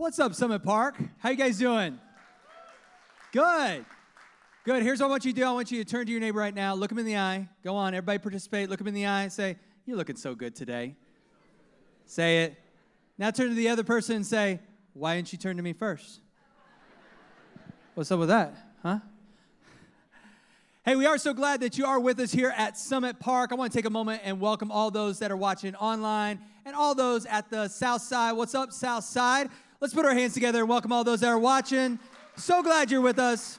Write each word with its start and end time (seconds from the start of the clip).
What's 0.00 0.18
up, 0.18 0.32
Summit 0.32 0.62
Park? 0.62 0.96
How 1.18 1.28
you 1.28 1.36
guys 1.36 1.58
doing? 1.58 1.98
Good. 3.32 3.84
Good. 4.64 4.82
Here's 4.82 4.98
what 5.00 5.08
I 5.08 5.10
want 5.10 5.26
you 5.26 5.32
to 5.34 5.40
do. 5.40 5.46
I 5.46 5.52
want 5.52 5.70
you 5.70 5.84
to 5.84 5.90
turn 5.90 6.06
to 6.06 6.10
your 6.10 6.22
neighbor 6.22 6.38
right 6.38 6.54
now, 6.54 6.74
look 6.74 6.90
him 6.90 6.98
in 6.98 7.04
the 7.04 7.18
eye. 7.18 7.50
Go 7.62 7.76
on, 7.76 7.92
everybody 7.92 8.18
participate. 8.18 8.70
Look 8.70 8.80
him 8.80 8.88
in 8.88 8.94
the 8.94 9.04
eye. 9.04 9.24
And 9.24 9.30
say, 9.30 9.58
You're 9.84 9.98
looking 9.98 10.16
so 10.16 10.34
good 10.34 10.56
today. 10.56 10.94
Say 12.06 12.44
it. 12.44 12.58
Now 13.18 13.30
turn 13.30 13.50
to 13.50 13.54
the 13.54 13.68
other 13.68 13.84
person 13.84 14.16
and 14.16 14.26
say, 14.26 14.60
Why 14.94 15.16
didn't 15.16 15.34
you 15.34 15.38
turn 15.38 15.58
to 15.58 15.62
me 15.62 15.74
first? 15.74 16.20
What's 17.92 18.10
up 18.10 18.20
with 18.20 18.30
that? 18.30 18.54
Huh? 18.82 19.00
Hey, 20.82 20.96
we 20.96 21.04
are 21.04 21.18
so 21.18 21.34
glad 21.34 21.60
that 21.60 21.76
you 21.76 21.84
are 21.84 22.00
with 22.00 22.18
us 22.20 22.32
here 22.32 22.54
at 22.56 22.78
Summit 22.78 23.20
Park. 23.20 23.52
I 23.52 23.54
want 23.54 23.70
to 23.70 23.76
take 23.76 23.84
a 23.84 23.90
moment 23.90 24.22
and 24.24 24.40
welcome 24.40 24.72
all 24.72 24.90
those 24.90 25.18
that 25.18 25.30
are 25.30 25.36
watching 25.36 25.74
online 25.74 26.40
and 26.64 26.74
all 26.74 26.94
those 26.94 27.26
at 27.26 27.50
the 27.50 27.68
South 27.68 28.00
Side. 28.00 28.32
What's 28.32 28.54
up, 28.54 28.72
South 28.72 29.04
Side? 29.04 29.50
Let's 29.82 29.94
put 29.94 30.04
our 30.04 30.12
hands 30.12 30.34
together 30.34 30.58
and 30.58 30.68
welcome 30.68 30.92
all 30.92 31.04
those 31.04 31.20
that 31.20 31.28
are 31.28 31.38
watching. 31.38 31.98
So 32.36 32.62
glad 32.62 32.90
you're 32.90 33.00
with 33.00 33.18
us. 33.18 33.58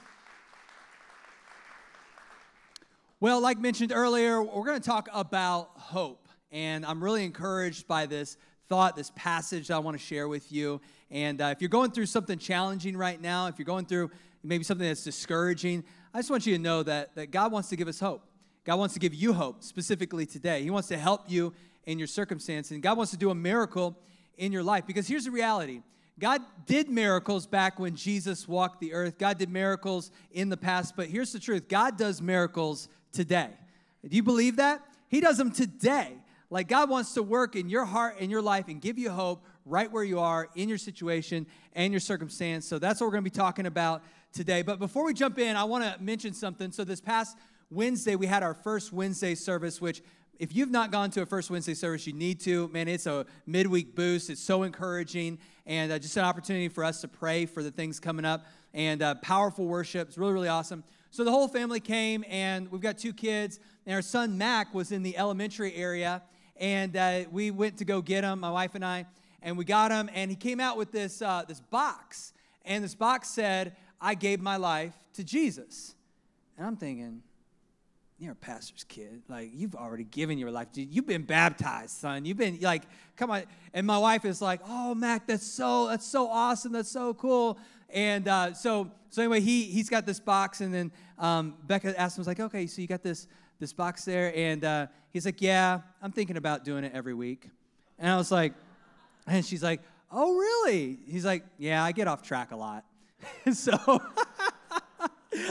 Well, 3.18 3.40
like 3.40 3.58
mentioned 3.58 3.90
earlier, 3.92 4.40
we're 4.40 4.64
going 4.64 4.80
to 4.80 4.88
talk 4.88 5.08
about 5.12 5.70
hope. 5.74 6.28
And 6.52 6.86
I'm 6.86 7.02
really 7.02 7.24
encouraged 7.24 7.88
by 7.88 8.06
this 8.06 8.36
thought, 8.68 8.94
this 8.94 9.10
passage 9.16 9.66
that 9.66 9.74
I 9.74 9.80
want 9.80 9.98
to 9.98 10.04
share 10.04 10.28
with 10.28 10.52
you. 10.52 10.80
And 11.10 11.40
uh, 11.40 11.46
if 11.46 11.60
you're 11.60 11.68
going 11.68 11.90
through 11.90 12.06
something 12.06 12.38
challenging 12.38 12.96
right 12.96 13.20
now, 13.20 13.48
if 13.48 13.58
you're 13.58 13.66
going 13.66 13.86
through 13.86 14.12
maybe 14.44 14.62
something 14.62 14.86
that's 14.86 15.02
discouraging, 15.02 15.82
I 16.14 16.20
just 16.20 16.30
want 16.30 16.46
you 16.46 16.56
to 16.56 16.62
know 16.62 16.84
that, 16.84 17.16
that 17.16 17.32
God 17.32 17.50
wants 17.50 17.68
to 17.70 17.76
give 17.76 17.88
us 17.88 17.98
hope. 17.98 18.24
God 18.62 18.76
wants 18.76 18.94
to 18.94 19.00
give 19.00 19.12
you 19.12 19.32
hope 19.32 19.64
specifically 19.64 20.24
today. 20.24 20.62
He 20.62 20.70
wants 20.70 20.86
to 20.86 20.96
help 20.96 21.28
you 21.28 21.52
in 21.84 21.98
your 21.98 22.06
circumstance, 22.06 22.70
and 22.70 22.80
God 22.80 22.96
wants 22.96 23.10
to 23.10 23.18
do 23.18 23.30
a 23.30 23.34
miracle 23.34 23.98
in 24.36 24.52
your 24.52 24.62
life. 24.62 24.86
Because 24.86 25.08
here's 25.08 25.24
the 25.24 25.32
reality 25.32 25.82
God 26.18 26.42
did 26.66 26.88
miracles 26.88 27.46
back 27.46 27.78
when 27.78 27.96
Jesus 27.96 28.46
walked 28.46 28.80
the 28.80 28.92
earth. 28.92 29.18
God 29.18 29.38
did 29.38 29.50
miracles 29.50 30.10
in 30.30 30.48
the 30.48 30.56
past, 30.56 30.94
but 30.96 31.08
here's 31.08 31.32
the 31.32 31.40
truth 31.40 31.68
God 31.68 31.96
does 31.96 32.20
miracles 32.20 32.88
today. 33.12 33.50
Do 34.06 34.16
you 34.16 34.22
believe 34.22 34.56
that? 34.56 34.82
He 35.08 35.20
does 35.20 35.36
them 35.38 35.50
today. 35.52 36.12
Like 36.50 36.68
God 36.68 36.90
wants 36.90 37.14
to 37.14 37.22
work 37.22 37.56
in 37.56 37.70
your 37.70 37.86
heart 37.86 38.16
and 38.20 38.30
your 38.30 38.42
life 38.42 38.68
and 38.68 38.80
give 38.80 38.98
you 38.98 39.10
hope 39.10 39.44
right 39.64 39.90
where 39.90 40.04
you 40.04 40.20
are 40.20 40.48
in 40.54 40.68
your 40.68 40.78
situation 40.78 41.46
and 41.74 41.92
your 41.92 42.00
circumstance. 42.00 42.66
So 42.66 42.78
that's 42.78 43.00
what 43.00 43.06
we're 43.06 43.12
going 43.12 43.24
to 43.24 43.30
be 43.30 43.34
talking 43.34 43.66
about 43.66 44.02
today. 44.32 44.62
But 44.62 44.78
before 44.78 45.04
we 45.04 45.14
jump 45.14 45.38
in, 45.38 45.56
I 45.56 45.64
want 45.64 45.84
to 45.84 46.02
mention 46.02 46.34
something. 46.34 46.70
So 46.72 46.84
this 46.84 47.00
past 47.00 47.38
Wednesday, 47.70 48.16
we 48.16 48.26
had 48.26 48.42
our 48.42 48.52
first 48.52 48.92
Wednesday 48.92 49.34
service, 49.34 49.80
which 49.80 50.02
if 50.38 50.54
you've 50.54 50.70
not 50.70 50.90
gone 50.90 51.10
to 51.10 51.22
a 51.22 51.26
first 51.26 51.50
Wednesday 51.50 51.74
service, 51.74 52.06
you 52.06 52.12
need 52.12 52.40
to. 52.40 52.68
Man, 52.68 52.88
it's 52.88 53.06
a 53.06 53.26
midweek 53.46 53.94
boost. 53.94 54.30
It's 54.30 54.40
so 54.40 54.62
encouraging 54.64 55.38
and 55.66 55.92
uh, 55.92 55.98
just 55.98 56.16
an 56.16 56.24
opportunity 56.24 56.68
for 56.68 56.84
us 56.84 57.00
to 57.02 57.08
pray 57.08 57.46
for 57.46 57.62
the 57.62 57.70
things 57.70 58.00
coming 58.00 58.24
up 58.24 58.46
and 58.74 59.02
uh, 59.02 59.14
powerful 59.16 59.66
worship. 59.66 60.08
It's 60.08 60.18
really, 60.18 60.32
really 60.32 60.48
awesome. 60.48 60.82
So 61.10 61.24
the 61.24 61.30
whole 61.30 61.46
family 61.46 61.78
came, 61.78 62.24
and 62.28 62.72
we've 62.72 62.80
got 62.80 62.96
two 62.96 63.12
kids, 63.12 63.60
and 63.84 63.94
our 63.94 64.02
son 64.02 64.38
Mac 64.38 64.72
was 64.74 64.92
in 64.92 65.02
the 65.02 65.16
elementary 65.18 65.74
area, 65.74 66.22
and 66.56 66.96
uh, 66.96 67.24
we 67.30 67.50
went 67.50 67.76
to 67.78 67.84
go 67.84 68.00
get 68.00 68.24
him, 68.24 68.40
my 68.40 68.50
wife 68.50 68.74
and 68.74 68.84
I, 68.84 69.04
and 69.42 69.58
we 69.58 69.64
got 69.64 69.90
him, 69.90 70.08
and 70.14 70.30
he 70.30 70.36
came 70.36 70.58
out 70.58 70.78
with 70.78 70.90
this 70.90 71.20
uh, 71.20 71.44
this 71.46 71.60
box, 71.60 72.32
and 72.64 72.82
this 72.82 72.94
box 72.94 73.28
said, 73.28 73.76
"I 74.00 74.14
gave 74.14 74.40
my 74.40 74.56
life 74.56 74.94
to 75.14 75.22
Jesus," 75.22 75.94
and 76.56 76.66
I'm 76.66 76.76
thinking 76.76 77.22
you're 78.18 78.32
a 78.32 78.36
pastor's 78.36 78.84
kid. 78.84 79.22
Like, 79.28 79.50
you've 79.52 79.74
already 79.74 80.04
given 80.04 80.38
your 80.38 80.50
life. 80.50 80.68
You've 80.74 81.06
been 81.06 81.22
baptized, 81.22 81.90
son. 81.90 82.24
You've 82.24 82.36
been 82.36 82.58
like, 82.60 82.84
come 83.16 83.30
on. 83.30 83.44
And 83.74 83.86
my 83.86 83.98
wife 83.98 84.24
is 84.24 84.40
like, 84.40 84.60
oh, 84.66 84.94
Mac, 84.94 85.26
that's 85.26 85.46
so, 85.46 85.88
that's 85.88 86.06
so 86.06 86.28
awesome. 86.28 86.72
That's 86.72 86.90
so 86.90 87.14
cool. 87.14 87.58
And 87.90 88.28
uh, 88.28 88.54
so, 88.54 88.90
so 89.10 89.22
anyway, 89.22 89.40
he, 89.40 89.64
he's 89.64 89.88
got 89.88 90.06
this 90.06 90.20
box. 90.20 90.60
And 90.60 90.72
then 90.72 90.92
um, 91.18 91.54
Becca 91.66 91.98
asked 92.00 92.16
him, 92.16 92.20
was 92.20 92.28
like, 92.28 92.40
okay, 92.40 92.66
so 92.66 92.80
you 92.80 92.88
got 92.88 93.02
this, 93.02 93.26
this 93.58 93.72
box 93.72 94.04
there. 94.04 94.32
And 94.36 94.64
uh, 94.64 94.86
he's 95.12 95.26
like, 95.26 95.42
yeah, 95.42 95.80
I'm 96.00 96.12
thinking 96.12 96.36
about 96.36 96.64
doing 96.64 96.84
it 96.84 96.92
every 96.94 97.14
week. 97.14 97.48
And 97.98 98.10
I 98.10 98.16
was 98.16 98.30
like, 98.30 98.54
and 99.26 99.44
she's 99.44 99.62
like, 99.62 99.80
oh, 100.10 100.36
really? 100.36 100.98
He's 101.06 101.24
like, 101.24 101.44
yeah, 101.58 101.82
I 101.82 101.92
get 101.92 102.06
off 102.06 102.22
track 102.22 102.52
a 102.52 102.56
lot. 102.56 102.84
so, 103.52 103.72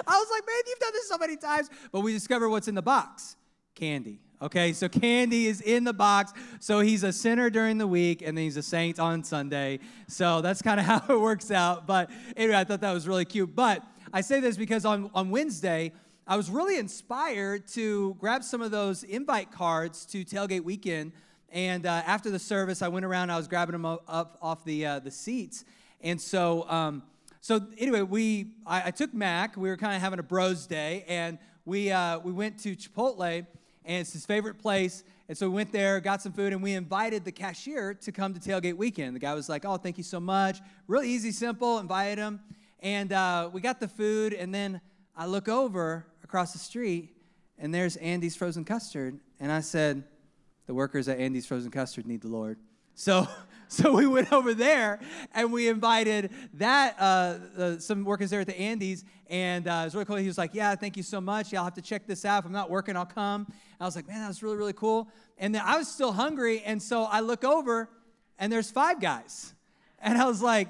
I 0.08 0.18
was 0.20 0.28
like, 0.32 0.46
man, 0.46 0.62
you've 0.68 0.80
done 0.80 0.94
this 0.94 1.08
so 1.08 1.18
many 1.18 1.38
times. 1.38 1.70
But 1.92 2.02
we 2.02 2.14
discover 2.14 2.50
what's 2.50 2.68
in 2.68 2.76
the 2.76 2.82
box 2.82 3.36
candy. 3.76 4.20
Okay, 4.42 4.74
so 4.74 4.90
candy 4.90 5.46
is 5.46 5.62
in 5.62 5.84
the 5.84 5.94
box. 5.94 6.34
So 6.60 6.80
he's 6.80 7.04
a 7.04 7.14
sinner 7.14 7.50
during 7.52 7.78
the 7.78 7.86
week 7.86 8.24
and 8.24 8.36
then 8.36 8.44
he's 8.44 8.58
a 8.58 8.64
saint 8.64 9.00
on 9.00 9.24
Sunday. 9.24 9.80
So 10.08 10.42
that's 10.42 10.62
kind 10.62 10.80
of 10.80 10.86
how 10.88 11.04
it 11.10 11.20
works 11.20 11.52
out. 11.52 11.86
But 11.86 12.10
anyway, 12.36 12.58
I 12.58 12.64
thought 12.64 12.82
that 12.82 12.92
was 12.92 13.08
really 13.08 13.26
cute. 13.26 13.56
But 13.56 13.84
I 14.12 14.22
say 14.22 14.40
this 14.40 14.58
because 14.58 14.84
on, 14.84 15.12
on 15.14 15.30
Wednesday, 15.30 15.94
I 16.26 16.38
was 16.38 16.50
really 16.50 16.78
inspired 16.78 17.68
to 17.70 18.16
grab 18.20 18.44
some 18.44 18.62
of 18.62 18.72
those 18.72 19.04
invite 19.04 19.52
cards 19.52 20.06
to 20.08 20.24
Tailgate 20.24 20.64
Weekend. 20.64 21.12
And 21.50 21.86
uh, 21.86 22.02
after 22.06 22.32
the 22.32 22.40
service, 22.40 22.82
I 22.82 22.88
went 22.88 23.06
around, 23.06 23.30
I 23.30 23.38
was 23.38 23.48
grabbing 23.48 23.74
them 23.74 23.86
up, 23.86 24.38
off 24.42 24.64
the, 24.64 24.86
uh, 24.86 25.00
the 25.00 25.12
seats. 25.12 25.66
And 26.02 26.20
so, 26.20 26.68
um, 26.70 27.04
so 27.44 27.60
anyway, 27.80 28.04
we 28.04 28.52
I, 28.68 28.84
I, 28.88 28.92
took 28.92 29.16
Mac. 29.16 29.58
We 29.58 29.68
were 29.68 29.76
kind 29.76 29.96
of 29.96 30.02
having 30.02 30.20
a 30.20 30.24
bros 30.24 30.68
day, 30.68 31.04
and 31.08 31.40
we 31.66 31.92
uh, 31.92 32.20
we 32.20 32.32
went 32.32 32.60
to 32.60 32.76
Chipotle, 32.76 33.48
and 33.84 34.02
it's 34.02 34.14
his 34.14 34.28
favorite 34.28 34.60
place. 34.60 35.04
And 35.28 35.36
so 35.36 35.50
we 35.50 35.56
went 35.56 35.72
there, 35.72 36.00
got 36.02 36.22
some 36.22 36.34
food, 36.34 36.54
and 36.54 36.62
we 36.62 36.74
invited 36.74 37.26
the 37.26 37.32
cashier 37.32 37.96
to 37.96 38.12
come 38.12 38.36
to 38.36 38.40
tailgate 38.40 38.78
weekend. 38.78 39.16
The 39.16 39.20
guy 39.20 39.34
was 39.34 39.50
like, 39.50 39.66
"Oh, 39.66 39.78
thank 39.78 39.98
you 39.98 40.04
so 40.04 40.20
much. 40.20 40.60
Really 40.88 41.10
easy, 41.10 41.32
simple." 41.32 41.80
Invited 41.80 42.20
him, 42.20 42.42
and 42.80 43.12
uh, 43.12 43.50
we 43.52 43.60
got 43.60 43.80
the 43.80 43.88
food, 43.88 44.34
and 44.34 44.54
then 44.54 44.80
I 45.18 45.26
look 45.26 45.50
over 45.50 46.06
across 46.24 46.54
the 46.54 46.60
street, 46.60 47.10
and 47.58 47.74
there's 47.74 47.96
Andy's 47.96 48.36
frozen 48.36 48.66
custard, 48.66 49.20
and 49.40 49.52
I 49.52 49.62
said, 49.62 50.04
"The 50.68 50.76
workers 50.76 51.08
at 51.08 51.18
Andy's 51.18 51.48
frozen 51.48 51.72
custard 51.72 52.06
need 52.06 52.22
the 52.22 52.28
Lord." 52.28 52.60
So 52.94 53.28
So 53.72 53.94
we 53.94 54.06
went 54.06 54.34
over 54.34 54.54
there 54.54 55.00
and 55.34 55.54
we 55.54 55.70
invited 55.70 56.30
that 56.56 56.98
uh, 57.00 57.38
uh, 57.58 57.80
some 57.80 58.04
workers 58.04 58.30
there 58.30 58.42
at 58.42 58.48
the 58.48 58.60
Andy's, 58.60 59.06
and 59.30 59.66
uh, 59.66 59.72
it 59.72 59.84
was 59.86 59.94
really 59.94 60.04
cool. 60.04 60.18
He 60.18 60.28
was 60.28 60.38
like, 60.38 60.54
"Yeah, 60.54 60.76
thank 60.76 60.98
you 60.98 61.04
so 61.04 61.22
much. 61.22 61.54
Yeah, 61.54 61.60
I'll 61.60 61.64
have 61.64 61.76
to 61.76 61.82
check 61.82 62.06
this 62.06 62.26
out. 62.26 62.40
If 62.40 62.48
I'm 62.48 62.52
not 62.52 62.70
working, 62.70 62.98
I'll 62.98 63.06
come." 63.06 63.46
And 63.48 63.56
I 63.80 63.86
was 63.86 63.96
like, 63.96 64.10
"Man, 64.10 64.20
that 64.20 64.28
was 64.28 64.44
really 64.44 64.58
really 64.58 64.74
cool." 64.74 65.08
And 65.38 65.56
then 65.56 65.62
I 65.66 65.78
was 65.78 65.88
still 65.88 66.12
hungry, 66.12 66.62
and 66.66 66.84
so 66.84 67.04
I 67.04 67.22
look 67.22 67.46
over, 67.46 67.90
and 68.38 68.52
there's 68.52 68.70
five 68.70 69.00
guys, 69.00 69.54
and 70.00 70.18
I 70.18 70.26
was 70.26 70.42
like, 70.42 70.68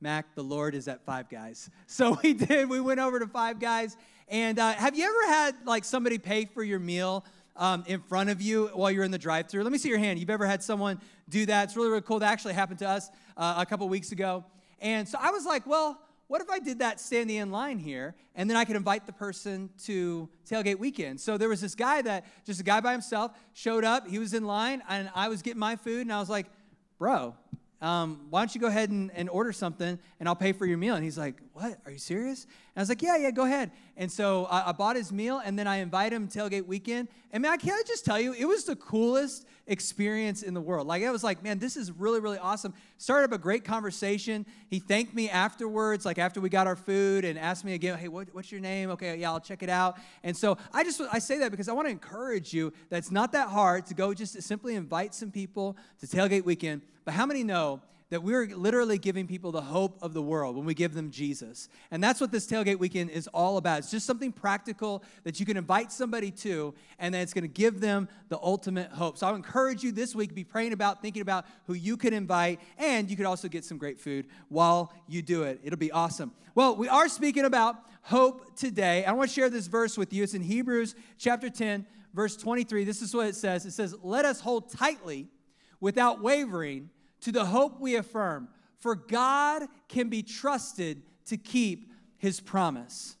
"Mac, 0.00 0.34
the 0.34 0.42
Lord 0.42 0.74
is 0.74 0.88
at 0.88 1.04
Five 1.04 1.28
Guys." 1.28 1.68
So 1.88 2.18
we 2.22 2.32
did. 2.32 2.70
We 2.70 2.80
went 2.80 3.00
over 3.00 3.18
to 3.18 3.26
Five 3.26 3.60
Guys, 3.60 3.98
and 4.28 4.58
uh, 4.58 4.72
have 4.72 4.96
you 4.96 5.04
ever 5.04 5.34
had 5.34 5.56
like 5.66 5.84
somebody 5.84 6.16
pay 6.16 6.46
for 6.46 6.62
your 6.62 6.78
meal? 6.78 7.22
Um, 7.60 7.84
in 7.86 8.00
front 8.00 8.30
of 8.30 8.42
you 8.42 8.70
while 8.72 8.90
you're 8.90 9.04
in 9.04 9.10
the 9.10 9.18
drive 9.18 9.48
through. 9.48 9.62
Let 9.62 9.70
me 9.70 9.78
see 9.78 9.90
your 9.90 9.98
hand. 9.98 10.18
You've 10.18 10.30
ever 10.30 10.46
had 10.46 10.62
someone 10.62 10.98
do 11.28 11.46
that? 11.46 11.64
It's 11.64 11.76
really, 11.76 11.90
really 11.90 12.00
cool. 12.00 12.18
That 12.18 12.32
actually 12.32 12.54
happened 12.54 12.80
to 12.80 12.88
us 12.88 13.08
uh, 13.36 13.54
a 13.58 13.66
couple 13.66 13.88
weeks 13.88 14.10
ago. 14.10 14.44
And 14.80 15.06
so 15.06 15.18
I 15.20 15.30
was 15.30 15.44
like, 15.44 15.66
well, 15.66 16.00
what 16.26 16.40
if 16.40 16.48
I 16.48 16.58
did 16.58 16.78
that 16.78 17.00
standing 17.00 17.36
in 17.36 17.50
line 17.50 17.78
here 17.78 18.14
and 18.34 18.48
then 18.48 18.56
I 18.56 18.64
could 18.64 18.76
invite 18.76 19.04
the 19.04 19.12
person 19.12 19.68
to 19.84 20.28
tailgate 20.48 20.78
weekend? 20.78 21.20
So 21.20 21.36
there 21.36 21.48
was 21.48 21.60
this 21.60 21.74
guy 21.74 22.00
that, 22.02 22.24
just 22.46 22.60
a 22.60 22.64
guy 22.64 22.80
by 22.80 22.92
himself, 22.92 23.32
showed 23.52 23.84
up. 23.84 24.08
He 24.08 24.18
was 24.18 24.32
in 24.32 24.44
line 24.44 24.82
and 24.88 25.10
I 25.14 25.28
was 25.28 25.42
getting 25.42 25.60
my 25.60 25.76
food 25.76 26.02
and 26.02 26.12
I 26.12 26.18
was 26.18 26.30
like, 26.30 26.46
bro, 26.98 27.34
um, 27.82 28.26
why 28.30 28.40
don't 28.40 28.54
you 28.54 28.60
go 28.60 28.68
ahead 28.68 28.90
and, 28.90 29.10
and, 29.14 29.28
order 29.28 29.52
something 29.52 29.98
and 30.18 30.28
I'll 30.28 30.36
pay 30.36 30.52
for 30.52 30.66
your 30.66 30.78
meal? 30.78 30.94
And 30.94 31.04
he's 31.04 31.18
like, 31.18 31.36
what? 31.60 31.78
Are 31.84 31.92
you 31.92 31.98
serious? 31.98 32.44
And 32.44 32.52
I 32.76 32.80
was 32.80 32.88
like, 32.88 33.02
yeah, 33.02 33.18
yeah, 33.18 33.30
go 33.30 33.44
ahead. 33.44 33.70
And 33.98 34.10
so 34.10 34.46
I, 34.46 34.70
I 34.70 34.72
bought 34.72 34.96
his 34.96 35.12
meal 35.12 35.42
and 35.44 35.58
then 35.58 35.66
I 35.66 35.76
invited 35.76 36.16
him 36.16 36.26
to 36.26 36.38
tailgate 36.38 36.64
weekend. 36.64 37.08
And 37.32 37.42
man, 37.42 37.52
I 37.52 37.58
can 37.58 37.74
I 37.74 37.82
just 37.86 38.06
tell 38.06 38.18
you, 38.18 38.32
it 38.32 38.46
was 38.46 38.64
the 38.64 38.76
coolest 38.76 39.46
experience 39.66 40.42
in 40.42 40.54
the 40.54 40.60
world. 40.60 40.86
Like, 40.86 41.04
I 41.04 41.10
was 41.10 41.22
like, 41.22 41.42
man, 41.42 41.58
this 41.58 41.76
is 41.76 41.92
really, 41.92 42.18
really 42.18 42.38
awesome. 42.38 42.72
Started 42.96 43.26
up 43.26 43.32
a 43.32 43.38
great 43.38 43.64
conversation. 43.64 44.46
He 44.68 44.78
thanked 44.78 45.14
me 45.14 45.28
afterwards, 45.28 46.06
like 46.06 46.18
after 46.18 46.40
we 46.40 46.48
got 46.48 46.66
our 46.66 46.76
food 46.76 47.26
and 47.26 47.38
asked 47.38 47.62
me 47.62 47.74
again, 47.74 47.98
hey, 47.98 48.08
what, 48.08 48.28
what's 48.32 48.50
your 48.50 48.62
name? 48.62 48.90
Okay, 48.92 49.18
yeah, 49.18 49.30
I'll 49.30 49.38
check 49.38 49.62
it 49.62 49.68
out. 49.68 49.98
And 50.24 50.34
so 50.34 50.56
I 50.72 50.82
just, 50.82 50.98
I 51.12 51.18
say 51.18 51.40
that 51.40 51.50
because 51.50 51.68
I 51.68 51.74
want 51.74 51.88
to 51.88 51.92
encourage 51.92 52.54
you 52.54 52.72
that 52.88 52.96
it's 52.96 53.10
not 53.10 53.32
that 53.32 53.48
hard 53.48 53.84
to 53.86 53.94
go 53.94 54.14
just 54.14 54.40
simply 54.42 54.76
invite 54.76 55.14
some 55.14 55.30
people 55.30 55.76
to 56.00 56.06
tailgate 56.06 56.44
weekend. 56.44 56.80
But 57.04 57.12
how 57.12 57.26
many 57.26 57.44
know 57.44 57.82
that 58.10 58.22
we're 58.22 58.46
literally 58.46 58.98
giving 58.98 59.26
people 59.26 59.52
the 59.52 59.60
hope 59.60 59.96
of 60.02 60.12
the 60.12 60.22
world 60.22 60.56
when 60.56 60.66
we 60.66 60.74
give 60.74 60.94
them 60.94 61.10
Jesus. 61.10 61.68
And 61.92 62.02
that's 62.02 62.20
what 62.20 62.32
this 62.32 62.46
tailgate 62.46 62.78
weekend 62.78 63.10
is 63.10 63.28
all 63.28 63.56
about. 63.56 63.78
It's 63.78 63.90
just 63.90 64.04
something 64.04 64.32
practical 64.32 65.04
that 65.22 65.38
you 65.38 65.46
can 65.46 65.56
invite 65.56 65.92
somebody 65.92 66.32
to, 66.32 66.74
and 66.98 67.14
then 67.14 67.22
it's 67.22 67.32
going 67.32 67.42
to 67.42 67.48
give 67.48 67.80
them 67.80 68.08
the 68.28 68.38
ultimate 68.42 68.90
hope. 68.90 69.16
So 69.16 69.28
I 69.28 69.34
encourage 69.34 69.84
you 69.84 69.92
this 69.92 70.14
week 70.14 70.34
be 70.34 70.44
praying 70.44 70.72
about, 70.72 71.00
thinking 71.00 71.22
about 71.22 71.46
who 71.66 71.74
you 71.74 71.96
could 71.96 72.12
invite, 72.12 72.60
and 72.78 73.08
you 73.08 73.16
could 73.16 73.26
also 73.26 73.48
get 73.48 73.64
some 73.64 73.78
great 73.78 74.00
food 74.00 74.26
while 74.48 74.92
you 75.06 75.22
do 75.22 75.44
it. 75.44 75.60
It'll 75.62 75.78
be 75.78 75.92
awesome. 75.92 76.32
Well, 76.56 76.74
we 76.74 76.88
are 76.88 77.08
speaking 77.08 77.44
about 77.44 77.76
hope 78.02 78.56
today. 78.56 79.04
I 79.04 79.12
want 79.12 79.30
to 79.30 79.34
share 79.34 79.50
this 79.50 79.68
verse 79.68 79.96
with 79.96 80.12
you. 80.12 80.24
It's 80.24 80.34
in 80.34 80.42
Hebrews 80.42 80.96
chapter 81.16 81.48
10, 81.48 81.86
verse 82.12 82.36
23. 82.36 82.82
This 82.82 83.02
is 83.02 83.14
what 83.14 83.28
it 83.28 83.36
says. 83.36 83.66
It 83.66 83.70
says, 83.70 83.94
"Let 84.02 84.24
us 84.24 84.40
hold 84.40 84.68
tightly 84.72 85.28
without 85.78 86.20
wavering." 86.20 86.90
To 87.20 87.32
the 87.32 87.44
hope 87.46 87.80
we 87.80 87.96
affirm. 87.96 88.48
for 88.78 88.94
God 88.94 89.64
can 89.88 90.08
be 90.08 90.22
trusted 90.22 91.02
to 91.26 91.36
keep 91.36 91.92
his 92.16 92.40
promise. 92.40 93.16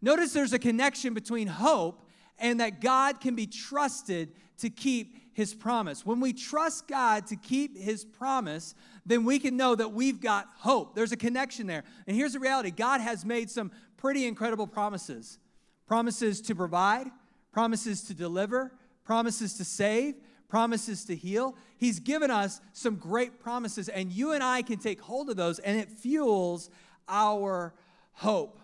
Notice 0.00 0.32
there's 0.32 0.52
a 0.52 0.58
connection 0.58 1.14
between 1.14 1.48
hope 1.48 2.08
and 2.38 2.60
that 2.60 2.80
God 2.80 3.20
can 3.20 3.34
be 3.34 3.46
trusted 3.46 4.32
to 4.58 4.70
keep 4.70 5.16
his 5.32 5.54
promise. 5.54 6.04
When 6.06 6.20
we 6.20 6.32
trust 6.32 6.86
God 6.86 7.26
to 7.28 7.36
keep 7.36 7.76
his 7.76 8.04
promise, 8.04 8.74
then 9.04 9.24
we 9.24 9.38
can 9.38 9.56
know 9.56 9.74
that 9.74 9.92
we've 9.92 10.20
got 10.20 10.48
hope. 10.58 10.94
There's 10.94 11.12
a 11.12 11.16
connection 11.16 11.66
there. 11.66 11.84
And 12.06 12.16
here's 12.16 12.34
the 12.34 12.40
reality 12.40 12.70
God 12.70 13.00
has 13.00 13.24
made 13.24 13.50
some 13.50 13.70
pretty 13.96 14.26
incredible 14.26 14.66
promises 14.66 15.38
promises 15.86 16.40
to 16.40 16.54
provide, 16.54 17.08
promises 17.52 18.02
to 18.02 18.14
deliver, 18.14 18.70
promises 19.02 19.54
to 19.54 19.64
save, 19.64 20.14
promises 20.50 21.04
to 21.06 21.16
heal. 21.16 21.56
He's 21.78 22.00
given 22.00 22.30
us 22.30 22.60
some 22.72 22.96
great 22.96 23.40
promises, 23.40 23.88
and 23.88 24.12
you 24.12 24.32
and 24.32 24.42
I 24.42 24.60
can 24.62 24.78
take 24.78 25.00
hold 25.00 25.30
of 25.30 25.36
those, 25.36 25.58
and 25.60 25.78
it 25.78 25.88
fuels 25.88 26.68
our 27.08 27.72
hope. 28.12 28.60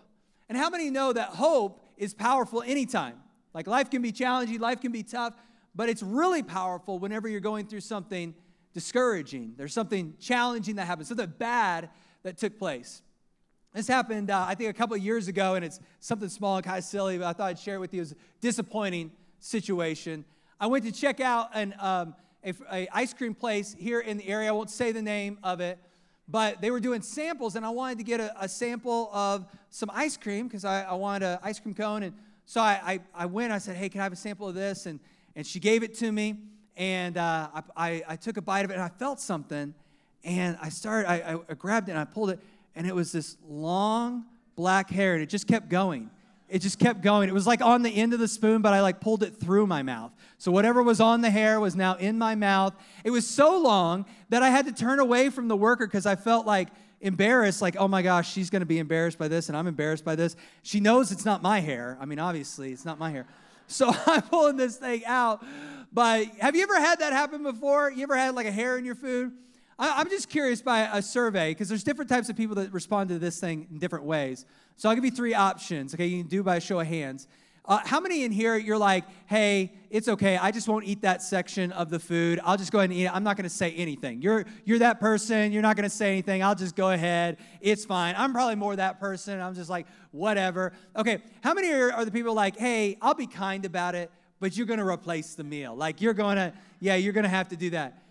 And 0.49 0.57
how 0.57 0.69
many 0.69 0.91
know 0.91 1.13
that 1.13 1.29
hope 1.29 1.83
is 1.97 2.13
powerful 2.13 2.61
anytime? 2.61 3.15
Like 3.53 3.65
life 3.65 3.89
can 3.89 4.01
be 4.01 4.11
challenging, 4.11 4.59
life 4.59 4.81
can 4.81 4.91
be 4.91 5.01
tough, 5.01 5.33
but 5.73 5.89
it's 5.89 6.03
really 6.03 6.43
powerful 6.43 6.99
whenever 6.99 7.27
you're 7.27 7.39
going 7.39 7.65
through 7.65 7.81
something 7.81 8.35
discouraging. 8.73 9.53
There's 9.57 9.73
something 9.73 10.13
challenging 10.19 10.75
that 10.75 10.85
happens, 10.85 11.07
something 11.07 11.33
bad 11.39 11.89
that 12.23 12.37
took 12.37 12.59
place. 12.59 13.01
This 13.73 13.87
happened, 13.87 14.29
uh, 14.31 14.45
I 14.47 14.55
think, 14.55 14.69
a 14.69 14.73
couple 14.73 14.95
of 14.95 15.03
years 15.03 15.27
ago, 15.27 15.55
and 15.55 15.63
it's 15.63 15.79
something 15.99 16.29
small 16.29 16.57
and 16.57 16.65
kind 16.65 16.77
of 16.77 16.83
silly, 16.83 17.17
but 17.17 17.25
I 17.25 17.33
thought 17.33 17.47
I'd 17.47 17.59
share 17.59 17.75
it 17.75 17.79
with 17.79 17.93
you. 17.93 17.99
It 17.99 18.01
was 18.01 18.11
a 18.11 18.15
disappointing 18.41 19.11
situation. 19.39 20.25
I 20.59 20.67
went 20.67 20.85
to 20.85 20.91
check 20.91 21.19
out 21.19 21.49
an 21.53 21.75
um, 21.79 22.15
a, 22.43 22.53
a 22.71 22.87
ice 22.91 23.13
cream 23.13 23.35
place 23.35 23.75
here 23.77 23.99
in 23.99 24.17
the 24.17 24.27
area. 24.27 24.49
I 24.49 24.51
won't 24.51 24.71
say 24.71 24.91
the 24.91 25.01
name 25.01 25.37
of 25.43 25.59
it, 25.59 25.77
but 26.27 26.61
they 26.61 26.71
were 26.71 26.79
doing 26.79 27.01
samples, 27.01 27.55
and 27.55 27.65
I 27.65 27.69
wanted 27.69 27.99
to 27.99 28.03
get 28.03 28.19
a, 28.19 28.33
a 28.43 28.49
sample 28.49 29.09
of 29.13 29.45
some 29.69 29.91
ice 29.93 30.17
cream 30.17 30.47
because 30.47 30.65
I, 30.65 30.83
I, 30.83 30.93
wanted 30.93 31.25
an 31.25 31.39
ice 31.43 31.59
cream 31.59 31.75
cone. 31.75 32.03
And 32.03 32.15
so 32.45 32.61
I, 32.61 32.79
I, 32.83 32.99
I 33.23 33.25
went. 33.27 33.51
I 33.51 33.59
said, 33.59 33.75
"Hey, 33.75 33.87
can 33.89 34.01
I 34.01 34.03
have 34.03 34.13
a 34.13 34.17
sample 34.17 34.47
of 34.47 34.55
this?" 34.55 34.87
And 34.87 34.99
and 35.35 35.45
she 35.45 35.59
gave 35.59 35.83
it 35.83 35.93
to 35.95 36.11
me, 36.11 36.37
and 36.75 37.17
uh, 37.17 37.49
I, 37.53 37.63
I, 37.75 38.03
I 38.09 38.15
took 38.15 38.37
a 38.37 38.41
bite 38.41 38.65
of 38.65 38.71
it, 38.71 38.75
and 38.75 38.83
I 38.83 38.89
felt 38.89 39.19
something, 39.19 39.75
and 40.23 40.57
I 40.59 40.69
started. 40.69 41.09
I, 41.09 41.39
I 41.47 41.53
grabbed 41.53 41.89
it 41.89 41.91
and 41.91 41.99
I 41.99 42.05
pulled 42.05 42.31
it, 42.31 42.39
and 42.75 42.87
it 42.87 42.95
was 42.95 43.11
this 43.11 43.37
long 43.47 44.25
black 44.55 44.89
hair, 44.89 45.13
and 45.13 45.21
it 45.21 45.29
just 45.29 45.47
kept 45.47 45.69
going 45.69 46.09
it 46.49 46.59
just 46.59 46.79
kept 46.79 47.01
going. 47.01 47.27
It 47.27 47.33
was 47.33 47.45
like 47.45 47.61
on 47.61 47.81
the 47.81 47.89
end 47.89 48.13
of 48.13 48.19
the 48.19 48.27
spoon, 48.27 48.61
but 48.61 48.73
I 48.73 48.81
like 48.81 49.01
pulled 49.01 49.23
it 49.23 49.35
through 49.35 49.67
my 49.67 49.83
mouth. 49.83 50.11
So 50.37 50.51
whatever 50.51 50.81
was 50.81 51.01
on 51.01 51.21
the 51.21 51.29
hair 51.29 51.59
was 51.59 51.75
now 51.75 51.95
in 51.95 52.17
my 52.17 52.35
mouth. 52.35 52.73
It 53.03 53.09
was 53.09 53.27
so 53.27 53.59
long 53.59 54.05
that 54.29 54.43
I 54.43 54.49
had 54.49 54.65
to 54.67 54.71
turn 54.71 54.99
away 54.99 55.29
from 55.29 55.47
the 55.47 55.57
worker 55.57 55.85
because 55.85 56.05
I 56.05 56.15
felt 56.15 56.45
like 56.45 56.69
embarrassed, 57.01 57.61
like, 57.61 57.75
oh 57.77 57.87
my 57.87 58.01
gosh, 58.01 58.31
she's 58.31 58.49
gonna 58.49 58.65
be 58.65 58.79
embarrassed 58.79 59.17
by 59.17 59.27
this, 59.27 59.49
and 59.49 59.57
I'm 59.57 59.67
embarrassed 59.67 60.05
by 60.05 60.15
this. 60.15 60.35
She 60.63 60.79
knows 60.79 61.11
it's 61.11 61.25
not 61.25 61.41
my 61.41 61.59
hair. 61.59 61.97
I 61.99 62.05
mean, 62.05 62.19
obviously, 62.19 62.71
it's 62.71 62.85
not 62.85 62.99
my 62.99 63.11
hair. 63.11 63.25
So 63.69 63.93
I'm 64.05 64.21
pulling 64.21 64.55
this 64.55 64.77
thing 64.77 65.03
out. 65.05 65.43
But 65.91 66.27
have 66.39 66.55
you 66.55 66.63
ever 66.63 66.79
had 66.79 66.99
that 66.99 67.11
happen 67.11 67.43
before? 67.43 67.91
You 67.91 68.03
ever 68.03 68.15
had 68.15 68.33
like 68.33 68.45
a 68.45 68.51
hair 68.51 68.77
in 68.77 68.85
your 68.85 68.95
food? 68.95 69.33
I'm 69.79 70.09
just 70.09 70.29
curious 70.29 70.61
by 70.61 70.89
a 70.91 71.01
survey, 71.01 71.51
because 71.51 71.69
there's 71.69 71.83
different 71.83 72.09
types 72.09 72.29
of 72.29 72.35
people 72.35 72.55
that 72.55 72.73
respond 72.73 73.09
to 73.09 73.19
this 73.19 73.39
thing 73.39 73.67
in 73.69 73.77
different 73.77 74.05
ways. 74.05 74.45
So 74.75 74.89
I'll 74.89 74.95
give 74.95 75.05
you 75.05 75.11
three 75.11 75.33
options, 75.33 75.93
okay? 75.93 76.07
You 76.07 76.23
can 76.23 76.27
do 76.27 76.41
by 76.43 76.55
a 76.55 76.61
show 76.61 76.79
of 76.79 76.87
hands. 76.87 77.27
Uh, 77.65 77.79
how 77.83 77.99
many 77.99 78.23
in 78.23 78.31
here 78.31 78.55
you're 78.55 78.77
like, 78.77 79.03
hey, 79.25 79.73
it's 79.89 80.07
okay. 80.07 80.37
I 80.37 80.51
just 80.51 80.69
won't 80.69 80.85
eat 80.85 81.01
that 81.01 81.21
section 81.21 81.73
of 81.73 81.89
the 81.89 81.99
food. 81.99 82.39
I'll 82.45 82.55
just 82.55 82.71
go 82.71 82.79
ahead 82.79 82.91
and 82.91 82.97
eat 82.97 83.05
it. 83.05 83.13
I'm 83.13 83.25
not 83.25 83.35
going 83.35 83.43
to 83.43 83.49
say 83.49 83.71
anything. 83.73 84.21
You're 84.21 84.45
you're 84.63 84.79
that 84.79 85.01
person. 85.01 85.51
You're 85.51 85.61
not 85.61 85.75
going 85.75 85.83
to 85.83 85.93
say 85.93 86.13
anything. 86.13 86.41
I'll 86.41 86.55
just 86.55 86.77
go 86.77 86.91
ahead. 86.91 87.37
It's 87.59 87.83
fine. 87.83 88.15
I'm 88.17 88.31
probably 88.31 88.55
more 88.55 88.73
that 88.77 89.01
person. 89.01 89.41
I'm 89.41 89.53
just 89.53 89.69
like 89.69 89.85
whatever. 90.11 90.71
Okay. 90.95 91.21
How 91.41 91.53
many 91.53 91.69
are, 91.73 91.91
are 91.91 92.05
the 92.05 92.11
people 92.11 92.33
like, 92.33 92.55
hey, 92.55 92.97
I'll 93.01 93.13
be 93.13 93.27
kind 93.27 93.65
about 93.65 93.95
it, 93.95 94.11
but 94.39 94.55
you're 94.55 94.65
going 94.65 94.79
to 94.79 94.87
replace 94.87 95.35
the 95.35 95.43
meal. 95.43 95.75
Like 95.75 95.99
you're 95.99 96.13
going 96.13 96.37
to, 96.37 96.53
yeah, 96.79 96.95
you're 96.95 97.13
going 97.13 97.25
to 97.25 97.29
have 97.29 97.49
to 97.49 97.57
do 97.57 97.71
that. 97.71 98.01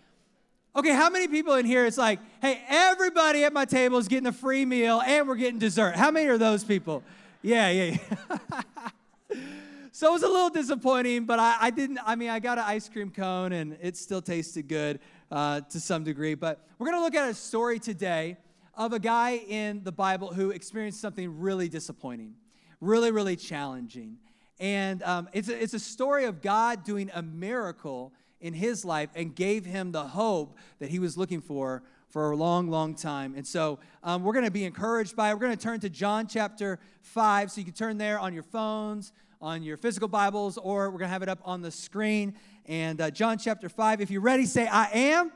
Okay, 0.77 0.93
how 0.93 1.09
many 1.09 1.27
people 1.27 1.55
in 1.55 1.65
here 1.65 1.87
it's 1.87 1.97
like, 1.97 2.19
hey, 2.39 2.61
everybody 2.69 3.43
at 3.43 3.51
my 3.51 3.65
table 3.65 3.97
is 3.97 4.07
getting 4.07 4.27
a 4.27 4.31
free 4.31 4.63
meal 4.63 5.01
and 5.01 5.27
we're 5.27 5.35
getting 5.35 5.57
dessert? 5.57 5.95
How 5.95 6.11
many 6.11 6.27
are 6.27 6.37
those 6.37 6.63
people? 6.63 7.01
Yeah, 7.41 7.71
yeah, 7.71 7.97
yeah. 7.97 9.39
so 9.91 10.09
it 10.09 10.11
was 10.11 10.21
a 10.21 10.27
little 10.27 10.51
disappointing, 10.51 11.25
but 11.25 11.39
I, 11.39 11.57
I, 11.59 11.69
didn't, 11.71 11.97
I 12.05 12.15
mean, 12.15 12.29
I 12.29 12.37
got 12.37 12.59
an 12.59 12.65
ice 12.67 12.87
cream 12.89 13.09
cone 13.09 13.53
and 13.53 13.75
it 13.81 13.97
still 13.97 14.21
tasted 14.21 14.67
good 14.67 14.99
uh, 15.31 15.61
to 15.61 15.79
some 15.79 16.03
degree. 16.03 16.35
But 16.35 16.63
we're 16.77 16.85
going 16.85 16.99
to 16.99 17.03
look 17.03 17.15
at 17.15 17.27
a 17.27 17.33
story 17.33 17.79
today 17.79 18.37
of 18.75 18.93
a 18.93 18.99
guy 18.99 19.37
in 19.47 19.83
the 19.83 19.91
Bible 19.91 20.31
who 20.31 20.51
experienced 20.51 21.01
something 21.01 21.39
really 21.39 21.69
disappointing, 21.69 22.35
really, 22.81 23.09
really 23.09 23.35
challenging. 23.35 24.17
And 24.59 25.01
um, 25.01 25.27
it's, 25.33 25.49
a, 25.49 25.59
it's 25.59 25.73
a 25.73 25.79
story 25.79 26.25
of 26.25 26.43
God 26.43 26.83
doing 26.83 27.09
a 27.15 27.23
miracle 27.23 28.13
in 28.39 28.53
his 28.53 28.85
life 28.85 29.09
and 29.15 29.35
gave 29.35 29.65
him 29.65 29.91
the 29.91 30.03
hope 30.03 30.57
that 30.79 30.89
he 30.89 30.99
was 30.99 31.17
looking 31.17 31.41
for 31.41 31.83
for 32.09 32.31
a 32.31 32.35
long, 32.37 32.69
long 32.69 32.95
time. 32.95 33.33
And 33.35 33.45
so 33.45 33.79
um, 34.03 34.23
we're 34.23 34.33
going 34.33 34.45
to 34.45 34.51
be 34.51 34.65
encouraged 34.65 35.15
by 35.15 35.29
it. 35.29 35.33
We're 35.33 35.41
going 35.41 35.57
to 35.57 35.63
turn 35.63 35.79
to 35.81 35.89
John 35.89 36.27
chapter 36.27 36.79
5. 37.01 37.51
So 37.51 37.59
you 37.59 37.65
can 37.65 37.73
turn 37.73 37.97
there 37.97 38.19
on 38.19 38.33
your 38.33 38.43
phones, 38.43 39.11
on 39.41 39.61
your 39.63 39.77
physical 39.77 40.07
Bibles, 40.07 40.57
or 40.57 40.89
we're 40.89 40.99
going 40.99 41.09
to 41.09 41.13
have 41.13 41.23
it 41.23 41.29
up 41.29 41.39
on 41.43 41.61
the 41.61 41.71
screen. 41.71 42.35
And 42.65 43.01
uh, 43.01 43.11
John 43.11 43.37
chapter 43.37 43.69
5. 43.69 44.01
If 44.01 44.09
you're 44.09 44.21
ready, 44.21 44.45
say, 44.45 44.67
I 44.67 44.89
am. 44.93 45.31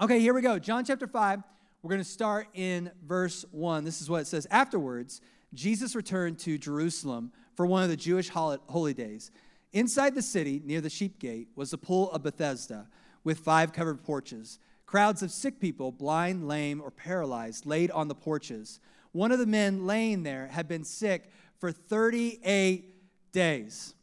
Okay, 0.00 0.20
here 0.20 0.34
we 0.34 0.42
go. 0.42 0.58
John 0.58 0.84
chapter 0.84 1.06
5. 1.06 1.42
We're 1.82 1.90
going 1.90 2.02
to 2.02 2.08
start 2.08 2.48
in 2.54 2.90
verse 3.06 3.44
1. 3.50 3.84
This 3.84 4.00
is 4.00 4.08
what 4.08 4.22
it 4.22 4.26
says. 4.26 4.46
Afterwards, 4.50 5.20
Jesus 5.52 5.94
returned 5.94 6.38
to 6.40 6.58
Jerusalem 6.58 7.32
for 7.54 7.66
one 7.66 7.82
of 7.82 7.88
the 7.88 7.96
Jewish 7.96 8.28
holy 8.28 8.94
days. 8.94 9.30
Inside 9.74 10.14
the 10.14 10.22
city, 10.22 10.62
near 10.64 10.80
the 10.80 10.88
sheep 10.88 11.18
gate, 11.18 11.48
was 11.56 11.72
the 11.72 11.78
pool 11.78 12.10
of 12.12 12.22
Bethesda 12.22 12.86
with 13.24 13.40
five 13.40 13.72
covered 13.72 14.04
porches. 14.04 14.60
Crowds 14.86 15.20
of 15.20 15.32
sick 15.32 15.58
people, 15.58 15.90
blind, 15.90 16.46
lame, 16.46 16.80
or 16.80 16.92
paralyzed, 16.92 17.66
laid 17.66 17.90
on 17.90 18.06
the 18.06 18.14
porches. 18.14 18.78
One 19.10 19.32
of 19.32 19.40
the 19.40 19.46
men 19.46 19.84
laying 19.84 20.22
there 20.22 20.46
had 20.46 20.68
been 20.68 20.84
sick 20.84 21.28
for 21.58 21.72
38 21.72 23.32
days. 23.32 23.94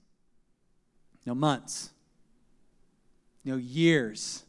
No 1.26 1.34
months. 1.34 1.92
No 3.46 3.56
years. 3.56 4.44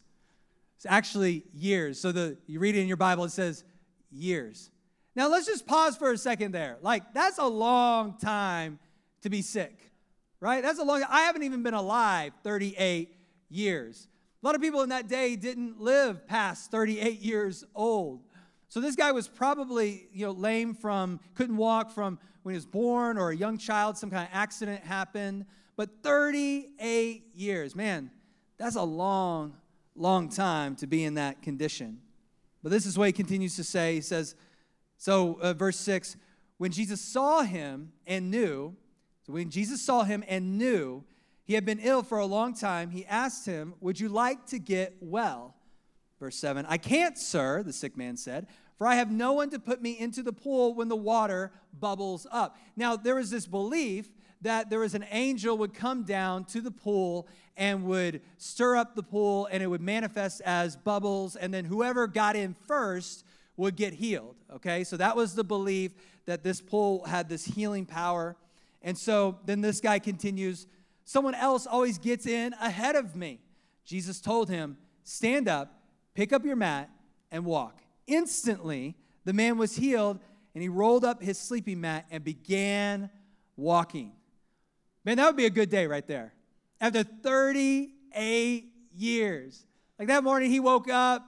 It's 0.75 0.87
actually 0.87 1.45
years. 1.55 2.01
So 2.01 2.11
the 2.11 2.37
you 2.49 2.59
read 2.59 2.75
it 2.75 2.81
in 2.81 2.89
your 2.89 2.97
Bible, 2.97 3.23
it 3.23 3.31
says 3.31 3.63
years. 4.11 4.73
Now 5.15 5.29
let's 5.29 5.47
just 5.47 5.69
pause 5.69 5.97
for 5.97 6.11
a 6.11 6.19
second 6.19 6.51
there. 6.51 6.79
Like, 6.83 7.15
that's 7.15 7.39
a 7.39 7.47
long 7.47 8.19
time 8.19 8.81
to 9.21 9.31
be 9.31 9.41
sick 9.41 9.92
right? 10.43 10.61
That's 10.61 10.81
a 10.81 10.83
long 10.83 11.05
I 11.09 11.23
haven't 11.23 11.45
even 11.45 11.63
been 11.63 11.73
alive 11.73 12.33
38 12.43 13.15
years. 13.49 14.09
A 14.43 14.47
lot 14.47 14.57
of 14.57 14.61
people 14.61 14.83
in 14.83 14.89
that 14.89 15.07
day 15.09 15.37
didn't 15.37 15.81
live 15.81 16.27
past 16.27 16.73
38 16.73 17.21
years 17.21 17.65
old. 17.77 18.25
So 18.69 18.81
this 18.81 18.97
guy 18.97 19.13
was 19.13 19.29
probably, 19.29 20.09
you 20.13 20.27
know, 20.27 20.33
lame 20.33 20.75
from 20.75 21.21
couldn't 21.35 21.57
walk 21.57 21.93
from 21.93 22.19
when 22.43 22.55
he 22.55 22.57
was 22.57 22.67
born 22.67 23.19
or 23.19 23.31
a 23.31 23.37
young 23.37 23.57
child 23.57 23.97
some 23.97 24.11
kind 24.11 24.25
of 24.25 24.31
accident 24.33 24.83
happened, 24.83 25.47
but 25.77 26.03
38 26.03 27.23
years. 27.35 27.77
Man, 27.77 28.11
that's 28.59 28.77
a 28.77 28.83
long 28.83 29.55
long 29.95 30.29
time 30.29 30.75
to 30.77 30.89
be 30.89 31.05
in 31.05 31.15
that 31.15 31.41
condition. 31.41 32.01
But 32.65 32.73
this 32.73 32.85
is 32.85 32.99
what 32.99 33.07
he 33.07 33.13
continues 33.13 33.55
to 33.57 33.65
say. 33.65 33.95
He 33.95 34.01
says, 34.01 34.35
so 34.97 35.39
uh, 35.41 35.53
verse 35.53 35.77
6, 35.79 36.17
when 36.59 36.73
Jesus 36.73 37.01
saw 37.01 37.43
him 37.43 37.93
and 38.07 38.31
knew 38.31 38.75
so 39.23 39.33
when 39.33 39.51
Jesus 39.51 39.81
saw 39.81 40.03
him 40.03 40.25
and 40.27 40.59
knew 40.59 41.05
he 41.45 41.55
had 41.55 41.65
been 41.65 41.79
ill 41.81 42.03
for 42.03 42.19
a 42.19 42.27
long 42.27 42.55
time, 42.55 42.91
he 42.91 43.05
asked 43.07 43.47
him, 43.47 43.75
Would 43.81 44.01
you 44.01 44.09
like 44.09 44.47
to 44.47 44.59
get 44.59 44.97
well? 45.01 45.55
Verse 46.19 46.37
7 46.37 46.67
I 46.69 46.79
can't, 46.79 47.19
sir, 47.19 47.63
the 47.63 47.73
sick 47.73 47.97
man 47.97 48.17
said, 48.17 48.47
for 48.79 48.87
I 48.87 48.97
have 48.97 49.11
no 49.11 49.33
one 49.33 49.51
to 49.51 49.59
put 49.59 49.81
me 49.81 49.99
into 49.99 50.23
the 50.23 50.33
pool 50.33 50.75
when 50.75 50.89
the 50.89 50.97
water 50.97 51.53
bubbles 51.79 52.27
up. 52.33 52.57
Now, 52.77 52.97
there 52.97 53.15
was 53.15 53.31
this 53.31 53.47
belief 53.47 54.09
that 54.41 54.71
there 54.71 54.81
was 54.81 54.95
an 54.95 55.05
angel 55.11 55.57
would 55.59 55.73
come 55.73 56.03
down 56.03 56.45
to 56.47 56.61
the 56.61 56.71
pool 56.71 57.29
and 57.57 57.85
would 57.85 58.23
stir 58.39 58.77
up 58.77 58.97
the 58.97 59.03
pool 59.03 59.49
and 59.51 59.63
it 59.63 59.67
would 59.67 59.81
manifest 59.81 60.41
as 60.43 60.77
bubbles 60.77 61.37
and 61.37 61.53
then 61.53 61.65
whoever 61.65 62.07
got 62.07 62.35
in 62.35 62.55
first 62.67 63.25
would 63.57 63.77
get 63.77 63.93
healed 63.93 64.35
okay 64.51 64.83
so 64.83 64.97
that 64.97 65.15
was 65.15 65.35
the 65.35 65.45
belief 65.45 65.93
that 66.25 66.43
this 66.43 66.61
pool 66.61 67.05
had 67.05 67.29
this 67.29 67.45
healing 67.45 67.85
power 67.85 68.37
and 68.83 68.97
so 68.97 69.39
then 69.45 69.61
this 69.61 69.81
guy 69.81 69.99
continues, 69.99 70.67
Someone 71.05 71.35
else 71.35 71.67
always 71.67 71.99
gets 71.99 72.27
in 72.27 72.55
ahead 72.61 72.95
of 72.95 73.17
me. 73.17 73.41
Jesus 73.85 74.21
told 74.21 74.49
him, 74.49 74.77
Stand 75.05 75.49
up, 75.49 75.83
pick 76.15 76.33
up 76.33 76.45
your 76.45 76.57
mat, 76.57 76.91
and 77.31 77.45
walk. 77.45 77.81
Instantly, 78.07 78.95
the 79.25 79.33
man 79.33 79.59
was 79.59 79.77
healed, 79.77 80.21
and 80.55 80.63
he 80.63 80.69
rolled 80.69 81.05
up 81.05 81.23
his 81.23 81.39
sleeping 81.39 81.81
mat 81.81 82.07
and 82.11 82.23
began 82.23 83.11
walking. 83.57 84.13
Man, 85.05 85.17
that 85.17 85.27
would 85.27 85.37
be 85.37 85.47
a 85.47 85.51
good 85.51 85.71
day 85.71 85.87
right 85.87 86.07
there. 86.07 86.33
After 86.81 87.03
38 87.03 88.73
years. 88.95 89.67
Like 89.99 90.09
that 90.09 90.25
morning, 90.25 90.51
he 90.51 90.61
woke 90.61 90.91
up, 90.91 91.25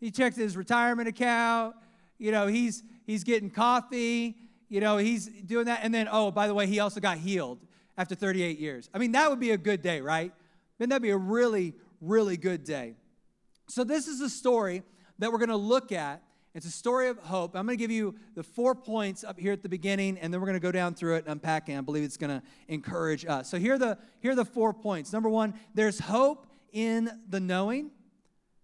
He 0.00 0.10
checked 0.10 0.36
his 0.36 0.56
retirement 0.56 1.08
account. 1.08 1.76
You 2.18 2.32
know, 2.32 2.46
he's 2.46 2.82
he's 3.06 3.24
getting 3.24 3.50
coffee. 3.50 4.36
You 4.68 4.80
know, 4.80 4.96
he's 4.96 5.26
doing 5.26 5.66
that. 5.66 5.80
And 5.82 5.92
then, 5.92 6.08
oh, 6.10 6.30
by 6.30 6.46
the 6.46 6.54
way, 6.54 6.66
he 6.66 6.80
also 6.80 7.00
got 7.00 7.18
healed 7.18 7.60
after 7.96 8.14
38 8.14 8.58
years. 8.58 8.88
I 8.92 8.98
mean, 8.98 9.12
that 9.12 9.30
would 9.30 9.40
be 9.40 9.52
a 9.52 9.58
good 9.58 9.82
day, 9.82 10.00
right? 10.00 10.32
Then 10.78 10.88
that'd 10.88 11.02
be 11.02 11.10
a 11.10 11.16
really, 11.16 11.74
really 12.00 12.36
good 12.36 12.64
day. 12.64 12.94
So, 13.68 13.84
this 13.84 14.08
is 14.08 14.20
a 14.20 14.28
story 14.28 14.82
that 15.18 15.32
we're 15.32 15.38
going 15.38 15.48
to 15.48 15.56
look 15.56 15.92
at. 15.92 16.22
It's 16.54 16.66
a 16.66 16.70
story 16.70 17.08
of 17.08 17.18
hope. 17.18 17.56
I'm 17.56 17.66
going 17.66 17.76
to 17.78 17.82
give 17.82 17.90
you 17.90 18.14
the 18.34 18.42
four 18.42 18.74
points 18.74 19.24
up 19.24 19.38
here 19.38 19.52
at 19.52 19.62
the 19.62 19.68
beginning, 19.68 20.18
and 20.18 20.32
then 20.32 20.40
we're 20.40 20.46
going 20.46 20.60
to 20.60 20.60
go 20.60 20.70
down 20.70 20.94
through 20.94 21.16
it 21.16 21.24
and 21.24 21.32
unpack 21.32 21.68
it. 21.68 21.76
I 21.76 21.80
believe 21.80 22.04
it's 22.04 22.16
going 22.16 22.40
to 22.40 22.42
encourage 22.68 23.24
us. 23.24 23.48
So, 23.48 23.58
here 23.58 23.74
are, 23.74 23.78
the, 23.78 23.98
here 24.20 24.32
are 24.32 24.36
the 24.36 24.44
four 24.44 24.74
points. 24.74 25.12
Number 25.12 25.28
one, 25.28 25.54
there's 25.74 25.98
hope 25.98 26.46
in 26.72 27.10
the 27.28 27.40
knowing. 27.40 27.90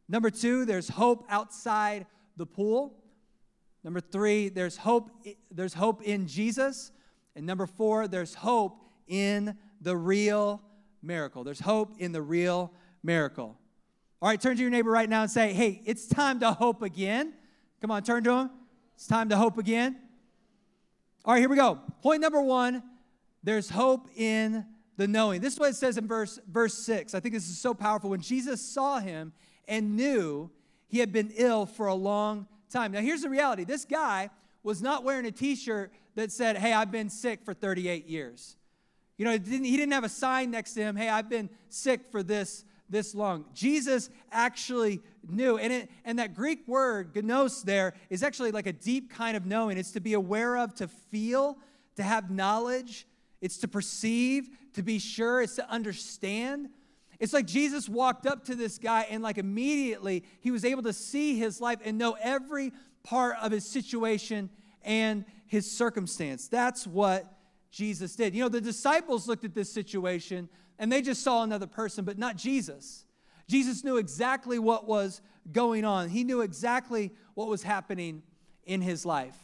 Number 0.09 0.31
two, 0.31 0.65
there's 0.65 0.89
hope 0.89 1.25
outside 1.29 2.07
the 2.37 2.47
pool. 2.47 3.00
Number 3.83 4.01
three, 4.01 4.49
there's 4.49 4.77
hope, 4.77 5.11
there's 5.51 5.75
hope 5.75 6.03
in 6.03 6.27
Jesus. 6.27 6.93
And 7.35 7.47
number 7.47 7.67
four, 7.67 8.09
there's 8.09 8.35
hope 8.35 8.85
in 9.07 9.57
the 9.81 9.97
real 9.97 10.63
miracle. 11.03 11.45
There's 11.45 11.61
hope 11.61 11.95
in 11.99 12.13
the 12.13 12.23
real 12.23 12.73
miracle. 13.03 13.57
All 14.21 14.29
right, 14.29 14.41
turn 14.41 14.57
to 14.57 14.63
your 14.63 14.71
neighbor 14.71 14.91
right 14.91 15.09
now 15.09 15.23
and 15.23 15.31
say, 15.31 15.53
hey, 15.53 15.81
it's 15.87 16.07
time 16.07 16.41
to 16.41 16.53
hope 16.53 16.83
again. 16.83 17.33
Come 17.81 17.91
on, 17.91 18.03
turn 18.03 18.23
to 18.25 18.33
him. 18.33 18.51
It's 18.95 19.07
time 19.07 19.31
to 19.31 19.37
hope 19.37 19.57
again. 19.57 19.97
All 21.25 21.33
right, 21.33 21.41
here 21.41 21.49
we 21.49 21.57
go. 21.57 21.81
Point 22.03 22.21
number 22.21 22.41
one 22.41 22.83
there's 23.43 23.71
hope 23.71 24.11
in 24.17 24.67
the 24.99 25.09
knowing. 25.09 25.41
This 25.41 25.55
is 25.55 25.59
what 25.59 25.71
it 25.71 25.77
says 25.77 25.97
in 25.97 26.07
verse, 26.07 26.39
verse 26.47 26.75
6. 26.85 27.15
I 27.15 27.21
think 27.21 27.35
this 27.35 27.49
is 27.49 27.59
so 27.59 27.73
powerful. 27.73 28.11
When 28.11 28.21
Jesus 28.21 28.61
saw 28.61 28.99
him 28.99 29.33
and 29.67 29.97
knew 29.97 30.51
he 30.89 30.99
had 30.99 31.11
been 31.11 31.33
ill 31.37 31.65
for 31.65 31.87
a 31.87 31.95
long 31.95 32.47
time. 32.71 32.93
Now, 32.93 33.01
here's 33.01 33.23
the 33.23 33.31
reality 33.31 33.65
this 33.65 33.85
guy 33.85 34.31
was 34.63 34.83
not 34.83 35.05
wearing 35.05 35.27
a 35.27 35.31
t 35.31 35.57
shirt 35.57 35.93
that 36.15 36.33
said, 36.33 36.57
Hey, 36.57 36.73
I've 36.73 36.91
been 36.91 37.11
sick 37.11 37.45
for 37.45 37.55
38 37.55 38.07
years. 38.07 38.57
You 39.17 39.25
know, 39.27 39.37
didn't, 39.37 39.65
he 39.65 39.77
didn't 39.77 39.93
have 39.93 40.05
a 40.05 40.09
sign 40.09 40.51
next 40.51 40.75
to 40.75 40.81
him, 40.81 40.97
Hey, 40.97 41.09
I've 41.09 41.29
been 41.29 41.51
sick 41.69 42.11
for 42.11 42.23
this 42.23 42.65
this 42.91 43.15
long. 43.15 43.45
Jesus 43.55 44.11
actually 44.33 45.01
knew. 45.29 45.57
And, 45.57 45.73
it, 45.73 45.91
and 46.05 46.19
that 46.19 46.35
Greek 46.35 46.67
word, 46.67 47.15
gnos, 47.15 47.63
there 47.63 47.95
is 48.11 48.23
actually 48.23 48.51
like 48.51 48.67
a 48.67 48.73
deep 48.73 49.13
kind 49.13 49.37
of 49.37 49.47
knowing. 49.47 49.79
It's 49.79 49.93
to 49.93 50.01
be 50.01 50.15
aware 50.15 50.59
of, 50.59 50.75
to 50.77 50.89
feel, 50.89 51.57
to 51.97 52.03
have 52.03 52.31
knowledge, 52.31 53.07
it's 53.41 53.59
to 53.59 53.69
perceive, 53.69 54.49
to 54.75 54.83
be 54.83 54.99
sure, 54.99 55.41
it's 55.41 55.57
to 55.57 55.71
understand. 55.71 56.69
It's 57.21 57.35
like 57.35 57.47
Jesus 57.47 57.89
walked 57.89 58.27
up 58.27 58.45
to 58.47 58.55
this 58.55 58.79
guy 58.79 59.07
and, 59.11 59.23
like, 59.23 59.37
immediately 59.37 60.25
he 60.41 60.51
was 60.51 60.65
able 60.65 60.83
to 60.85 60.93
see 60.93 61.39
his 61.39 61.61
life 61.61 61.79
and 61.85 61.99
know 61.99 62.17
every 62.21 62.73
part 63.05 63.37
of 63.41 63.53
his 63.53 63.65
situation 63.65 64.51
and 64.83 65.27
his 65.47 65.71
circumstance. 65.71 66.49
That's 66.49 66.87
what 66.87 67.31
Jesus 67.71 68.17
did. 68.17 68.35
You 68.35 68.43
know, 68.43 68.49
the 68.49 68.61
disciples 68.61 69.29
looked 69.29 69.45
at 69.45 69.55
this 69.55 69.71
situation 69.71 70.49
and 70.79 70.91
they 70.91 71.03
just 71.03 71.23
saw 71.23 71.43
another 71.43 71.67
person, 71.67 72.07
but 72.07 72.19
not 72.19 72.37
Jesus. 72.37 73.05
Jesus 73.47 73.85
knew 73.85 73.99
exactly 73.99 74.59
what 74.59 74.89
was 74.89 75.21
going 75.53 75.85
on, 75.85 76.09
he 76.09 76.25
knew 76.25 76.41
exactly 76.41 77.13
what 77.35 77.49
was 77.49 77.63
happening 77.63 78.23
in 78.65 78.81
his 78.81 79.05
life. 79.05 79.37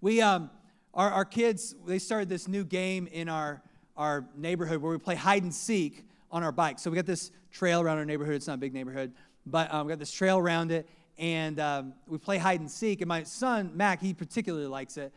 We, 0.00 0.20
um, 0.20 0.50
our, 0.94 1.10
our 1.10 1.24
kids, 1.24 1.74
they 1.86 1.98
started 1.98 2.28
this 2.28 2.48
new 2.48 2.64
game 2.64 3.06
in 3.06 3.28
our, 3.28 3.62
our 3.96 4.28
neighborhood 4.36 4.80
where 4.80 4.92
we 4.92 4.98
play 4.98 5.14
hide 5.14 5.42
and 5.42 5.54
seek 5.54 6.05
on 6.30 6.42
our 6.42 6.52
bike. 6.52 6.78
So 6.78 6.90
we 6.90 6.96
got 6.96 7.06
this 7.06 7.30
trail 7.50 7.80
around 7.80 7.98
our 7.98 8.04
neighborhood. 8.04 8.34
It's 8.34 8.46
not 8.46 8.54
a 8.54 8.58
big 8.58 8.74
neighborhood, 8.74 9.12
but 9.44 9.72
um, 9.72 9.86
we 9.86 9.92
got 9.92 9.98
this 9.98 10.12
trail 10.12 10.38
around 10.38 10.72
it, 10.72 10.88
and 11.18 11.58
um, 11.60 11.94
we 12.06 12.18
play 12.18 12.38
hide 12.38 12.60
and 12.60 12.70
seek. 12.70 13.00
And 13.00 13.08
my 13.08 13.22
son, 13.22 13.70
Mac, 13.74 14.00
he 14.00 14.12
particularly 14.12 14.66
likes 14.66 14.96
it. 14.96 15.12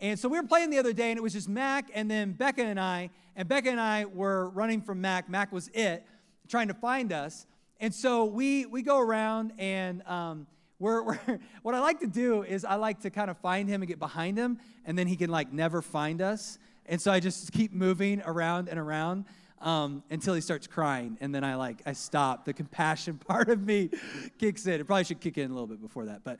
And 0.00 0.18
so 0.18 0.28
we 0.28 0.38
were 0.38 0.46
playing 0.46 0.70
the 0.70 0.78
other 0.78 0.92
day, 0.92 1.10
and 1.10 1.18
it 1.18 1.22
was 1.22 1.32
just 1.32 1.48
Mac 1.48 1.90
and 1.94 2.10
then 2.10 2.32
Becca 2.32 2.62
and 2.62 2.80
I. 2.80 3.10
And 3.36 3.48
Becca 3.48 3.70
and 3.70 3.80
I 3.80 4.04
were 4.04 4.50
running 4.50 4.82
from 4.82 5.00
Mac. 5.00 5.28
Mac 5.28 5.52
was 5.52 5.68
it, 5.68 6.04
trying 6.48 6.68
to 6.68 6.74
find 6.74 7.12
us. 7.12 7.46
And 7.80 7.94
so 7.94 8.24
we 8.24 8.66
we 8.66 8.82
go 8.82 8.98
around, 8.98 9.52
and 9.58 10.02
um, 10.06 10.46
we're, 10.78 11.02
we're 11.02 11.18
what 11.62 11.74
I 11.74 11.80
like 11.80 12.00
to 12.00 12.06
do 12.06 12.42
is 12.42 12.64
I 12.64 12.74
like 12.76 13.00
to 13.00 13.10
kind 13.10 13.30
of 13.30 13.38
find 13.38 13.68
him 13.68 13.82
and 13.82 13.88
get 13.88 13.98
behind 13.98 14.36
him, 14.38 14.58
and 14.84 14.98
then 14.98 15.06
he 15.06 15.16
can 15.16 15.30
like 15.30 15.52
never 15.52 15.82
find 15.82 16.20
us. 16.20 16.58
And 16.86 17.00
so 17.00 17.10
I 17.10 17.20
just 17.20 17.52
keep 17.52 17.72
moving 17.72 18.22
around 18.26 18.68
and 18.68 18.78
around 18.78 19.24
um, 19.64 20.04
until 20.10 20.34
he 20.34 20.40
starts 20.40 20.66
crying, 20.66 21.16
and 21.20 21.34
then 21.34 21.42
I 21.42 21.56
like 21.56 21.82
I 21.86 21.92
stop. 21.94 22.44
The 22.44 22.52
compassion 22.52 23.18
part 23.28 23.48
of 23.48 23.60
me 23.60 23.90
kicks 24.38 24.66
in. 24.66 24.80
It 24.80 24.86
probably 24.86 25.04
should 25.04 25.20
kick 25.20 25.38
in 25.38 25.50
a 25.50 25.54
little 25.54 25.66
bit 25.66 25.80
before 25.80 26.04
that, 26.04 26.22
but 26.22 26.38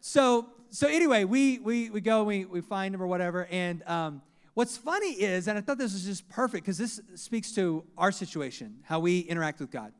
so 0.00 0.46
so 0.70 0.86
anyway, 0.86 1.24
we 1.24 1.58
we 1.58 1.90
we 1.90 2.00
go, 2.00 2.24
we 2.24 2.44
we 2.44 2.60
find 2.60 2.94
him 2.94 3.02
or 3.02 3.06
whatever, 3.06 3.46
and 3.50 3.82
um, 3.88 4.22
what's 4.54 4.76
funny 4.76 5.12
is, 5.12 5.48
and 5.48 5.56
I 5.56 5.60
thought 5.60 5.78
this 5.78 5.92
was 5.92 6.04
just 6.04 6.28
perfect 6.28 6.64
because 6.64 6.78
this 6.78 7.00
speaks 7.14 7.52
to 7.52 7.84
our 7.96 8.12
situation, 8.12 8.78
how 8.82 9.00
we 9.00 9.20
interact 9.20 9.60
with 9.60 9.70
God. 9.70 9.92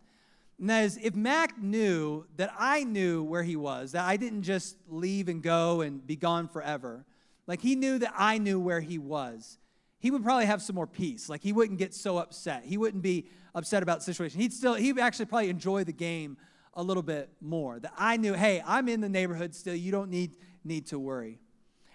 And 0.58 0.70
that 0.70 0.84
is, 0.84 0.98
if 1.02 1.14
Mac 1.14 1.60
knew 1.60 2.26
that 2.36 2.52
I 2.58 2.84
knew 2.84 3.22
where 3.24 3.42
he 3.42 3.56
was, 3.56 3.92
that 3.92 4.04
I 4.04 4.16
didn't 4.16 4.42
just 4.42 4.76
leave 4.88 5.28
and 5.28 5.42
go 5.42 5.80
and 5.80 6.06
be 6.06 6.16
gone 6.16 6.48
forever, 6.48 7.04
like 7.46 7.60
he 7.60 7.74
knew 7.74 7.98
that 7.98 8.12
I 8.16 8.38
knew 8.38 8.60
where 8.60 8.80
he 8.80 8.98
was, 8.98 9.58
he 10.04 10.10
would 10.10 10.22
probably 10.22 10.44
have 10.44 10.60
some 10.60 10.76
more 10.76 10.86
peace. 10.86 11.30
Like 11.30 11.42
he 11.42 11.54
wouldn't 11.54 11.78
get 11.78 11.94
so 11.94 12.18
upset. 12.18 12.66
He 12.66 12.76
wouldn't 12.76 13.02
be 13.02 13.24
upset 13.54 13.82
about 13.82 14.00
the 14.00 14.04
situation. 14.04 14.38
He'd 14.38 14.52
still, 14.52 14.74
he'd 14.74 14.98
actually 14.98 15.24
probably 15.24 15.48
enjoy 15.48 15.84
the 15.84 15.94
game 15.94 16.36
a 16.74 16.82
little 16.82 17.02
bit 17.02 17.30
more. 17.40 17.80
That 17.80 17.94
I 17.96 18.18
knew, 18.18 18.34
hey, 18.34 18.62
I'm 18.66 18.86
in 18.90 19.00
the 19.00 19.08
neighborhood 19.08 19.54
still. 19.54 19.74
You 19.74 19.92
don't 19.92 20.10
need 20.10 20.32
need 20.62 20.88
to 20.88 20.98
worry. 20.98 21.38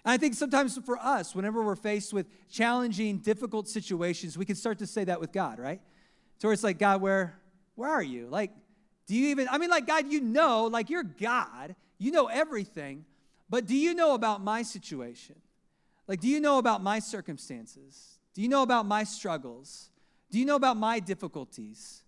And 0.04 0.12
I 0.12 0.18
think 0.18 0.34
sometimes 0.34 0.75
for 0.84 0.98
us, 0.98 1.36
whenever 1.36 1.62
we're 1.62 1.75
faced 1.75 2.12
with 2.12 2.25
challenging, 2.50 3.20
difficult 3.20 3.68
situations, 3.68 4.39
we 4.39 4.46
can 4.46 4.56
start 4.56 4.80
to 4.80 4.88
say 4.88 5.04
that 5.04 5.22
with 5.22 5.32
God, 5.32 5.60
right? 5.60 5.80
So 6.39 6.50
it's 6.50 6.63
like, 6.63 6.80
God, 6.80 7.01
where, 7.01 7.39
where 7.75 7.92
are 7.92 8.01
you? 8.01 8.25
Like, 8.28 8.50
do 9.06 9.16
you 9.16 9.28
even, 9.28 9.48
I 9.51 9.60
mean, 9.60 9.70
like, 9.70 9.86
God, 9.86 10.12
you 10.12 10.20
know, 10.20 10.66
like, 10.66 10.89
you're 10.89 11.04
God, 11.04 11.75
you 12.00 12.10
know 12.10 12.25
everything, 12.25 13.06
but 13.51 13.68
do 13.68 13.75
you 13.75 13.94
know 13.94 14.16
about 14.16 14.44
my 14.44 14.63
situation? 14.63 15.36
Like, 16.10 16.22
do 16.22 16.28
you 16.28 16.39
know 16.39 16.58
about 16.58 16.82
my 16.82 16.98
circumstances? 16.98 18.18
Do 18.34 18.42
you 18.42 18.50
know 18.50 18.63
about 18.63 18.88
my 18.88 19.04
struggles? 19.04 19.92
Do 20.32 20.39
you 20.39 20.46
know 20.46 20.56
about 20.56 20.75
my 20.75 21.00
difficulties? 21.00 22.01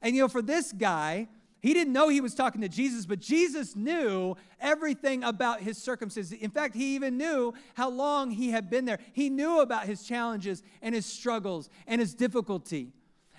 And, 0.00 0.14
you 0.14 0.22
know, 0.22 0.28
for 0.28 0.40
this 0.40 0.72
guy, 0.72 1.26
he 1.58 1.74
didn't 1.74 1.92
know 1.92 2.08
he 2.08 2.20
was 2.20 2.36
talking 2.36 2.60
to 2.60 2.68
Jesus, 2.68 3.06
but 3.06 3.18
Jesus 3.18 3.74
knew 3.74 4.36
everything 4.60 5.24
about 5.24 5.62
his 5.62 5.78
circumstances. 5.78 6.32
In 6.32 6.52
fact, 6.52 6.76
he 6.76 6.94
even 6.94 7.18
knew 7.18 7.52
how 7.74 7.90
long 7.90 8.30
he 8.30 8.50
had 8.50 8.70
been 8.70 8.84
there. 8.84 9.00
He 9.12 9.28
knew 9.28 9.60
about 9.60 9.86
his 9.86 10.04
challenges 10.04 10.62
and 10.80 10.94
his 10.94 11.04
struggles 11.04 11.68
and 11.88 12.00
his 12.00 12.14
difficulty. 12.14 12.92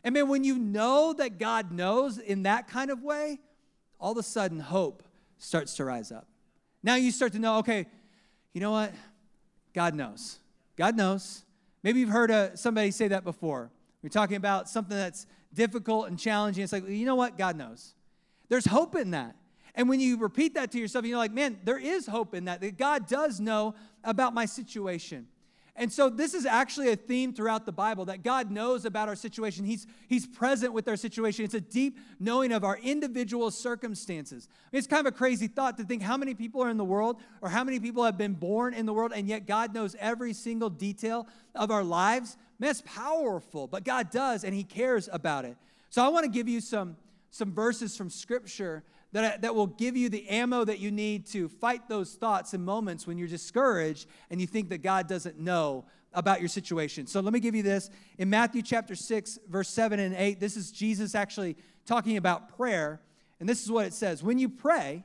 And 0.03 0.13
man, 0.13 0.27
when 0.27 0.43
you 0.43 0.59
know 0.59 1.13
that 1.13 1.39
God 1.39 1.71
knows 1.71 2.17
in 2.17 2.43
that 2.43 2.67
kind 2.67 2.91
of 2.91 3.01
way, 3.01 3.39
all 3.97 4.11
of 4.11 4.17
a 4.17 4.23
sudden 4.23 4.59
hope 4.59 5.03
starts 5.37 5.75
to 5.77 5.85
rise 5.85 6.11
up. 6.11 6.27
Now 6.83 6.95
you 6.95 7.11
start 7.11 7.31
to 7.31 7.39
know, 7.39 7.59
okay, 7.59 7.85
you 8.53 8.59
know 8.59 8.71
what? 8.71 8.93
God 9.73 9.95
knows. 9.95 10.39
God 10.75 10.95
knows. 10.95 11.43
Maybe 11.83 11.99
you've 11.99 12.09
heard 12.09 12.31
uh, 12.31 12.55
somebody 12.55 12.91
say 12.91 13.07
that 13.09 13.23
before. 13.23 13.71
We're 14.03 14.09
talking 14.09 14.37
about 14.37 14.69
something 14.69 14.95
that's 14.95 15.25
difficult 15.53 16.07
and 16.07 16.17
challenging. 16.17 16.63
It's 16.63 16.73
like, 16.73 16.87
you 16.87 17.05
know 17.05 17.15
what? 17.15 17.37
God 17.37 17.55
knows. 17.55 17.93
There's 18.49 18.65
hope 18.65 18.95
in 18.95 19.11
that. 19.11 19.35
And 19.75 19.87
when 19.87 19.99
you 19.99 20.17
repeat 20.17 20.55
that 20.55 20.71
to 20.71 20.79
yourself, 20.79 21.05
you're 21.05 21.17
like, 21.17 21.31
man, 21.31 21.59
there 21.63 21.77
is 21.77 22.05
hope 22.05 22.33
in 22.33 22.45
that, 22.45 22.61
that 22.61 22.77
God 22.77 23.07
does 23.07 23.39
know 23.39 23.75
about 24.03 24.33
my 24.33 24.45
situation. 24.45 25.27
And 25.75 25.91
so 25.91 26.09
this 26.09 26.33
is 26.33 26.45
actually 26.45 26.89
a 26.89 26.95
theme 26.95 27.33
throughout 27.33 27.65
the 27.65 27.71
Bible 27.71 28.05
that 28.05 28.23
God 28.23 28.51
knows 28.51 28.83
about 28.83 29.07
our 29.07 29.15
situation. 29.15 29.63
He's, 29.63 29.87
he's 30.07 30.27
present 30.27 30.73
with 30.73 30.87
our 30.87 30.97
situation. 30.97 31.45
It's 31.45 31.53
a 31.53 31.61
deep 31.61 31.97
knowing 32.19 32.51
of 32.51 32.63
our 32.63 32.77
individual 32.77 33.49
circumstances. 33.51 34.49
It's 34.71 34.85
kind 34.85 34.99
of 35.07 35.13
a 35.13 35.17
crazy 35.17 35.47
thought 35.47 35.77
to 35.77 35.83
think 35.83 36.01
how 36.01 36.17
many 36.17 36.33
people 36.33 36.61
are 36.61 36.69
in 36.69 36.77
the 36.77 36.83
world 36.83 37.21
or 37.41 37.49
how 37.49 37.63
many 37.63 37.79
people 37.79 38.03
have 38.03 38.17
been 38.17 38.33
born 38.33 38.73
in 38.73 38.85
the 38.85 38.93
world, 38.93 39.13
and 39.15 39.27
yet 39.27 39.47
God 39.47 39.73
knows 39.73 39.95
every 39.99 40.33
single 40.33 40.69
detail 40.69 41.25
of 41.55 41.71
our 41.71 41.83
lives. 41.83 42.37
Man, 42.59 42.71
it's 42.71 42.83
powerful, 42.85 43.67
but 43.67 43.85
God 43.85 44.11
does, 44.11 44.43
and 44.43 44.53
He 44.53 44.63
cares 44.63 45.07
about 45.11 45.45
it. 45.45 45.55
So 45.89 46.03
I 46.03 46.09
want 46.09 46.25
to 46.25 46.31
give 46.31 46.47
you 46.47 46.61
some 46.61 46.97
some 47.31 47.53
verses 47.53 47.95
from 47.95 48.09
Scripture 48.09 48.83
that, 49.13 49.41
that 49.41 49.55
will 49.55 49.67
give 49.67 49.97
you 49.97 50.09
the 50.09 50.27
ammo 50.29 50.63
that 50.63 50.79
you 50.79 50.91
need 50.91 51.25
to 51.27 51.49
fight 51.49 51.89
those 51.89 52.13
thoughts 52.13 52.53
and 52.53 52.63
moments 52.63 53.05
when 53.05 53.17
you're 53.17 53.27
discouraged 53.27 54.07
and 54.29 54.39
you 54.39 54.47
think 54.47 54.69
that 54.69 54.81
God 54.81 55.07
doesn't 55.07 55.39
know 55.39 55.85
about 56.13 56.39
your 56.39 56.49
situation. 56.49 57.07
So 57.07 57.19
let 57.19 57.33
me 57.33 57.39
give 57.39 57.55
you 57.55 57.63
this. 57.63 57.89
In 58.17 58.29
Matthew 58.29 58.61
chapter 58.61 58.95
6, 58.95 59.39
verse 59.47 59.69
7 59.69 59.99
and 59.99 60.15
8, 60.15 60.39
this 60.39 60.57
is 60.57 60.71
Jesus 60.71 61.15
actually 61.15 61.57
talking 61.85 62.17
about 62.17 62.57
prayer. 62.57 63.01
And 63.39 63.47
this 63.47 63.63
is 63.63 63.71
what 63.71 63.85
it 63.85 63.93
says 63.93 64.23
When 64.23 64.37
you 64.37 64.49
pray, 64.49 65.03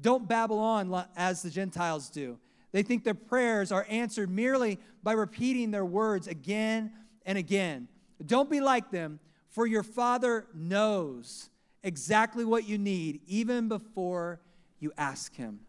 don't 0.00 0.28
babble 0.28 0.58
on 0.58 1.04
as 1.16 1.42
the 1.42 1.50
Gentiles 1.50 2.10
do. 2.10 2.38
They 2.72 2.82
think 2.82 3.04
their 3.04 3.14
prayers 3.14 3.72
are 3.72 3.86
answered 3.88 4.30
merely 4.30 4.78
by 5.02 5.12
repeating 5.12 5.70
their 5.70 5.84
words 5.84 6.26
again 6.26 6.92
and 7.24 7.38
again. 7.38 7.88
Don't 8.24 8.50
be 8.50 8.60
like 8.60 8.90
them, 8.90 9.18
for 9.48 9.66
your 9.66 9.82
Father 9.82 10.46
knows 10.54 11.48
exactly 11.82 12.44
what 12.44 12.68
you 12.68 12.78
need 12.78 13.20
even 13.26 13.68
before 13.68 14.40
you 14.78 14.92
ask 14.96 15.34
Him. 15.34 15.60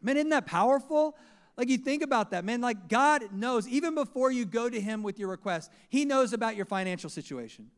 Man, 0.00 0.16
isn't 0.16 0.30
that 0.30 0.46
powerful? 0.46 1.16
Like 1.56 1.68
you 1.68 1.78
think 1.78 2.02
about 2.02 2.30
that, 2.30 2.44
man. 2.44 2.60
Like 2.60 2.88
God 2.88 3.32
knows, 3.32 3.66
even 3.66 3.94
before 3.94 4.30
you 4.30 4.44
go 4.44 4.68
to 4.68 4.80
Him 4.80 5.02
with 5.02 5.18
your 5.18 5.28
request, 5.28 5.72
He 5.88 6.04
knows 6.04 6.32
about 6.32 6.54
your 6.54 6.66
financial 6.66 7.10
situation. 7.10 7.70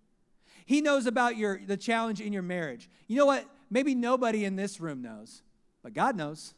He 0.66 0.80
knows 0.80 1.06
about 1.06 1.36
your 1.36 1.60
the 1.66 1.76
challenge 1.76 2.20
in 2.20 2.32
your 2.32 2.42
marriage. 2.42 2.90
You 3.08 3.16
know 3.16 3.26
what? 3.26 3.46
Maybe 3.70 3.94
nobody 3.94 4.44
in 4.44 4.56
this 4.56 4.80
room 4.80 5.00
knows, 5.00 5.42
but 5.82 5.94
God 5.94 6.16
knows. 6.16 6.54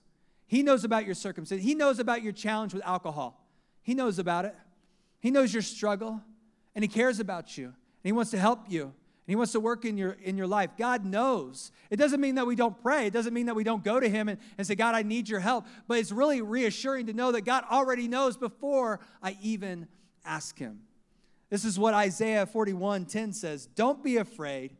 He 0.46 0.62
knows 0.62 0.84
about 0.84 1.06
your 1.06 1.14
circumstance. 1.14 1.62
He 1.62 1.74
knows 1.74 1.98
about 1.98 2.22
your 2.22 2.32
challenge 2.32 2.74
with 2.74 2.84
alcohol. 2.84 3.46
He 3.82 3.94
knows 3.94 4.18
about 4.18 4.44
it. 4.44 4.54
He 5.20 5.30
knows 5.30 5.52
your 5.52 5.62
struggle, 5.62 6.20
and 6.74 6.82
He 6.82 6.88
cares 6.88 7.20
about 7.20 7.56
you, 7.56 7.66
and 7.66 7.74
He 8.02 8.12
wants 8.12 8.32
to 8.32 8.38
help 8.38 8.68
you. 8.68 8.92
He 9.26 9.36
wants 9.36 9.52
to 9.52 9.60
work 9.60 9.84
in 9.84 9.96
your 9.96 10.12
in 10.22 10.36
your 10.36 10.48
life. 10.48 10.70
God 10.76 11.04
knows. 11.04 11.70
It 11.90 11.96
doesn't 11.96 12.20
mean 12.20 12.34
that 12.34 12.46
we 12.46 12.56
don't 12.56 12.80
pray. 12.82 13.06
It 13.06 13.12
doesn't 13.12 13.32
mean 13.32 13.46
that 13.46 13.54
we 13.54 13.64
don't 13.64 13.84
go 13.84 14.00
to 14.00 14.08
him 14.08 14.28
and, 14.28 14.38
and 14.58 14.66
say, 14.66 14.74
God, 14.74 14.94
I 14.94 15.02
need 15.02 15.28
your 15.28 15.40
help. 15.40 15.66
But 15.86 15.98
it's 15.98 16.10
really 16.10 16.42
reassuring 16.42 17.06
to 17.06 17.12
know 17.12 17.32
that 17.32 17.42
God 17.42 17.64
already 17.70 18.08
knows 18.08 18.36
before 18.36 18.98
I 19.22 19.36
even 19.40 19.86
ask 20.24 20.58
him. 20.58 20.80
This 21.50 21.64
is 21.64 21.78
what 21.78 21.94
Isaiah 21.94 22.46
41 22.46 23.06
10 23.06 23.32
says. 23.32 23.66
Don't 23.66 24.02
be 24.02 24.16
afraid, 24.16 24.76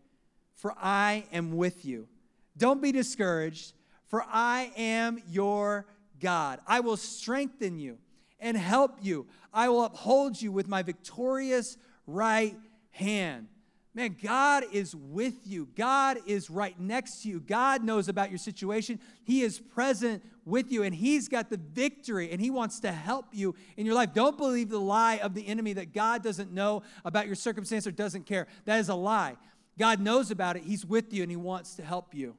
for 0.57 0.75
I 0.77 1.25
am 1.33 1.57
with 1.57 1.85
you. 1.85 2.09
Don't 2.57 2.83
be 2.83 2.93
discouraged, 2.93 3.75
for 4.07 4.25
I 4.29 4.73
am 4.77 5.23
your 5.29 5.87
God. 6.19 6.61
I 6.67 6.81
will 6.81 6.97
strengthen 6.97 7.79
you 7.79 7.99
and 8.41 8.57
help 8.57 8.97
you. 9.03 9.27
I 9.55 9.69
will 9.69 9.85
uphold 9.85 10.41
you 10.41 10.51
with 10.51 10.67
my 10.67 10.83
victorious 10.83 11.77
right 12.07 12.57
hand. 12.91 13.49
Man, 13.95 14.17
God 14.23 14.65
is 14.73 14.97
with 14.97 15.47
you. 15.47 15.69
God 15.77 16.19
is 16.27 16.49
right 16.49 16.79
next 16.81 17.23
to 17.23 17.29
you. 17.29 17.41
God 17.41 17.85
knows 17.85 18.09
about 18.09 18.31
your 18.31 18.39
situation. 18.39 18.99
He 19.23 19.43
is 19.43 19.59
present 19.59 20.23
with 20.47 20.73
you, 20.73 20.83
and 20.83 20.95
He's 20.95 21.29
got 21.29 21.51
the 21.51 21.59
victory, 21.59 22.31
and 22.31 22.41
He 22.41 22.49
wants 22.49 22.81
to 22.81 22.93
help 22.93 23.27
you 23.33 23.55
in 23.77 23.85
your 23.85 23.95
life. 23.95 24.15
Don't 24.15 24.39
believe 24.39 24.71
the 24.71 24.81
lie 24.81 25.19
of 25.19 25.35
the 25.35 25.47
enemy 25.47 25.75
that 25.75 25.93
God 25.93 26.23
doesn't 26.23 26.53
know 26.53 26.83
about 27.05 27.27
your 27.27 27.35
circumstance 27.35 27.87
or 27.87 27.91
doesn't 27.91 28.25
care. 28.25 28.47
That 28.65 28.81
is 28.81 28.89
a 28.89 28.95
lie. 28.95 29.37
God 29.79 30.01
knows 30.01 30.31
about 30.31 30.57
it. 30.57 30.65
He's 30.65 30.87
with 30.87 31.13
you, 31.13 31.23
and 31.23 31.31
He 31.31 31.37
wants 31.37 31.75
to 31.75 31.83
help 31.83 32.15
you. 32.15 32.35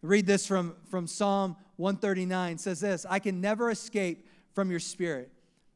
Read 0.00 0.26
this 0.26 0.46
from, 0.46 0.74
from 0.90 1.06
Psalm 1.06 1.56
139. 1.76 2.54
It 2.54 2.60
says 2.60 2.80
this 2.80 3.04
I 3.08 3.18
can 3.18 3.42
never 3.42 3.70
escape 3.70 4.26
from 4.54 4.70
your 4.70 4.80
spirit, 4.80 5.30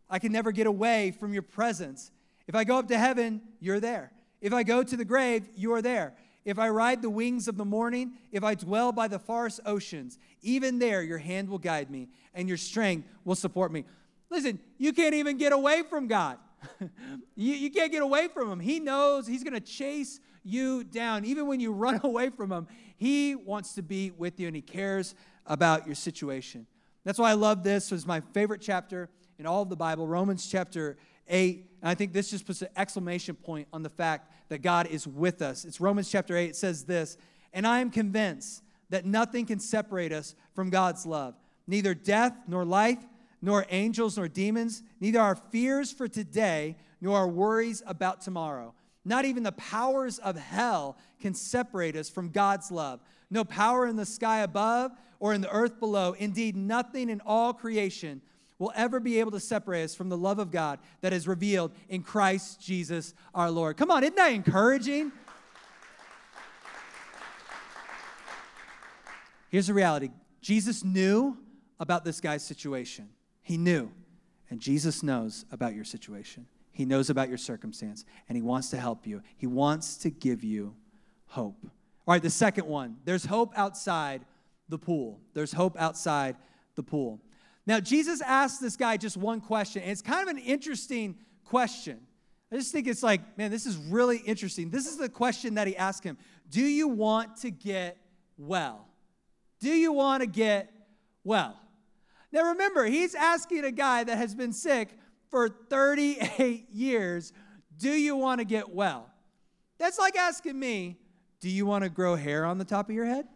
I 0.09 0.19
can 0.19 0.33
never 0.33 0.53
get 0.53 0.67
away 0.67 1.11
from 1.11 1.35
your 1.35 1.43
presence. 1.43 2.11
If 2.49 2.55
I 2.55 2.65
go 2.65 2.79
up 2.79 2.89
to 2.89 2.99
heaven, 2.99 3.43
you're 3.61 3.79
there. 3.79 4.11
If 4.43 4.53
I 4.53 4.65
go 4.65 4.83
to 4.83 4.97
the 4.97 5.05
grave, 5.05 5.49
you 5.55 5.73
are 5.73 5.81
there. 5.81 6.15
If 6.45 6.59
I 6.59 6.69
ride 6.69 7.01
the 7.01 7.09
wings 7.09 7.47
of 7.47 7.57
the 7.57 7.65
morning, 7.65 8.15
if 8.33 8.43
I 8.43 8.57
dwell 8.57 8.91
by 8.91 9.07
the 9.07 9.21
farthest 9.21 9.61
oceans, 9.65 10.19
even 10.43 10.81
there 10.81 11.03
your 11.03 11.19
hand 11.19 11.49
will 11.49 11.59
guide 11.59 11.89
me 11.89 12.09
and 12.35 12.49
your 12.49 12.57
strength 12.57 13.09
will 13.25 13.37
support 13.37 13.73
me. 13.73 13.85
Listen, 14.29 14.59
you 14.77 14.93
can't 14.93 15.15
even 15.15 15.39
get 15.39 15.53
away 15.53 15.83
from 15.89 16.09
God. 16.09 16.39
you, 17.37 17.55
you 17.55 17.71
can't 17.71 17.93
get 17.93 18.03
away 18.03 18.27
from 18.29 18.51
Him. 18.51 18.59
He 18.59 18.81
knows 18.81 19.27
He's 19.27 19.45
going 19.45 19.55
to 19.55 19.61
chase 19.61 20.19
you 20.43 20.83
down. 20.83 21.25
Even 21.25 21.47
when 21.47 21.61
you 21.61 21.73
run 21.73 22.01
away 22.05 22.31
from 22.31 22.51
Him, 22.51 22.67
He 22.97 23.37
wants 23.37 23.75
to 23.75 23.83
be 23.83 24.11
with 24.11 24.41
you 24.41 24.49
and 24.49 24.57
He 24.57 24.63
cares 24.63 25.15
about 25.47 25.87
your 25.87 25.95
situation. 25.95 26.67
That's 27.05 27.19
why 27.19 27.31
I 27.31 27.35
love 27.35 27.63
this. 27.63 27.91
It 27.91 27.95
was 27.95 28.07
my 28.07 28.21
favorite 28.33 28.61
chapter 28.61 29.09
in 29.39 29.47
all 29.47 29.63
of 29.63 29.69
the 29.69 29.77
Bible, 29.77 30.07
Romans 30.07 30.47
chapter 30.47 30.97
8. 31.29 31.67
And 31.81 31.89
I 31.89 31.95
think 31.95 32.13
this 32.13 32.31
just 32.31 32.47
puts 32.47 32.63
an 32.63 32.69
exclamation 32.77 33.35
point 33.35 33.69
on 33.73 33.83
the 33.83 33.91
fact 33.91 34.31
that 34.49 34.63
God 34.63 34.87
is 34.87 35.07
with 35.07 35.43
us. 35.43 35.65
It's 35.65 35.81
Romans 35.81 36.11
chapter 36.11 36.37
8. 36.37 36.51
It 36.51 36.57
says 36.57 36.85
this 36.85 37.17
And 37.53 37.67
I 37.67 37.81
am 37.81 37.91
convinced 37.91 38.63
that 38.91 39.07
nothing 39.07 39.47
can 39.47 39.59
separate 39.59 40.13
us 40.13 40.35
from 40.55 40.71
God's 40.71 41.07
love, 41.07 41.35
neither 41.67 41.95
death 41.95 42.35
nor 42.47 42.65
life, 42.65 42.99
nor 43.41 43.67
angels 43.71 44.17
nor 44.17 44.29
demons, 44.29 44.83
neither 45.01 45.21
our 45.21 45.35
fears 45.35 45.91
for 45.91 46.07
today 46.07 46.77
nor 47.01 47.19
our 47.19 47.29
worries 47.29 47.83
about 47.87 48.21
tomorrow. 48.21 48.75
Not 49.05 49.25
even 49.25 49.43
the 49.43 49.53
powers 49.53 50.19
of 50.19 50.37
hell 50.37 50.97
can 51.21 51.35
separate 51.35 51.97
us 51.97 52.09
from 52.09 52.31
God's 52.31 52.71
love. 52.71 53.01
No 53.31 53.45
power 53.45 53.87
in 53.87 53.97
the 53.97 54.07
sky 54.07 54.41
above 54.41 54.93
or 55.19 55.35
in 55.35 55.41
the 55.41 55.51
earth 55.51 55.81
below. 55.81 56.13
Indeed, 56.13 56.55
nothing 56.55 57.09
in 57.09 57.21
all 57.27 57.53
creation 57.53 58.23
will 58.63 58.73
ever 58.77 59.01
be 59.01 59.19
able 59.19 59.33
to 59.33 59.41
separate 59.41 59.83
us 59.83 59.93
from 59.93 60.09
the 60.09 60.17
love 60.17 60.39
of 60.39 60.53
God 60.53 60.79
that 61.01 61.13
is 61.13 61.27
revealed 61.27 61.73
in 61.89 62.01
Christ 62.01 62.61
Jesus 62.61 63.13
our 63.35 63.51
Lord. 63.51 63.77
Come 63.77 63.91
on, 63.91 64.05
isn't 64.05 64.15
that 64.15 64.33
encouraging? 64.33 65.11
Here's 69.49 69.67
the 69.67 69.75
reality 69.75 70.11
Jesus 70.41 70.85
knew 70.85 71.37
about 71.81 72.05
this 72.05 72.21
guy's 72.21 72.45
situation. 72.45 73.09
He 73.43 73.59
knew. 73.59 73.91
And 74.49 74.61
Jesus 74.61 75.03
knows 75.03 75.45
about 75.51 75.75
your 75.75 75.85
situation. 75.85 76.47
He 76.71 76.85
knows 76.85 77.11
about 77.11 77.29
your 77.29 77.39
circumstance, 77.39 78.05
and 78.29 78.37
He 78.37 78.43
wants 78.43 78.71
to 78.71 78.77
help 78.77 79.09
you. 79.09 79.23
He 79.37 79.49
wants 79.49 79.97
to 79.99 80.11
give 80.11 80.45
you 80.45 80.77
hope. 81.27 81.59
All 81.65 82.15
right, 82.15 82.23
the 82.23 82.31
second 82.31 82.69
one 82.69 82.99
there's 83.05 83.25
hope 83.25 83.53
outside 83.57 84.25
the 84.69 84.79
pool. 84.79 85.21
There's 85.35 85.53
hope 85.53 85.77
outside 85.81 86.37
the 86.77 86.83
pool. 86.85 87.21
Now, 87.67 87.81
Jesus 87.81 88.21
asked 88.21 88.61
this 88.61 88.77
guy 88.77 88.97
just 88.97 89.17
one 89.17 89.41
question, 89.41 89.83
and 89.83 89.91
it's 89.91 90.03
kind 90.03 90.29
of 90.29 90.37
an 90.37 90.43
interesting 90.43 91.17
question. 91.45 92.01
I 92.51 92.57
just 92.57 92.73
think 92.73 92.87
it's 92.87 93.03
like, 93.03 93.39
man, 93.39 93.51
this 93.51 93.67
is 93.67 93.77
really 93.77 94.19
interesting. 94.19 94.71
This 94.71 94.87
is 94.87 94.99
the 94.99 95.09
question 95.09 95.55
that 95.55 95.67
he 95.67 95.77
asked 95.77 96.05
him 96.05 96.19
Do 96.51 96.63
you 96.63 96.89
want 96.89 97.37
to 97.39 97.51
get 97.51 97.97
well? 98.37 98.89
Do 99.61 99.71
you 99.71 99.93
want 99.93 100.23
to 100.23 100.27
get 100.27 100.73
well? 101.25 101.59
Now, 102.33 102.51
remember, 102.51 102.85
he's 102.85 103.15
asking 103.15 103.65
a 103.65 103.71
guy 103.71 104.05
that 104.05 104.19
has 104.19 104.35
been 104.35 104.53
sick 104.53 104.91
for 105.31 105.49
38 105.49 106.69
years, 106.71 107.33
Do 107.79 107.91
you 107.91 108.17
want 108.17 108.41
to 108.41 108.45
get 108.45 108.71
well? 108.71 109.09
That's 109.79 109.99
like 109.99 110.17
asking 110.17 110.59
me, 110.59 110.99
Do 111.41 111.49
you 111.49 111.65
want 111.65 111.85
to 111.85 111.91
grow 111.91 112.17
hair 112.17 112.45
on 112.45 112.59
the 112.59 112.65
top 112.65 112.91
of 112.91 112.95
your 112.95 113.07
head? 113.07 113.29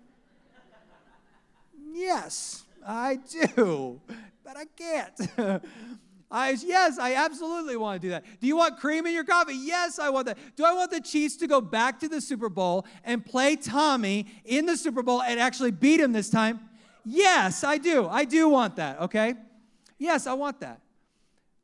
yes. 1.93 2.65
I 2.87 3.16
do, 3.16 4.01
but 4.44 4.57
I 4.57 4.64
can't. 4.64 5.64
I, 6.31 6.51
yes, 6.51 6.99
I 6.99 7.14
absolutely 7.14 7.77
want 7.77 8.01
to 8.01 8.07
do 8.07 8.11
that. 8.11 8.25
Do 8.40 8.46
you 8.46 8.57
want 8.57 8.79
cream 8.79 9.07
in 9.07 9.14
your 9.14 9.25
coffee? 9.25 9.55
Yes, 9.55 9.99
I 9.99 10.11
want 10.11 10.27
that. 10.27 10.38
Do 10.57 10.64
I 10.64 10.72
want 10.72 10.90
the 10.90 11.01
Chiefs 11.01 11.37
to 11.37 11.46
go 11.46 11.61
back 11.61 12.01
to 12.01 12.09
the 12.09 12.20
Super 12.20 12.49
Bowl 12.49 12.85
and 13.05 13.25
play 13.25 13.57
Tommy 13.57 14.27
in 14.44 14.66
the 14.66 14.77
Super 14.77 15.03
Bowl 15.03 15.22
and 15.22 15.38
actually 15.38 15.70
beat 15.70 16.01
him 16.01 16.12
this 16.12 16.29
time? 16.29 16.61
Yes, 17.05 17.62
I 17.62 17.79
do. 17.79 18.09
I 18.09 18.25
do 18.25 18.49
want 18.49 18.77
that, 18.77 19.01
okay? 19.03 19.35
Yes, 19.99 20.27
I 20.27 20.33
want 20.33 20.61
that. 20.61 20.81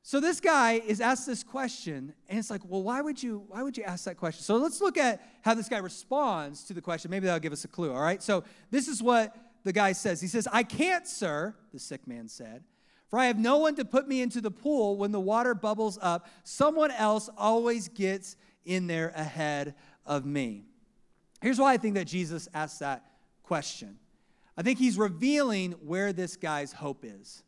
So 0.04 0.20
this 0.20 0.40
guy 0.40 0.74
is 0.74 1.00
asked 1.00 1.26
this 1.26 1.44
question, 1.44 2.12
and 2.28 2.38
it's 2.38 2.50
like, 2.50 2.62
well, 2.64 2.82
why 2.82 3.00
would 3.00 3.22
you 3.22 3.44
why 3.48 3.62
would 3.62 3.76
you 3.76 3.84
ask 3.84 4.04
that 4.04 4.16
question? 4.16 4.42
So 4.42 4.56
let's 4.56 4.80
look 4.80 4.98
at 4.98 5.22
how 5.42 5.54
this 5.54 5.68
guy 5.68 5.78
responds 5.78 6.64
to 6.64 6.72
the 6.72 6.80
question. 6.80 7.10
Maybe 7.10 7.26
that'll 7.26 7.40
give 7.40 7.52
us 7.52 7.64
a 7.64 7.68
clue, 7.68 7.92
all 7.92 8.00
right? 8.00 8.20
So 8.22 8.42
this 8.70 8.88
is 8.88 9.00
what 9.02 9.36
the 9.64 9.72
guy 9.72 9.92
says. 9.92 10.20
He 10.20 10.28
says, 10.28 10.48
I 10.52 10.62
can't, 10.62 11.06
sir, 11.06 11.54
the 11.72 11.78
sick 11.78 12.06
man 12.06 12.28
said, 12.28 12.64
for 13.08 13.18
I 13.18 13.26
have 13.26 13.38
no 13.38 13.58
one 13.58 13.74
to 13.76 13.84
put 13.84 14.08
me 14.08 14.22
into 14.22 14.40
the 14.40 14.50
pool 14.50 14.96
when 14.96 15.12
the 15.12 15.20
water 15.20 15.54
bubbles 15.54 15.98
up. 16.00 16.28
Someone 16.44 16.90
else 16.90 17.28
always 17.36 17.88
gets 17.88 18.36
in 18.64 18.86
there 18.86 19.12
ahead 19.14 19.74
of 20.06 20.24
me. 20.24 20.64
Here's 21.40 21.58
why 21.58 21.72
I 21.72 21.76
think 21.76 21.94
that 21.96 22.06
Jesus 22.06 22.48
asked 22.54 22.80
that 22.80 23.04
question. 23.42 23.98
I 24.56 24.62
think 24.62 24.78
he's 24.78 24.96
revealing 24.96 25.72
where 25.72 26.12
this 26.12 26.36
guy's 26.36 26.72
hope 26.72 27.04
is. 27.04 27.42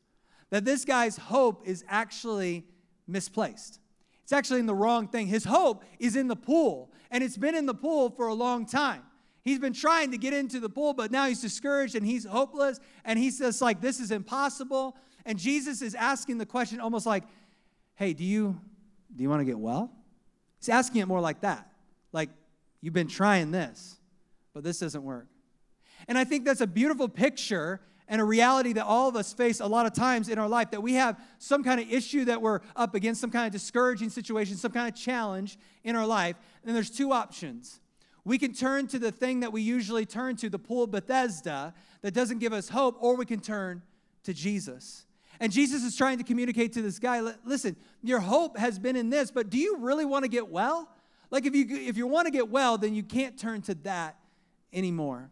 That 0.51 0.65
this 0.65 0.85
guy's 0.85 1.17
hope 1.17 1.67
is 1.67 1.85
actually 1.89 2.65
misplaced. 3.07 3.81
It's 4.23 4.33
actually 4.33 4.61
in 4.61 4.67
the 4.67 4.75
wrong 4.75 5.09
thing. 5.09 5.27
His 5.27 5.45
hope 5.45 5.85
is 5.99 6.17
in 6.17 6.29
the 6.29 6.37
pool, 6.37 6.93
and 7.11 7.23
it's 7.23 7.37
been 7.37 7.55
in 7.55 7.67
the 7.67 7.75
pool 7.75 8.11
for 8.11 8.27
a 8.27 8.35
long 8.35 8.67
time. 8.67 9.03
He's 9.45 9.59
been 9.59 9.75
trying 9.75 10.11
to 10.13 10.19
get 10.19 10.33
into 10.33 10.59
the 10.59 10.71
pool, 10.71 10.95
but 10.95 11.11
now 11.11 11.27
he's 11.27 11.43
discouraged 11.43 11.95
and 11.95 12.07
he's 12.07 12.25
hopeless. 12.25 12.81
And 13.05 13.19
he 13.19 13.31
says, 13.31 13.61
like, 13.61 13.83
this 13.83 14.01
is 14.01 14.11
impossible. 14.11 14.97
And 15.27 15.39
Jesus 15.39 15.83
is 15.83 15.95
asking 15.95 16.39
the 16.39 16.47
question 16.47 16.81
almost 16.81 17.05
like, 17.05 17.25
hey, 17.95 18.15
do 18.15 18.25
you 18.25 18.59
do 19.15 19.23
you 19.23 19.29
want 19.29 19.41
to 19.41 19.45
get 19.45 19.59
well? 19.59 19.93
He's 20.59 20.69
asking 20.69 21.03
it 21.03 21.07
more 21.07 21.21
like 21.21 21.43
that. 21.43 21.71
Like, 22.13 22.31
you've 22.81 22.95
been 22.95 23.07
trying 23.07 23.51
this, 23.51 23.99
but 24.53 24.65
this 24.65 24.81
doesn't 24.81 25.05
work. 25.05 25.29
And 26.09 26.19
I 26.19 26.25
think 26.25 26.45
that's 26.45 26.61
a 26.61 26.67
beautiful 26.67 27.09
picture 27.09 27.81
and 28.09 28.21
a 28.21 28.25
reality 28.25 28.73
that 28.75 28.85
all 28.85 29.09
of 29.09 29.17
us 29.17 29.33
face 29.33 29.61
a 29.61 29.67
lot 29.67 29.87
of 29.87 29.93
times 29.93 30.29
in 30.29 30.39
our 30.39 30.49
life 30.49 30.71
that 30.73 30.83
we 30.83 30.95
have 30.95 31.19
some 31.39 31.63
kind 31.63 31.81
of 31.81 31.91
issue 31.91 32.25
that 32.27 32.43
we're 32.43 32.61
up 32.77 32.95
against, 32.95 33.21
some 33.21 33.31
kind 33.31 33.47
of 33.47 33.53
discouraging 33.53 34.11
situation, 34.11 34.57
some 34.57 34.73
kind 34.73 34.89
of 34.89 34.95
challenge 34.99 35.59
in 35.85 35.97
our 35.97 36.07
life. 36.07 36.37
And 36.65 36.75
there's 36.75 36.91
two 36.91 37.13
options. 37.13 37.81
We 38.25 38.39
can 38.39 38.55
turn 38.55 38.87
to 38.89 38.99
the 38.99 39.13
thing 39.13 39.41
that 39.41 39.53
we 39.53 39.61
usually 39.61 40.07
turn 40.07 40.37
to, 40.37 40.49
the 40.49 40.59
pool 40.59 40.85
of 40.85 40.91
Bethesda, 40.91 41.75
that 42.03 42.15
doesn't 42.15 42.39
give 42.39 42.53
us 42.53 42.69
hope, 42.69 42.97
or 43.01 43.17
we 43.17 43.27
can 43.27 43.41
turn 43.41 43.83
to 44.25 44.33
Jesus. 44.33 45.05
And 45.41 45.53
Jesus 45.53 45.83
is 45.83 45.97
trying 45.97 46.19
to 46.19 46.25
communicate 46.25 46.73
to 46.75 46.83
this 46.83 46.99
guy 46.99 47.21
listen, 47.45 47.77
your 48.03 48.21
hope 48.21 48.57
has 48.57 48.79
been 48.79 48.97
in 48.97 49.11
this, 49.11 49.31
but 49.31 49.51
do 49.51 49.59
you 49.59 49.79
really 49.79 50.05
want 50.05 50.25
to 50.25 50.29
get 50.29 50.49
well? 50.49 50.89
Like, 51.31 51.47
if 51.47 51.55
you, 51.55 51.67
if 51.69 51.97
you 51.97 52.07
want 52.07 52.27
to 52.27 52.31
get 52.31 52.49
well, 52.49 52.79
then 52.79 52.95
you 52.95 53.03
can't 53.03 53.39
turn 53.39 53.61
to 53.63 53.75
that 53.77 54.17
anymore. 54.73 55.31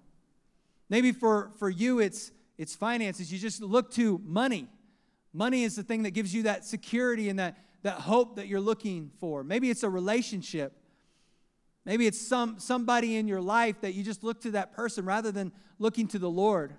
Maybe 0.88 1.12
for, 1.12 1.50
for 1.58 1.70
you, 1.70 2.00
it's, 2.00 2.32
it's 2.58 2.74
finances. 2.74 3.32
You 3.32 3.38
just 3.38 3.62
look 3.62 3.92
to 3.92 4.20
money. 4.24 4.68
Money 5.32 5.64
is 5.64 5.76
the 5.76 5.82
thing 5.82 6.02
that 6.02 6.10
gives 6.10 6.34
you 6.34 6.42
that 6.44 6.64
security 6.64 7.28
and 7.28 7.38
that, 7.38 7.56
that 7.82 7.94
hope 7.94 8.36
that 8.36 8.48
you're 8.48 8.60
looking 8.60 9.10
for. 9.18 9.44
Maybe 9.44 9.70
it's 9.70 9.82
a 9.82 9.88
relationship. 9.88 10.76
Maybe 11.84 12.06
it's 12.06 12.20
some, 12.20 12.58
somebody 12.58 13.16
in 13.16 13.26
your 13.26 13.40
life 13.40 13.80
that 13.80 13.94
you 13.94 14.04
just 14.04 14.22
look 14.22 14.40
to 14.42 14.52
that 14.52 14.72
person 14.72 15.04
rather 15.04 15.32
than 15.32 15.52
looking 15.78 16.06
to 16.08 16.18
the 16.18 16.30
Lord. 16.30 16.74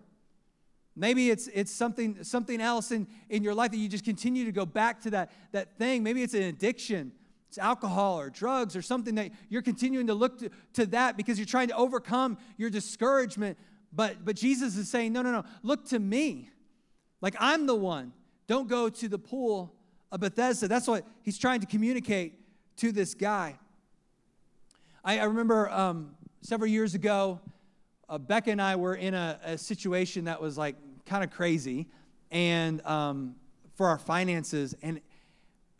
Maybe 0.95 1.29
it's, 1.29 1.47
it's 1.47 1.71
something, 1.71 2.23
something 2.23 2.61
else 2.61 2.91
in, 2.91 3.07
in 3.29 3.43
your 3.43 3.53
life 3.53 3.71
that 3.71 3.77
you 3.77 3.89
just 3.89 4.05
continue 4.05 4.45
to 4.45 4.51
go 4.51 4.65
back 4.65 5.01
to 5.01 5.09
that, 5.11 5.31
that 5.51 5.77
thing. 5.77 6.03
Maybe 6.03 6.21
it's 6.21 6.33
an 6.33 6.43
addiction. 6.43 7.11
It's 7.49 7.57
alcohol 7.57 8.19
or 8.19 8.29
drugs 8.29 8.75
or 8.75 8.81
something 8.81 9.15
that 9.15 9.31
you're 9.49 9.61
continuing 9.61 10.07
to 10.07 10.13
look 10.13 10.39
to, 10.39 10.49
to 10.73 10.85
that 10.87 11.17
because 11.17 11.37
you're 11.37 11.45
trying 11.45 11.67
to 11.67 11.75
overcome 11.75 12.37
your 12.57 12.69
discouragement. 12.69 13.57
But, 13.91 14.23
but 14.23 14.35
Jesus 14.35 14.77
is 14.77 14.89
saying, 14.89 15.13
no, 15.13 15.21
no, 15.21 15.31
no, 15.31 15.43
look 15.63 15.87
to 15.89 15.99
me. 15.99 16.49
Like 17.21 17.35
I'm 17.39 17.65
the 17.67 17.75
one. 17.75 18.13
Don't 18.47 18.67
go 18.67 18.89
to 18.89 19.07
the 19.07 19.19
pool 19.19 19.73
of 20.11 20.19
Bethesda. 20.19 20.67
That's 20.67 20.87
what 20.87 21.05
he's 21.23 21.37
trying 21.37 21.59
to 21.61 21.65
communicate 21.65 22.39
to 22.77 22.91
this 22.91 23.13
guy. 23.13 23.57
I, 25.05 25.19
I 25.19 25.23
remember 25.25 25.69
um, 25.69 26.11
several 26.41 26.69
years 26.69 26.95
ago, 26.95 27.41
uh, 28.07 28.17
Becca 28.17 28.51
and 28.51 28.61
I 28.61 28.77
were 28.77 28.95
in 28.95 29.13
a, 29.13 29.37
a 29.43 29.57
situation 29.57 30.25
that 30.25 30.41
was 30.41 30.57
like 30.57 30.77
kind 31.05 31.25
of 31.25 31.31
crazy, 31.31 31.87
and 32.31 32.81
um, 32.85 33.35
for 33.75 33.87
our 33.87 33.97
finances, 33.97 34.75
and 34.81 35.01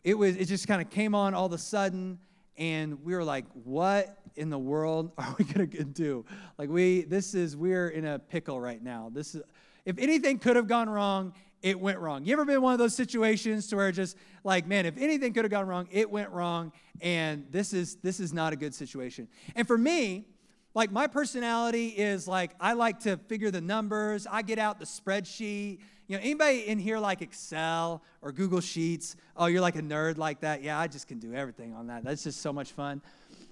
it 0.02 0.18
was 0.18 0.36
it 0.36 0.44
just 0.44 0.68
kind 0.68 0.82
of 0.82 0.90
came 0.90 1.14
on 1.14 1.32
all 1.32 1.46
of 1.46 1.52
a 1.54 1.58
sudden, 1.58 2.18
and 2.58 3.02
we 3.02 3.14
were 3.14 3.24
like, 3.24 3.46
"What 3.64 4.18
in 4.36 4.50
the 4.50 4.58
world 4.58 5.12
are 5.18 5.34
we 5.38 5.46
gonna 5.46 5.66
do?" 5.66 6.26
Like 6.58 6.68
we, 6.68 7.02
this 7.02 7.34
is 7.34 7.56
we're 7.56 7.88
in 7.88 8.04
a 8.04 8.18
pickle 8.18 8.60
right 8.60 8.82
now. 8.82 9.10
This 9.10 9.34
is 9.34 9.42
if 9.86 9.98
anything 9.98 10.38
could 10.38 10.56
have 10.56 10.68
gone 10.68 10.90
wrong, 10.90 11.32
it 11.64 11.80
went 11.80 11.98
wrong. 11.98 12.26
You 12.26 12.34
ever 12.34 12.44
been 12.44 12.56
in 12.56 12.62
one 12.62 12.74
of 12.74 12.78
those 12.78 12.94
situations 12.94 13.68
to 13.68 13.76
where 13.76 13.90
just 13.90 14.18
like, 14.44 14.66
man, 14.66 14.84
if 14.84 14.98
anything 14.98 15.32
could 15.32 15.46
have 15.46 15.50
gone 15.50 15.66
wrong, 15.66 15.88
it 15.90 16.10
went 16.10 16.28
wrong, 16.28 16.72
and 17.00 17.46
this 17.50 17.72
is 17.72 17.96
this 17.96 18.20
is 18.20 18.34
not 18.34 18.52
a 18.52 18.56
good 18.56 18.74
situation. 18.74 19.26
And 19.56 19.66
for 19.66 19.78
me, 19.78 20.26
like 20.74 20.92
my 20.92 21.06
personality 21.06 21.88
is 21.88 22.28
like 22.28 22.50
I 22.60 22.74
like 22.74 23.00
to 23.00 23.16
figure 23.16 23.50
the 23.50 23.62
numbers. 23.62 24.26
I 24.30 24.42
get 24.42 24.58
out 24.58 24.78
the 24.78 24.84
spreadsheet. 24.84 25.78
You 26.06 26.18
know, 26.18 26.22
anybody 26.22 26.68
in 26.68 26.78
here 26.78 26.98
like 26.98 27.22
Excel 27.22 28.02
or 28.20 28.30
Google 28.30 28.60
Sheets? 28.60 29.16
Oh, 29.34 29.46
you're 29.46 29.62
like 29.62 29.76
a 29.76 29.82
nerd 29.82 30.18
like 30.18 30.40
that? 30.40 30.62
Yeah, 30.62 30.78
I 30.78 30.86
just 30.86 31.08
can 31.08 31.18
do 31.18 31.32
everything 31.32 31.72
on 31.72 31.86
that. 31.86 32.04
That's 32.04 32.24
just 32.24 32.42
so 32.42 32.52
much 32.52 32.72
fun. 32.72 33.00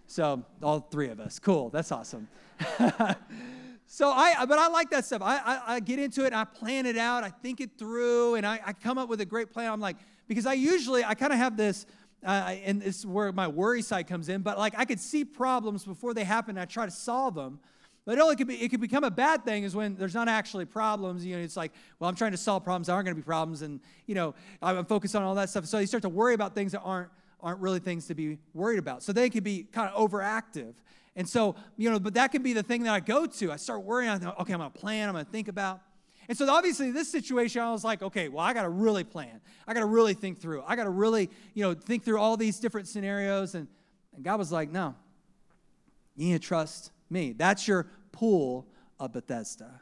So 0.07 0.45
all 0.63 0.81
three 0.81 1.09
of 1.09 1.19
us, 1.19 1.39
cool. 1.39 1.71
That's 1.71 1.91
awesome. 1.91 2.29
So 3.95 4.09
I, 4.11 4.47
but 4.47 4.59
I 4.59 4.69
like 4.69 4.89
that 4.93 5.05
stuff. 5.05 5.21
I, 5.21 5.37
I, 5.37 5.75
I, 5.75 5.81
get 5.81 5.99
into 5.99 6.25
it 6.25 6.33
I 6.33 6.45
plan 6.45 6.87
it 6.87 6.97
out. 6.97 7.25
I 7.25 7.29
think 7.29 7.61
it 7.61 7.73
through 7.77 8.37
and 8.37 8.47
I, 8.47 8.59
I 8.65 8.73
come 8.73 8.97
up 8.97 9.11
with 9.11 9.21
a 9.21 9.27
great 9.27 9.53
plan. 9.53 9.71
I'm 9.71 9.81
like, 9.81 9.99
because 10.27 10.47
I 10.47 10.55
usually, 10.55 11.05
I 11.05 11.13
kind 11.13 11.31
of 11.31 11.39
have 11.39 11.59
this, 11.59 11.85
uh, 12.27 12.55
and 12.65 12.81
this 12.81 13.01
is 13.01 13.07
where 13.07 13.31
my 13.33 13.49
worry 13.49 13.83
side 13.83 14.07
comes 14.07 14.31
in, 14.31 14.41
but 14.41 14.57
like 14.57 14.73
I 14.79 14.87
could 14.87 14.99
see 14.99 15.27
problems 15.27 15.85
before 15.85 16.15
they 16.15 16.25
happen 16.25 16.57
and 16.57 16.61
I 16.61 16.65
try 16.65 16.87
to 16.87 16.91
solve 16.91 17.35
them. 17.35 17.61
But 18.07 18.17
it, 18.17 18.39
could 18.39 18.49
be, 18.49 18.55
it 18.63 18.71
could 18.71 18.81
become 18.81 19.05
a 19.05 19.11
bad 19.11 19.45
thing 19.45 19.65
is 19.65 19.77
when 19.77 19.95
there's 19.97 20.15
not 20.15 20.27
actually 20.27 20.65
problems. 20.65 21.23
You 21.27 21.37
know, 21.37 21.43
it's 21.43 21.59
like, 21.59 21.73
well, 21.99 22.09
I'm 22.09 22.17
trying 22.17 22.33
to 22.33 22.39
solve 22.39 22.65
problems 22.65 22.87
that 22.87 22.95
aren't 22.95 23.05
going 23.05 23.15
to 23.15 23.21
be 23.21 23.27
problems, 23.27 23.61
and 23.61 23.79
you 24.07 24.15
know, 24.15 24.35
I'm 24.63 24.87
focused 24.87 25.15
on 25.15 25.23
all 25.23 25.35
that 25.35 25.51
stuff. 25.51 25.67
So 25.67 25.79
you 25.79 25.87
start 25.87 26.03
to 26.03 26.09
worry 26.09 26.33
about 26.33 26.55
things 26.55 26.73
that 26.73 26.81
aren't 26.81 27.11
aren't 27.43 27.61
really 27.61 27.81
things 27.81 28.07
to 28.07 28.15
be 28.15 28.39
worried 28.55 28.79
about. 28.79 29.03
So 29.03 29.13
they 29.13 29.29
can 29.29 29.45
be 29.45 29.65
kind 29.65 29.91
of 29.93 30.11
overactive. 30.11 30.75
And 31.15 31.29
so, 31.29 31.57
you 31.77 31.91
know, 31.91 31.99
but 31.99 32.15
that 32.15 32.33
could 32.33 32.43
be 32.43 32.53
the 32.53 32.63
thing 32.63 32.85
that 32.85 32.93
I 32.93 33.01
go 33.01 33.27
to. 33.27 33.53
I 33.53 33.57
start 33.57 33.83
worrying. 33.83 34.11
I 34.11 34.19
think, 34.19 34.39
okay, 34.41 34.55
I'm 34.55 34.61
to 34.61 34.71
plan. 34.71 35.09
I'm 35.09 35.15
to 35.15 35.25
think 35.25 35.49
about. 35.49 35.81
And 36.29 36.39
so 36.39 36.49
obviously 36.51 36.91
this 36.91 37.11
situation, 37.11 37.61
I 37.61 37.71
was 37.73 37.85
like, 37.85 38.03
okay, 38.03 38.29
well, 38.29 38.45
I 38.45 38.55
got 38.55 38.63
to 38.63 38.69
really 38.69 39.05
plan. 39.05 39.41
I 39.67 39.75
got 39.75 39.81
to 39.81 39.87
really 39.87 40.15
think 40.15 40.41
through. 40.41 40.63
I 40.67 40.77
got 40.77 40.85
to 40.85 40.91
really, 40.91 41.29
you 41.53 41.63
know, 41.63 41.75
think 41.75 42.05
through 42.05 42.19
all 42.19 42.37
these 42.37 42.59
different 42.61 42.89
scenarios. 42.89 43.55
And, 43.55 43.69
and 44.15 44.25
God 44.25 44.39
was 44.39 44.53
like, 44.53 44.71
no, 44.71 44.95
you 46.17 46.29
need 46.29 46.41
to 46.41 46.47
trust 46.47 46.93
me. 47.11 47.33
That's 47.33 47.67
your 47.69 47.89
pool 48.13 48.67
of 48.99 49.13
Bethesda. 49.13 49.81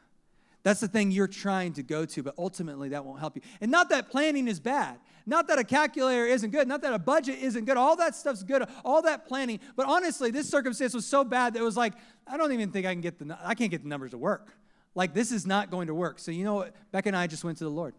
That's 0.63 0.79
the 0.79 0.87
thing 0.87 1.11
you're 1.11 1.27
trying 1.27 1.73
to 1.73 1.83
go 1.83 2.05
to, 2.05 2.23
but 2.23 2.35
ultimately 2.37 2.89
that 2.89 3.05
won't 3.05 3.19
help 3.19 3.35
you. 3.35 3.41
And 3.61 3.71
not 3.71 3.89
that 3.89 4.09
planning 4.09 4.47
is 4.47 4.59
bad. 4.59 4.99
Not 5.31 5.47
that 5.47 5.57
a 5.57 5.63
calculator 5.63 6.25
isn't 6.25 6.49
good, 6.49 6.67
not 6.67 6.81
that 6.81 6.93
a 6.93 6.99
budget 6.99 7.39
isn't 7.39 7.63
good. 7.63 7.77
All 7.77 7.95
that 7.95 8.15
stuff's 8.15 8.43
good, 8.43 8.67
all 8.83 9.01
that 9.03 9.25
planning. 9.25 9.61
But 9.77 9.85
honestly, 9.87 10.29
this 10.29 10.49
circumstance 10.49 10.93
was 10.93 11.05
so 11.05 11.23
bad 11.23 11.53
that 11.53 11.61
it 11.61 11.63
was 11.63 11.77
like, 11.77 11.93
I 12.27 12.35
don't 12.35 12.51
even 12.51 12.69
think 12.69 12.85
I 12.85 12.91
can 12.91 12.99
get 12.99 13.17
the 13.17 13.37
I 13.41 13.55
can't 13.55 13.71
get 13.71 13.81
the 13.81 13.87
numbers 13.87 14.11
to 14.11 14.17
work. 14.17 14.49
Like 14.93 15.13
this 15.13 15.31
is 15.31 15.47
not 15.47 15.71
going 15.71 15.87
to 15.87 15.95
work. 15.95 16.19
So 16.19 16.31
you 16.31 16.43
know 16.43 16.55
what? 16.55 16.75
Becca 16.91 17.07
and 17.07 17.15
I 17.15 17.27
just 17.27 17.45
went 17.45 17.57
to 17.59 17.63
the 17.63 17.69
Lord. 17.69 17.93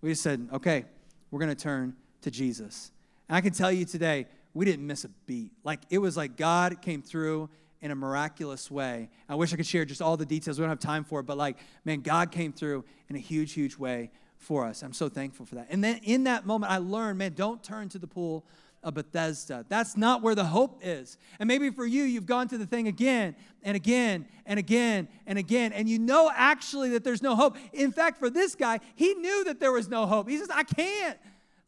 We 0.00 0.10
just 0.10 0.22
said, 0.22 0.48
okay, 0.52 0.84
we're 1.32 1.44
to 1.44 1.56
turn 1.56 1.96
to 2.22 2.30
Jesus. 2.30 2.92
And 3.28 3.34
I 3.34 3.40
can 3.40 3.52
tell 3.52 3.72
you 3.72 3.84
today, 3.84 4.28
we 4.54 4.64
didn't 4.64 4.86
miss 4.86 5.02
a 5.04 5.08
beat. 5.26 5.50
Like 5.64 5.80
it 5.90 5.98
was 5.98 6.16
like 6.16 6.36
God 6.36 6.80
came 6.82 7.02
through 7.02 7.50
in 7.82 7.90
a 7.90 7.96
miraculous 7.96 8.70
way. 8.70 9.10
I 9.28 9.34
wish 9.34 9.52
I 9.52 9.56
could 9.56 9.66
share 9.66 9.84
just 9.84 10.00
all 10.00 10.16
the 10.16 10.24
details. 10.24 10.60
We 10.60 10.62
don't 10.62 10.70
have 10.70 10.78
time 10.78 11.02
for 11.02 11.18
it, 11.18 11.24
but 11.24 11.36
like, 11.36 11.56
man, 11.84 12.00
God 12.00 12.30
came 12.30 12.52
through 12.52 12.84
in 13.08 13.16
a 13.16 13.18
huge, 13.18 13.54
huge 13.54 13.76
way 13.76 14.12
for 14.40 14.66
us. 14.66 14.82
I'm 14.82 14.94
so 14.94 15.08
thankful 15.08 15.46
for 15.46 15.54
that. 15.56 15.68
And 15.70 15.84
then 15.84 16.00
in 16.02 16.24
that 16.24 16.46
moment, 16.46 16.72
I 16.72 16.78
learned, 16.78 17.18
man, 17.18 17.34
don't 17.34 17.62
turn 17.62 17.88
to 17.90 17.98
the 17.98 18.06
pool 18.06 18.44
of 18.82 18.94
Bethesda. 18.94 19.66
That's 19.68 19.96
not 19.96 20.22
where 20.22 20.34
the 20.34 20.44
hope 20.44 20.80
is. 20.82 21.18
And 21.38 21.46
maybe 21.46 21.68
for 21.70 21.84
you, 21.84 22.02
you've 22.02 22.26
gone 22.26 22.48
to 22.48 22.56
the 22.56 22.64
thing 22.64 22.88
again 22.88 23.36
and 23.62 23.76
again 23.76 24.26
and 24.46 24.58
again 24.58 25.08
and 25.26 25.38
again, 25.38 25.72
and 25.74 25.86
you 25.88 25.98
know 25.98 26.30
actually 26.34 26.88
that 26.90 27.04
there's 27.04 27.22
no 27.22 27.36
hope. 27.36 27.58
In 27.74 27.92
fact, 27.92 28.18
for 28.18 28.30
this 28.30 28.54
guy, 28.54 28.80
he 28.96 29.12
knew 29.14 29.44
that 29.44 29.60
there 29.60 29.72
was 29.72 29.88
no 29.88 30.06
hope. 30.06 30.28
He 30.28 30.38
says, 30.38 30.48
I 30.52 30.62
can't. 30.62 31.18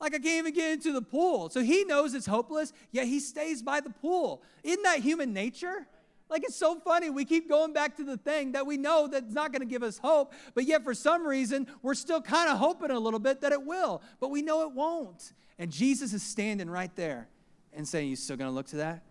Like, 0.01 0.15
I 0.15 0.19
can't 0.19 0.39
even 0.39 0.55
get 0.55 0.73
into 0.73 0.93
the 0.93 1.03
pool. 1.03 1.51
So 1.51 1.61
he 1.61 1.85
knows 1.85 2.15
it's 2.15 2.27
hopeless, 2.27 2.73
yet 2.91 3.07
he 3.07 3.21
stays 3.21 3.63
by 3.63 3.81
the 3.81 3.91
pool. 3.91 4.43
Isn't 4.65 4.83
that 4.83 5.01
human 5.01 5.35
nature? 5.35 5.87
Like 6.29 6.45
it's 6.45 6.57
so 6.57 6.81
funny. 6.81 7.11
We 7.11 7.25
keep 7.25 7.49
going 7.49 7.73
back 7.73 7.97
to 7.97 8.05
the 8.05 8.17
thing 8.17 8.53
that 8.53 8.67
we 8.67 8.77
know 8.77 9.07
that's 9.07 9.35
not 9.35 9.53
going 9.53 9.61
to 9.61 9.67
give 9.67 9.83
us 9.83 9.99
hope, 9.99 10.33
but 10.55 10.65
yet 10.65 10.83
for 10.83 10.95
some 10.95 11.27
reason 11.27 11.67
we're 11.83 11.95
still 11.95 12.23
kind 12.23 12.51
of 12.51 12.59
hoping 12.59 12.91
a 12.91 12.99
little 12.99 13.21
bit 13.21 13.41
that 13.43 13.53
it 13.53 13.63
will, 13.63 14.03
but 14.19 14.31
we 14.31 14.43
know 14.43 14.63
it 14.63 14.73
won't. 14.73 15.33
And 15.59 15.71
Jesus 15.71 16.13
is 16.13 16.23
standing 16.23 16.71
right 16.71 16.95
there 16.97 17.29
and 17.73 17.87
saying, 17.87 18.09
You 18.09 18.17
still 18.17 18.37
going 18.37 18.51
to 18.51 18.55
look 18.55 18.67
to 18.69 18.77
that? 18.77 19.03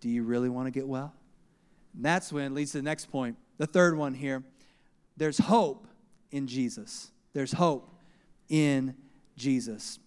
Do 0.00 0.08
you 0.08 0.22
really 0.22 0.48
want 0.48 0.66
to 0.66 0.70
get 0.70 0.86
well? 0.86 1.14
And 1.94 2.04
that's 2.04 2.32
when 2.32 2.44
it 2.44 2.52
leads 2.52 2.72
to 2.72 2.78
the 2.78 2.84
next 2.84 3.10
point. 3.10 3.36
The 3.58 3.66
third 3.66 3.96
one 3.96 4.14
here 4.14 4.44
there's 5.16 5.38
hope 5.38 5.86
in 6.30 6.46
Jesus. 6.46 7.10
There's 7.32 7.52
hope 7.52 7.90
in 8.48 8.94
Jesus. 9.36 9.98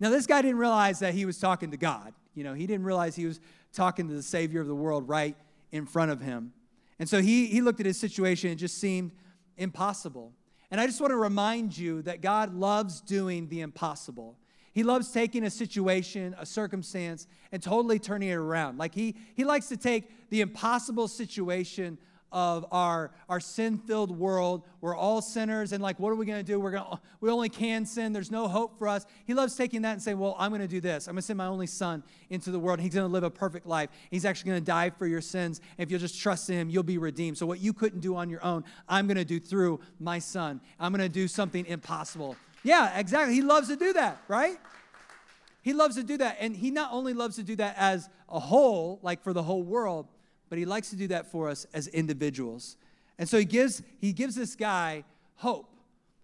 Now, 0.00 0.10
this 0.10 0.26
guy 0.26 0.42
didn't 0.42 0.58
realize 0.58 1.00
that 1.00 1.14
he 1.14 1.24
was 1.24 1.38
talking 1.38 1.70
to 1.70 1.76
God. 1.76 2.12
You 2.34 2.44
know, 2.44 2.54
he 2.54 2.66
didn't 2.66 2.84
realize 2.84 3.16
he 3.16 3.26
was 3.26 3.40
talking 3.72 4.06
to 4.08 4.14
the 4.14 4.22
Savior 4.22 4.60
of 4.60 4.66
the 4.66 4.74
world 4.74 5.08
right 5.08 5.36
in 5.72 5.86
front 5.86 6.10
of 6.10 6.20
him. 6.20 6.52
And 6.98 7.08
so 7.08 7.20
he, 7.20 7.46
he 7.46 7.60
looked 7.60 7.80
at 7.80 7.86
his 7.86 7.98
situation 7.98 8.50
it 8.50 8.56
just 8.56 8.78
seemed 8.78 9.12
impossible. 9.56 10.32
And 10.70 10.80
I 10.80 10.86
just 10.86 11.00
want 11.00 11.12
to 11.12 11.16
remind 11.16 11.76
you 11.76 12.02
that 12.02 12.20
God 12.20 12.54
loves 12.54 13.00
doing 13.00 13.48
the 13.48 13.60
impossible. 13.60 14.36
He 14.72 14.82
loves 14.82 15.10
taking 15.10 15.44
a 15.44 15.50
situation, 15.50 16.36
a 16.38 16.44
circumstance, 16.44 17.26
and 17.50 17.62
totally 17.62 17.98
turning 17.98 18.28
it 18.28 18.34
around. 18.34 18.78
Like 18.78 18.94
he, 18.94 19.16
he 19.34 19.44
likes 19.44 19.68
to 19.68 19.76
take 19.76 20.30
the 20.30 20.40
impossible 20.40 21.08
situation 21.08 21.98
of 22.32 22.66
our, 22.70 23.10
our 23.28 23.40
sin-filled 23.40 24.10
world. 24.10 24.62
We're 24.80 24.96
all 24.96 25.22
sinners, 25.22 25.72
and 25.72 25.82
like, 25.82 25.98
what 25.98 26.10
are 26.10 26.14
we 26.14 26.26
going 26.26 26.38
to 26.38 26.44
do? 26.44 26.60
We're 26.60 26.72
going 26.72 26.98
we 27.20 27.30
only 27.30 27.48
can 27.48 27.84
sin. 27.84 28.12
There's 28.12 28.30
no 28.30 28.46
hope 28.46 28.78
for 28.78 28.86
us. 28.86 29.06
He 29.24 29.34
loves 29.34 29.56
taking 29.56 29.82
that 29.82 29.92
and 29.92 30.02
saying, 30.02 30.18
well, 30.18 30.36
I'm 30.38 30.50
going 30.50 30.60
to 30.60 30.68
do 30.68 30.80
this. 30.80 31.08
I'm 31.08 31.14
going 31.14 31.22
to 31.22 31.26
send 31.26 31.38
my 31.38 31.46
only 31.46 31.66
son 31.66 32.02
into 32.30 32.50
the 32.50 32.58
world. 32.58 32.80
He's 32.80 32.94
going 32.94 33.06
to 33.06 33.12
live 33.12 33.24
a 33.24 33.30
perfect 33.30 33.66
life. 33.66 33.90
He's 34.10 34.24
actually 34.24 34.50
going 34.50 34.62
to 34.62 34.66
die 34.66 34.90
for 34.90 35.06
your 35.06 35.20
sins. 35.20 35.60
And 35.76 35.86
if 35.86 35.90
you'll 35.90 36.00
just 36.00 36.20
trust 36.20 36.48
him, 36.48 36.70
you'll 36.70 36.82
be 36.82 36.98
redeemed. 36.98 37.38
So 37.38 37.46
what 37.46 37.60
you 37.60 37.72
couldn't 37.72 38.00
do 38.00 38.14
on 38.14 38.30
your 38.30 38.44
own, 38.44 38.64
I'm 38.88 39.06
going 39.06 39.16
to 39.16 39.24
do 39.24 39.40
through 39.40 39.80
my 39.98 40.18
son. 40.18 40.60
I'm 40.78 40.92
going 40.92 41.02
to 41.02 41.12
do 41.12 41.26
something 41.26 41.66
impossible. 41.66 42.36
Yeah, 42.62 42.98
exactly. 42.98 43.34
He 43.34 43.42
loves 43.42 43.68
to 43.68 43.76
do 43.76 43.92
that, 43.94 44.22
right? 44.28 44.58
He 45.62 45.72
loves 45.72 45.96
to 45.96 46.02
do 46.02 46.18
that. 46.18 46.36
And 46.40 46.56
he 46.56 46.70
not 46.70 46.92
only 46.92 47.14
loves 47.14 47.36
to 47.36 47.42
do 47.42 47.56
that 47.56 47.74
as 47.78 48.08
a 48.28 48.38
whole, 48.38 49.00
like 49.02 49.22
for 49.22 49.32
the 49.32 49.42
whole 49.42 49.62
world, 49.62 50.06
but 50.48 50.58
he 50.58 50.64
likes 50.64 50.90
to 50.90 50.96
do 50.96 51.08
that 51.08 51.30
for 51.30 51.48
us 51.48 51.66
as 51.72 51.88
individuals. 51.88 52.76
And 53.18 53.28
so 53.28 53.38
he 53.38 53.44
gives, 53.44 53.82
he 54.00 54.12
gives 54.12 54.34
this 54.34 54.54
guy 54.54 55.04
hope. 55.36 55.74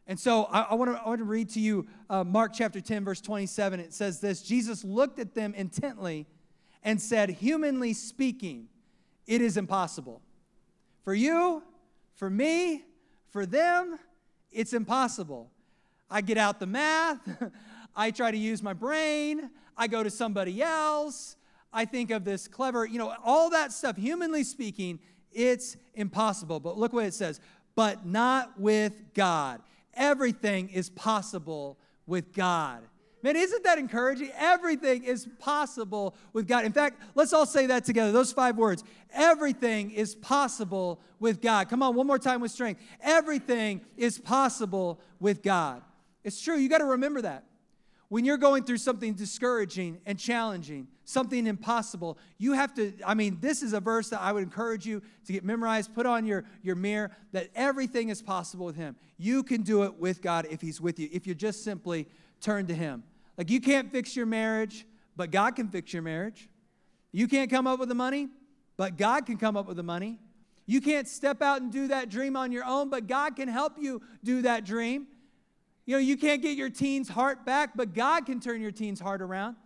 And 0.07 0.21
so 0.21 0.45
I, 0.45 0.63
I, 0.63 0.75
want, 0.75 1.19
to, 1.19 1.25
read 1.25 1.49
to 1.51 1.61
you 1.61 1.87
uh, 2.11 2.25
Mark 2.25 2.53
chapter 2.55 2.81
10, 2.81 3.05
verse 3.05 3.21
27. 3.21 3.81
It 3.81 3.95
says 3.95 4.21
this 4.21 4.43
Jesus 4.43 4.85
looked 4.85 5.19
at 5.19 5.35
them 5.35 5.55
intently 5.55 6.27
and 6.83 7.01
said, 7.01 7.31
Humanly 7.31 7.95
speaking, 7.95 8.69
it 9.27 9.41
is 9.41 9.57
impossible. 9.57 10.21
For 11.05 11.15
you, 11.15 11.63
for 12.15 12.29
me, 12.29 12.85
for 13.31 13.47
them, 13.47 13.99
it's 14.53 14.73
impossible. 14.73 15.51
I 16.11 16.21
get 16.21 16.37
out 16.37 16.61
the 16.61 16.67
math, 16.67 17.19
I 17.97 18.11
try 18.11 18.31
to 18.31 18.37
use 18.37 18.63
my 18.63 18.75
brain, 18.75 19.51
I 19.77 19.87
go 19.87 20.03
to 20.03 20.11
somebody 20.11 20.63
else, 20.63 21.37
I 21.75 21.85
think 21.85 22.11
of 22.11 22.25
this 22.25 22.49
clever, 22.49 22.87
you 22.87 22.99
know, 22.99 23.15
all 23.25 23.51
that 23.51 23.73
stuff, 23.73 23.97
humanly 23.97 24.45
speaking, 24.45 25.01
it's 25.33 25.77
impossible. 25.95 26.61
But 26.61 26.79
look 26.79 26.93
what 26.93 27.05
it 27.05 27.15
says 27.15 27.41
but 27.75 28.07
not 28.07 28.59
with 28.59 29.15
God. 29.15 29.61
Everything 29.95 30.69
is 30.69 30.91
possible 30.91 31.79
with 32.07 32.33
God. 32.33 32.83
Man, 33.23 33.37
isn't 33.37 33.65
that 33.65 33.79
encouraging? 33.79 34.31
Everything 34.37 35.05
is 35.05 35.27
possible 35.39 36.15
with 36.35 36.47
God. 36.47 36.67
In 36.67 36.73
fact, 36.73 37.01
let's 37.15 37.33
all 37.33 37.47
say 37.47 37.67
that 37.67 37.85
together. 37.85 38.13
Those 38.13 38.33
five 38.33 38.57
words. 38.57 38.85
Everything 39.15 39.91
is 39.93 40.15
possible 40.15 41.01
with 41.21 41.41
God. 41.41 41.71
Come 41.71 41.83
on, 41.83 41.95
one 41.95 42.07
more 42.07 42.19
time 42.19 42.43
with 42.43 42.51
strength. 42.51 42.83
Everything 43.01 43.81
is 43.97 44.19
possible 44.19 45.01
with 45.21 45.43
God. 45.43 45.81
It's 46.23 46.41
true. 46.41 46.57
You 46.57 46.69
got 46.69 46.79
to 46.79 46.85
remember 46.85 47.23
that. 47.23 47.45
When 48.15 48.25
you're 48.25 48.37
going 48.37 48.63
through 48.63 48.77
something 48.77 49.15
discouraging 49.15 49.99
and 50.07 50.17
challenging, 50.17 50.87
something 51.05 51.49
impossible, 51.49 52.17
you 52.39 52.53
have 52.53 52.73
to. 52.75 52.93
I 53.05 53.15
mean, 53.15 53.39
this 53.41 53.61
is 53.61 53.73
a 53.73 53.81
verse 53.81 54.11
that 54.11 54.21
I 54.21 54.31
would 54.31 54.45
encourage 54.45 54.87
you 54.87 55.03
to 55.27 55.33
get 55.33 55.45
memorized, 55.45 55.93
put 55.97 56.07
on 56.07 56.25
your, 56.25 56.45
your 56.63 56.77
mirror, 56.77 57.11
that 57.33 57.51
everything 57.57 58.11
is 58.11 58.23
possible 58.23 58.67
with 58.67 58.77
Him. 58.77 58.95
You 59.17 59.43
can 59.43 59.63
do 59.63 59.83
it 59.83 59.99
with 59.99 60.23
God 60.23 60.47
if 60.49 60.61
He's 60.61 60.81
with 60.81 61.01
you, 61.01 61.09
if 61.11 61.27
you 61.27 61.35
just 61.35 61.65
simply 61.65 62.07
turn 62.41 62.69
to 62.69 62.75
Him. 62.75 63.03
Like, 63.37 63.51
you 63.51 63.61
can't 63.61 63.91
fix 63.91 64.15
your 64.15 64.27
marriage, 64.27 64.87
but 65.17 65.33
God 65.33 65.57
can 65.57 65.67
fix 65.67 65.93
your 65.93 66.03
marriage. 66.03 66.49
You 67.11 67.27
can't 67.27 67.51
come 67.51 67.67
up 67.67 67.81
with 67.81 67.89
the 67.89 67.97
money, 67.97 68.29
but 68.77 68.97
God 68.97 69.27
can 69.27 69.39
come 69.39 69.57
up 69.57 69.67
with 69.67 69.77
the 69.77 69.83
money. 69.83 70.21
You 70.67 70.81
can't 70.81 71.09
step 71.09 71.43
out 71.43 71.63
and 71.63 71.73
do 71.73 71.89
that 71.89 72.11
dream 72.11 72.37
on 72.37 72.53
your 72.53 72.65
own, 72.65 72.91
but 72.91 73.09
God 73.09 73.35
can 73.35 73.49
help 73.49 73.73
you 73.77 74.03
do 74.23 74.43
that 74.43 74.65
dream. 74.65 75.09
You 75.87 75.97
know, 75.97 76.01
you 76.01 76.17
can't 76.17 76.41
get 76.41 76.57
your 76.57 76.71
teen's 76.71 77.09
heart 77.09 77.45
back, 77.45 77.77
but 77.77 77.95
God 77.95 78.27
can 78.27 78.41
turn 78.41 78.61
your 78.61 78.73
teen's 78.73 79.01
heart 79.01 79.21
around. 79.21 79.57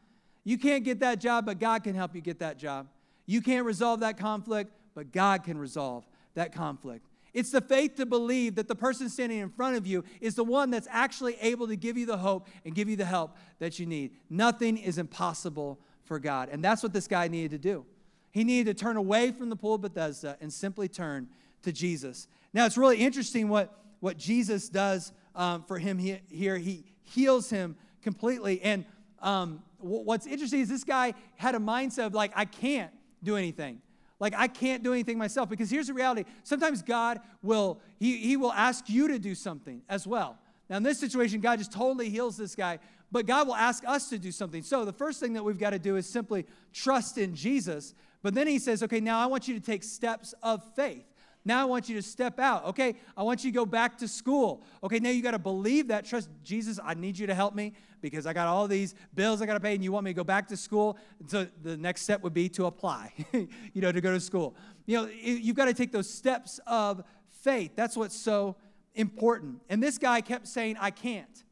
You 0.44 0.58
can't 0.58 0.84
get 0.84 1.00
that 1.00 1.20
job, 1.20 1.46
but 1.46 1.58
God 1.58 1.84
can 1.84 1.94
help 1.94 2.14
you 2.14 2.20
get 2.20 2.40
that 2.40 2.58
job. 2.58 2.88
You 3.26 3.42
can't 3.42 3.66
resolve 3.66 4.00
that 4.00 4.18
conflict, 4.18 4.72
but 4.94 5.12
God 5.12 5.44
can 5.44 5.58
resolve 5.58 6.06
that 6.34 6.52
conflict. 6.52 7.06
It's 7.34 7.50
the 7.50 7.60
faith 7.60 7.96
to 7.96 8.06
believe 8.06 8.54
that 8.54 8.66
the 8.66 8.74
person 8.74 9.08
standing 9.08 9.38
in 9.38 9.50
front 9.50 9.76
of 9.76 9.86
you 9.86 10.02
is 10.20 10.34
the 10.34 10.44
one 10.44 10.70
that's 10.70 10.88
actually 10.90 11.36
able 11.40 11.68
to 11.68 11.76
give 11.76 11.96
you 11.96 12.06
the 12.06 12.16
hope 12.16 12.48
and 12.64 12.74
give 12.74 12.88
you 12.88 12.96
the 12.96 13.04
help 13.04 13.36
that 13.58 13.78
you 13.78 13.86
need. 13.86 14.12
Nothing 14.30 14.78
is 14.78 14.98
impossible 14.98 15.78
for 16.04 16.18
God. 16.18 16.48
And 16.50 16.64
that's 16.64 16.82
what 16.82 16.92
this 16.92 17.06
guy 17.06 17.28
needed 17.28 17.50
to 17.50 17.58
do. 17.58 17.84
He 18.30 18.44
needed 18.44 18.76
to 18.76 18.82
turn 18.82 18.96
away 18.96 19.30
from 19.30 19.50
the 19.50 19.56
pool 19.56 19.74
of 19.74 19.82
Bethesda 19.82 20.36
and 20.40 20.52
simply 20.52 20.88
turn 20.88 21.28
to 21.62 21.72
Jesus. 21.72 22.26
Now, 22.54 22.64
it's 22.66 22.78
really 22.78 22.96
interesting 22.96 23.48
what, 23.48 23.76
what 24.00 24.16
Jesus 24.16 24.68
does 24.68 25.12
um, 25.38 25.62
for 25.62 25.78
him 25.78 25.96
he, 25.96 26.20
here. 26.28 26.58
He 26.58 26.84
heals 27.04 27.48
him 27.48 27.76
completely. 28.02 28.60
And 28.60 28.84
um, 29.22 29.62
what's 29.78 30.26
interesting 30.26 30.60
is 30.60 30.68
this 30.68 30.84
guy 30.84 31.14
had 31.36 31.54
a 31.54 31.58
mindset 31.58 32.06
of, 32.06 32.14
like, 32.14 32.32
I 32.36 32.44
can't 32.44 32.92
do 33.22 33.36
anything. 33.36 33.80
Like, 34.20 34.34
I 34.36 34.48
can't 34.48 34.82
do 34.82 34.92
anything 34.92 35.16
myself 35.16 35.48
because 35.48 35.70
here's 35.70 35.86
the 35.86 35.94
reality. 35.94 36.24
Sometimes 36.42 36.82
God 36.82 37.20
will, 37.40 37.80
he, 37.98 38.18
he 38.18 38.36
will 38.36 38.52
ask 38.52 38.90
you 38.90 39.08
to 39.08 39.18
do 39.18 39.34
something 39.34 39.80
as 39.88 40.06
well. 40.06 40.36
Now, 40.68 40.76
in 40.76 40.82
this 40.82 40.98
situation, 40.98 41.40
God 41.40 41.58
just 41.58 41.72
totally 41.72 42.10
heals 42.10 42.36
this 42.36 42.54
guy, 42.54 42.80
but 43.10 43.24
God 43.24 43.46
will 43.46 43.54
ask 43.54 43.84
us 43.86 44.10
to 44.10 44.18
do 44.18 44.32
something. 44.32 44.62
So, 44.62 44.84
the 44.84 44.92
first 44.92 45.20
thing 45.20 45.32
that 45.32 45.44
we've 45.44 45.58
got 45.58 45.70
to 45.70 45.78
do 45.78 45.96
is 45.96 46.06
simply 46.06 46.46
trust 46.74 47.16
in 47.16 47.34
Jesus. 47.34 47.94
But 48.22 48.34
then 48.34 48.48
he 48.48 48.58
says, 48.58 48.82
okay, 48.82 49.00
now 49.00 49.20
I 49.20 49.26
want 49.26 49.46
you 49.48 49.54
to 49.54 49.64
take 49.64 49.82
steps 49.84 50.34
of 50.42 50.62
faith. 50.74 51.06
Now 51.48 51.62
I 51.62 51.64
want 51.64 51.88
you 51.88 51.94
to 51.94 52.02
step 52.02 52.38
out. 52.38 52.66
Okay, 52.66 52.94
I 53.16 53.22
want 53.22 53.42
you 53.42 53.50
to 53.50 53.54
go 53.54 53.64
back 53.64 53.96
to 53.98 54.06
school. 54.06 54.62
Okay, 54.84 54.98
now 54.98 55.08
you 55.08 55.22
got 55.22 55.30
to 55.30 55.38
believe 55.38 55.88
that. 55.88 56.04
Trust 56.04 56.28
Jesus, 56.44 56.78
I 56.84 56.92
need 56.92 57.18
you 57.18 57.26
to 57.26 57.34
help 57.34 57.54
me 57.54 57.72
because 58.02 58.26
I 58.26 58.34
got 58.34 58.48
all 58.48 58.68
these 58.68 58.94
bills 59.14 59.40
I 59.40 59.46
got 59.46 59.54
to 59.54 59.60
pay 59.60 59.74
and 59.74 59.82
you 59.82 59.90
want 59.90 60.04
me 60.04 60.10
to 60.10 60.14
go 60.14 60.24
back 60.24 60.46
to 60.48 60.58
school. 60.58 60.98
So 61.26 61.46
the 61.62 61.78
next 61.78 62.02
step 62.02 62.22
would 62.22 62.34
be 62.34 62.50
to 62.50 62.66
apply, 62.66 63.14
you 63.32 63.48
know, 63.80 63.90
to 63.90 64.00
go 64.02 64.12
to 64.12 64.20
school. 64.20 64.56
You 64.84 64.98
know, 64.98 65.08
you've 65.08 65.56
got 65.56 65.64
to 65.64 65.74
take 65.74 65.90
those 65.90 66.10
steps 66.10 66.60
of 66.66 67.02
faith. 67.40 67.72
That's 67.74 67.96
what's 67.96 68.16
so 68.16 68.56
important. 68.94 69.62
And 69.70 69.82
this 69.82 69.96
guy 69.96 70.20
kept 70.20 70.48
saying, 70.48 70.76
I 70.78 70.90
can't. 70.90 71.44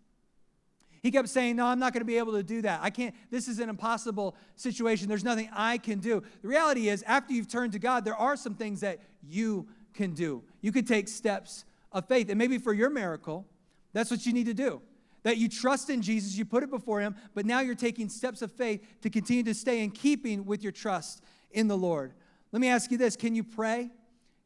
He 1.03 1.11
kept 1.11 1.31
saying, 1.31 1.57
No, 1.57 1.65
I'm 1.65 1.79
not 1.79 1.95
going 1.95 2.03
to 2.03 2.07
be 2.07 2.19
able 2.19 2.33
to 2.33 2.43
do 2.43 2.61
that. 2.63 2.81
I 2.83 2.91
can't. 2.91 3.15
This 3.31 3.49
is 3.49 3.61
an 3.61 3.71
impossible 3.71 4.37
situation. 4.57 5.09
There's 5.09 5.25
nothing 5.25 5.49
I 5.55 5.79
can 5.79 6.01
do. 6.01 6.23
The 6.43 6.49
reality 6.49 6.91
is, 6.91 7.03
after 7.05 7.33
you've 7.33 7.49
turned 7.49 7.73
to 7.73 7.79
God, 7.79 8.05
there 8.05 8.17
are 8.17 8.37
some 8.37 8.57
things 8.57 8.81
that 8.81 8.99
you 9.23 9.69
can 9.97 10.13
do. 10.13 10.43
You 10.61 10.71
can 10.71 10.85
take 10.85 11.09
steps 11.09 11.65
of 11.93 12.07
faith. 12.07 12.29
And 12.29 12.39
maybe 12.39 12.59
for 12.59 12.73
your 12.73 12.91
miracle, 12.91 13.47
that's 13.93 14.11
what 14.11 14.27
you 14.27 14.33
need 14.33 14.47
to 14.47 14.55
do. 14.55 14.83
That 15.23 15.39
you 15.39 15.49
trust 15.49 15.91
in 15.91 16.03
Jesus, 16.03 16.37
you 16.37 16.45
put 16.45 16.63
it 16.63 16.71
before 16.71 17.01
Him, 17.01 17.17
but 17.35 17.47
now 17.47 17.61
you're 17.61 17.75
taking 17.75 18.09
steps 18.09 18.43
of 18.43 18.53
faith 18.53 18.85
to 19.01 19.11
continue 19.11 19.43
to 19.45 19.55
stay 19.55 19.83
in 19.83 19.91
keeping 19.91 20.45
with 20.45 20.63
your 20.63 20.73
trust 20.73 21.23
in 21.51 21.67
the 21.67 21.77
Lord. 21.77 22.13
Let 22.53 22.61
me 22.61 22.69
ask 22.69 22.93
you 22.93 22.99
this 22.99 23.17
Can 23.17 23.35
you 23.35 23.43
pray? 23.43 23.91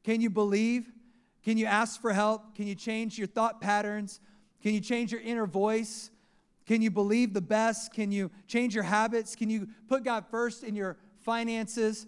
Can 0.05 0.21
you 0.21 0.31
believe? 0.31 0.91
Can 1.43 1.59
you 1.59 1.67
ask 1.67 2.01
for 2.01 2.13
help? 2.13 2.55
Can 2.55 2.67
you 2.67 2.75
change 2.75 3.19
your 3.19 3.27
thought 3.27 3.61
patterns? 3.61 4.21
Can 4.63 4.75
you 4.75 4.81
change 4.81 5.13
your 5.13 5.21
inner 5.21 5.47
voice? 5.47 6.11
Can 6.67 6.83
you 6.83 6.91
believe 6.91 7.35
the 7.35 7.41
best? 7.41 7.93
Can 7.93 8.13
you 8.13 8.31
change 8.47 8.75
your 8.75 8.85
habits? 8.85 9.35
Can 9.35 9.51
you 9.51 9.69
put 9.89 10.05
God 10.05 10.25
first 10.31 10.63
in 10.63 10.77
your 10.77 10.97
finances? 11.19 12.07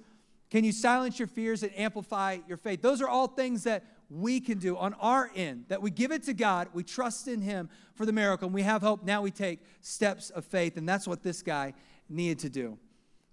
Can 0.52 0.64
you 0.64 0.72
silence 0.72 1.18
your 1.18 1.28
fears 1.28 1.62
and 1.62 1.72
amplify 1.78 2.36
your 2.46 2.58
faith? 2.58 2.82
Those 2.82 3.00
are 3.00 3.08
all 3.08 3.26
things 3.26 3.64
that 3.64 3.84
we 4.10 4.38
can 4.38 4.58
do 4.58 4.76
on 4.76 4.92
our 5.00 5.30
end, 5.34 5.64
that 5.68 5.80
we 5.80 5.90
give 5.90 6.12
it 6.12 6.24
to 6.24 6.34
God, 6.34 6.68
we 6.74 6.82
trust 6.82 7.26
in 7.26 7.40
Him 7.40 7.70
for 7.94 8.04
the 8.04 8.12
miracle, 8.12 8.48
and 8.48 8.54
we 8.54 8.60
have 8.60 8.82
hope. 8.82 9.02
Now 9.02 9.22
we 9.22 9.30
take 9.30 9.60
steps 9.80 10.28
of 10.28 10.44
faith, 10.44 10.76
and 10.76 10.86
that's 10.86 11.08
what 11.08 11.22
this 11.22 11.40
guy 11.40 11.72
needed 12.06 12.40
to 12.40 12.50
do. 12.50 12.76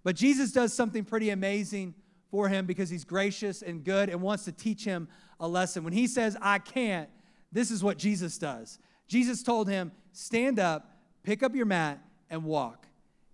But 0.01 0.15
Jesus 0.15 0.53
does 0.53 0.71
something 0.73 1.03
pretty 1.03 1.29
amazing 1.31 1.93
for 2.31 2.47
him 2.47 2.65
because 2.65 2.89
he's 2.89 3.03
gracious 3.03 3.61
and 3.63 3.83
good 3.83 4.07
and 4.07 4.21
wants 4.21 4.45
to 4.45 4.53
teach 4.53 4.85
him 4.85 5.09
a 5.41 5.47
lesson. 5.47 5.83
When 5.83 5.91
he 5.91 6.07
says, 6.07 6.37
I 6.41 6.59
can't, 6.59 7.09
this 7.51 7.69
is 7.69 7.83
what 7.83 7.97
Jesus 7.97 8.37
does. 8.37 8.79
Jesus 9.09 9.43
told 9.43 9.67
him, 9.67 9.91
Stand 10.13 10.57
up, 10.57 10.89
pick 11.23 11.43
up 11.43 11.53
your 11.53 11.65
mat, 11.65 11.99
and 12.29 12.45
walk. 12.45 12.87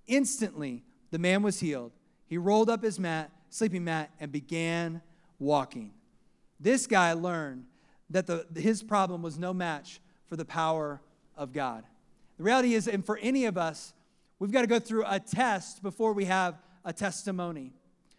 Instantly, 0.07 0.83
the 1.11 1.19
man 1.19 1.43
was 1.43 1.59
healed. 1.59 1.91
He 2.25 2.39
rolled 2.39 2.71
up 2.71 2.81
his 2.81 2.99
mat 2.99 3.29
sleeping 3.55 3.85
mat 3.85 4.11
and 4.19 4.33
began 4.33 5.01
walking. 5.39 5.93
This 6.59 6.87
guy 6.87 7.13
learned 7.13 7.65
that 8.09 8.27
the, 8.27 8.45
his 8.53 8.83
problem 8.83 9.21
was 9.21 9.39
no 9.39 9.53
match 9.53 10.01
for 10.25 10.35
the 10.35 10.43
power 10.43 11.01
of 11.37 11.53
God. 11.53 11.85
The 12.37 12.43
reality 12.43 12.73
is, 12.73 12.87
and 12.87 13.05
for 13.05 13.17
any 13.17 13.45
of 13.45 13.57
us, 13.57 13.93
we've 14.39 14.51
got 14.51 14.61
to 14.61 14.67
go 14.67 14.77
through 14.77 15.05
a 15.07 15.21
test 15.21 15.81
before 15.81 16.11
we 16.11 16.25
have 16.25 16.55
a 16.83 16.91
testimony. 16.91 17.71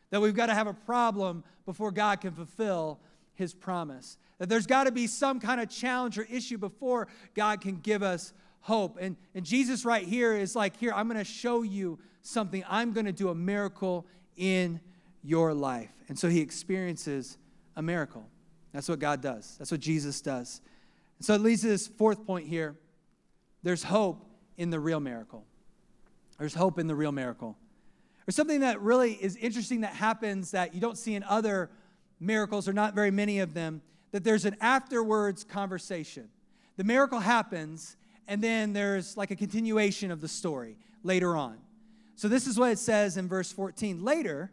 That 0.08 0.22
we've 0.22 0.34
got 0.34 0.46
to 0.46 0.54
have 0.54 0.68
a 0.68 0.72
problem 0.72 1.44
before 1.66 1.90
God 1.90 2.22
can 2.22 2.32
fulfill 2.32 2.98
his 3.34 3.52
promise. 3.52 4.16
That 4.38 4.48
there's 4.48 4.66
got 4.66 4.84
to 4.84 4.92
be 4.92 5.06
some 5.06 5.38
kind 5.38 5.60
of 5.60 5.68
challenge 5.68 6.18
or 6.18 6.26
issue 6.30 6.56
before 6.56 7.08
God 7.34 7.60
can 7.60 7.76
give 7.76 8.02
us 8.02 8.32
hope. 8.60 8.96
And, 8.98 9.16
and 9.34 9.44
Jesus, 9.44 9.84
right 9.84 10.06
here, 10.06 10.34
is 10.34 10.56
like, 10.56 10.78
Here, 10.78 10.92
I'm 10.94 11.08
going 11.08 11.18
to 11.18 11.24
show 11.24 11.62
you 11.62 11.98
something. 12.22 12.64
I'm 12.70 12.94
going 12.94 13.06
to 13.06 13.12
do 13.12 13.28
a 13.28 13.34
miracle 13.34 14.06
in 14.36 14.80
your 15.26 15.52
life. 15.52 15.90
And 16.08 16.18
so 16.18 16.28
he 16.28 16.40
experiences 16.40 17.36
a 17.74 17.82
miracle. 17.82 18.28
That's 18.72 18.88
what 18.88 18.98
God 18.98 19.20
does, 19.20 19.56
that's 19.58 19.70
what 19.70 19.80
Jesus 19.80 20.20
does. 20.20 20.60
And 21.18 21.26
so 21.26 21.34
it 21.34 21.40
leads 21.40 21.62
to 21.62 21.68
this 21.68 21.86
fourth 21.86 22.26
point 22.26 22.46
here 22.46 22.76
there's 23.62 23.82
hope 23.82 24.24
in 24.56 24.70
the 24.70 24.78
real 24.78 25.00
miracle. 25.00 25.44
There's 26.38 26.54
hope 26.54 26.78
in 26.78 26.86
the 26.86 26.94
real 26.94 27.10
miracle. 27.10 27.56
There's 28.24 28.36
something 28.36 28.60
that 28.60 28.80
really 28.80 29.12
is 29.14 29.36
interesting 29.36 29.80
that 29.80 29.94
happens 29.94 30.52
that 30.52 30.74
you 30.74 30.80
don't 30.80 30.98
see 30.98 31.14
in 31.14 31.24
other 31.24 31.70
miracles, 32.20 32.68
or 32.68 32.72
not 32.72 32.94
very 32.94 33.10
many 33.10 33.40
of 33.40 33.54
them, 33.54 33.82
that 34.12 34.24
there's 34.24 34.44
an 34.44 34.56
afterwards 34.60 35.42
conversation. 35.42 36.28
The 36.76 36.84
miracle 36.84 37.20
happens, 37.20 37.96
and 38.28 38.42
then 38.42 38.72
there's 38.72 39.16
like 39.16 39.30
a 39.30 39.36
continuation 39.36 40.10
of 40.10 40.20
the 40.20 40.28
story 40.28 40.76
later 41.02 41.36
on. 41.36 41.58
So 42.14 42.28
this 42.28 42.46
is 42.46 42.58
what 42.58 42.70
it 42.70 42.78
says 42.78 43.16
in 43.16 43.28
verse 43.28 43.52
14. 43.52 44.02
Later, 44.02 44.50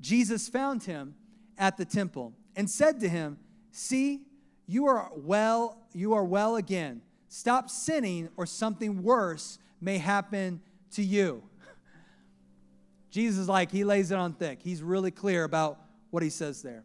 Jesus 0.00 0.48
found 0.48 0.84
him 0.84 1.14
at 1.56 1.76
the 1.76 1.84
temple 1.84 2.32
and 2.56 2.68
said 2.68 3.00
to 3.00 3.08
him, 3.08 3.38
See, 3.70 4.22
you 4.66 4.86
are 4.86 5.10
well, 5.14 5.78
you 5.92 6.14
are 6.14 6.24
well 6.24 6.56
again. 6.56 7.02
Stop 7.28 7.68
sinning, 7.68 8.28
or 8.36 8.46
something 8.46 9.02
worse 9.02 9.58
may 9.80 9.98
happen 9.98 10.60
to 10.92 11.02
you. 11.02 11.42
Jesus 13.10 13.48
like, 13.48 13.70
he 13.70 13.84
lays 13.84 14.10
it 14.10 14.16
on 14.16 14.32
thick. 14.32 14.60
He's 14.62 14.82
really 14.82 15.10
clear 15.10 15.44
about 15.44 15.78
what 16.10 16.22
he 16.22 16.30
says 16.30 16.62
there. 16.62 16.84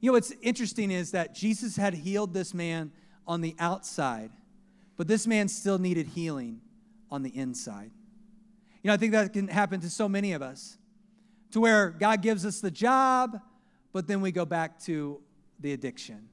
You 0.00 0.08
know, 0.08 0.12
what's 0.14 0.32
interesting 0.42 0.90
is 0.90 1.10
that 1.10 1.34
Jesus 1.34 1.76
had 1.76 1.92
healed 1.94 2.32
this 2.32 2.54
man 2.54 2.92
on 3.26 3.40
the 3.40 3.54
outside, 3.58 4.30
but 4.96 5.08
this 5.08 5.26
man 5.26 5.48
still 5.48 5.78
needed 5.78 6.06
healing 6.06 6.60
on 7.10 7.22
the 7.22 7.36
inside. 7.36 7.90
You 8.82 8.88
know, 8.88 8.94
I 8.94 8.96
think 8.96 9.12
that 9.12 9.32
can 9.32 9.48
happen 9.48 9.80
to 9.80 9.90
so 9.90 10.08
many 10.08 10.32
of 10.32 10.40
us 10.40 10.78
to 11.52 11.60
where 11.60 11.90
God 11.90 12.22
gives 12.22 12.46
us 12.46 12.60
the 12.60 12.70
job, 12.70 13.40
but 13.92 14.06
then 14.06 14.20
we 14.20 14.32
go 14.32 14.44
back 14.44 14.78
to 14.84 15.20
the 15.58 15.72
addiction. 15.72 16.28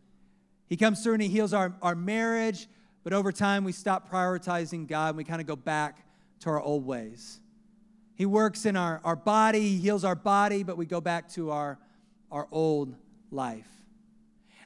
He 0.68 0.78
comes 0.78 1.04
through 1.04 1.14
and 1.14 1.22
He 1.22 1.30
heals 1.30 1.54
our, 1.54 1.74
our 1.82 1.96
marriage, 1.96 2.68
but 3.04 3.14
over 3.14 3.32
time 3.32 3.64
we 3.64 3.72
stop 3.72 4.12
prioritizing 4.12 4.88
God 4.88 5.10
and 5.10 5.18
we 5.18 5.24
kind 5.24 5.42
of 5.42 5.48
go 5.48 5.56
back 5.56 6.06
to 6.42 6.50
our 6.50 6.62
old 6.62 6.86
ways. 6.86 7.40
He 8.16 8.26
works 8.26 8.66
in 8.66 8.76
our, 8.76 9.02
our 9.04 9.16
body, 9.16 9.62
He 9.62 9.78
heals 9.78 10.04
our 10.04 10.16
body, 10.16 10.64
but 10.64 10.78
we 10.78 10.86
go 10.86 11.02
back 11.02 11.30
to 11.34 11.52
our, 11.52 11.80
our 12.32 12.48
old 12.52 12.96
life. 13.32 13.68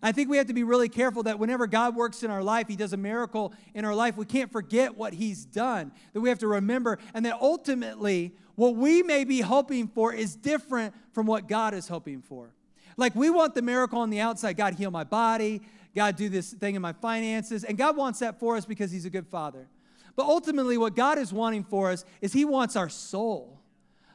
I 0.04 0.12
think 0.12 0.30
we 0.30 0.38
have 0.38 0.48
to 0.48 0.54
be 0.54 0.64
really 0.64 0.90
careful 0.90 1.24
that 1.24 1.38
whenever 1.38 1.68
God 1.68 1.96
works 1.96 2.24
in 2.24 2.32
our 2.32 2.42
life, 2.42 2.68
He 2.68 2.76
does 2.76 2.94
a 2.94 2.98
miracle 2.98 3.54
in 3.76 3.86
our 3.86 3.94
life, 3.94 4.18
we 4.18 4.26
can't 4.26 4.52
forget 4.52 4.98
what 4.98 5.14
He's 5.14 5.46
done. 5.46 5.92
That 6.14 6.22
we 6.22 6.30
have 6.30 6.40
to 6.40 6.48
remember, 6.48 6.98
and 7.14 7.26
that 7.26 7.38
ultimately, 7.40 8.34
what 8.62 8.76
we 8.76 9.02
may 9.02 9.24
be 9.24 9.42
hoping 9.42 9.88
for 9.88 10.14
is 10.14 10.36
different 10.36 10.94
from 11.14 11.26
what 11.26 11.48
God 11.48 11.74
is 11.74 11.88
hoping 11.88 12.22
for. 12.22 12.54
Like 12.96 13.16
we 13.16 13.32
want 13.32 13.56
the 13.56 13.64
miracle 13.64 13.98
on 13.98 14.12
the 14.12 14.20
outside 14.20 14.54
God, 14.56 14.76
heal 14.76 14.92
my 14.92 15.04
body, 15.04 15.64
God, 15.96 16.16
do 16.16 16.30
this 16.30 16.54
thing 16.54 16.76
in 16.76 16.82
my 16.84 16.94
finances. 16.94 17.64
And 17.64 17.76
God 17.76 17.98
wants 17.98 18.20
that 18.20 18.40
for 18.40 18.56
us 18.56 18.66
because 18.66 18.92
He's 18.92 19.06
a 19.06 19.10
good 19.10 19.26
Father. 19.26 19.68
But 20.16 20.28
ultimately, 20.28 20.78
what 20.78 20.96
God 20.96 21.18
is 21.18 21.34
wanting 21.34 21.64
for 21.64 21.90
us 21.90 22.06
is 22.22 22.34
He 22.34 22.46
wants 22.46 22.76
our 22.76 22.88
soul. 22.88 23.60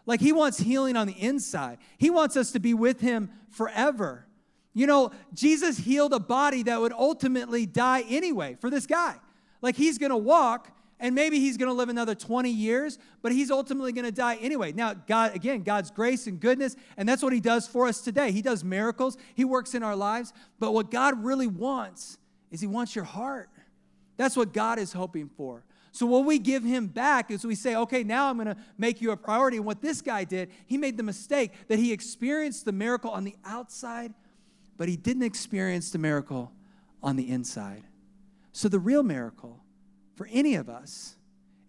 Like 0.07 0.21
He 0.21 0.31
wants 0.31 0.59
healing 0.59 0.95
on 0.97 1.09
the 1.09 1.21
inside, 1.21 1.79
He 1.99 2.09
wants 2.09 2.37
us 2.37 2.53
to 2.53 2.61
be 2.61 2.73
with 2.73 3.01
Him 3.01 3.31
forever. 3.51 4.29
You 4.75 4.87
know, 4.87 5.11
Jesus 5.35 5.77
healed 5.77 6.13
a 6.13 6.21
body 6.21 6.63
that 6.63 6.81
would 6.81 6.93
ultimately 6.93 7.67
die 7.67 8.05
anyway 8.09 8.57
for 8.61 8.71
this 8.71 8.87
guy. 8.87 9.17
Like 9.61 9.75
He's 9.75 9.99
gonna 9.99 10.17
walk, 10.17 10.71
and 10.99 11.15
maybe 11.15 11.39
he's 11.41 11.57
going 11.57 11.69
to 11.69 11.75
live 11.75 11.89
another 11.89 12.15
20 12.15 12.51
years, 12.51 12.99
but 13.23 13.33
he's 13.33 13.51
ultimately 13.51 13.93
going 13.93 14.07
to 14.07 14.13
die 14.13 14.37
anyway. 14.37 14.73
Now, 14.73 14.95
God, 14.95 15.35
again, 15.35 15.63
God's 15.63 15.91
grace 15.91 16.27
and 16.27 16.41
goodness, 16.41 16.75
and 16.97 17.09
that's 17.09 17.23
what 17.23 17.33
he 17.33 17.41
does 17.41 17.67
for 17.67 17.87
us 17.87 18.01
today. 18.01 18.33
He 18.33 18.43
does 18.43 18.65
miracles, 18.65 19.17
he 19.35 19.45
works 19.45 19.75
in 19.75 19.83
our 19.83 19.97
lives, 19.97 20.33
but 20.59 20.73
what 20.73 20.91
God 20.91 21.23
really 21.23 21.47
wants 21.47 22.19
is 22.51 22.61
he 22.61 22.67
wants 22.67 22.95
your 22.95 23.05
heart. 23.05 23.51
That's 24.17 24.37
what 24.37 24.55
God 24.55 24.79
is 24.79 24.93
hoping 24.93 25.29
for. 25.37 25.65
So, 25.93 26.05
what 26.05 26.25
we 26.25 26.39
give 26.39 26.63
him 26.63 26.89
back 26.89 27.31
is 27.31 27.45
we 27.45 27.55
say, 27.55 27.75
okay, 27.75 28.03
now 28.03 28.29
I'm 28.29 28.37
going 28.37 28.49
to 28.49 28.57
make 28.77 29.01
you 29.01 29.13
a 29.13 29.17
priority. 29.17 29.57
And 29.57 29.65
what 29.65 29.81
this 29.81 30.03
guy 30.03 30.25
did, 30.25 30.51
he 30.67 30.77
made 30.77 30.99
the 30.99 31.03
mistake 31.03 31.53
that 31.69 31.79
he 31.79 31.93
experienced 31.93 32.67
the 32.67 32.73
miracle 32.73 33.11
on 33.11 33.25
the 33.25 33.35
outside, 33.47 34.13
but 34.77 34.89
he 34.89 34.97
didn't 34.97 35.23
experience 35.23 35.91
the 35.91 35.99
miracle 35.99 36.53
on 37.03 37.17
the 37.17 37.31
inside. 37.31 37.85
So, 38.53 38.69
the 38.69 38.79
real 38.79 39.03
miracle 39.03 39.63
for 40.17 40.27
any 40.33 40.55
of 40.57 40.69
us 40.69 41.17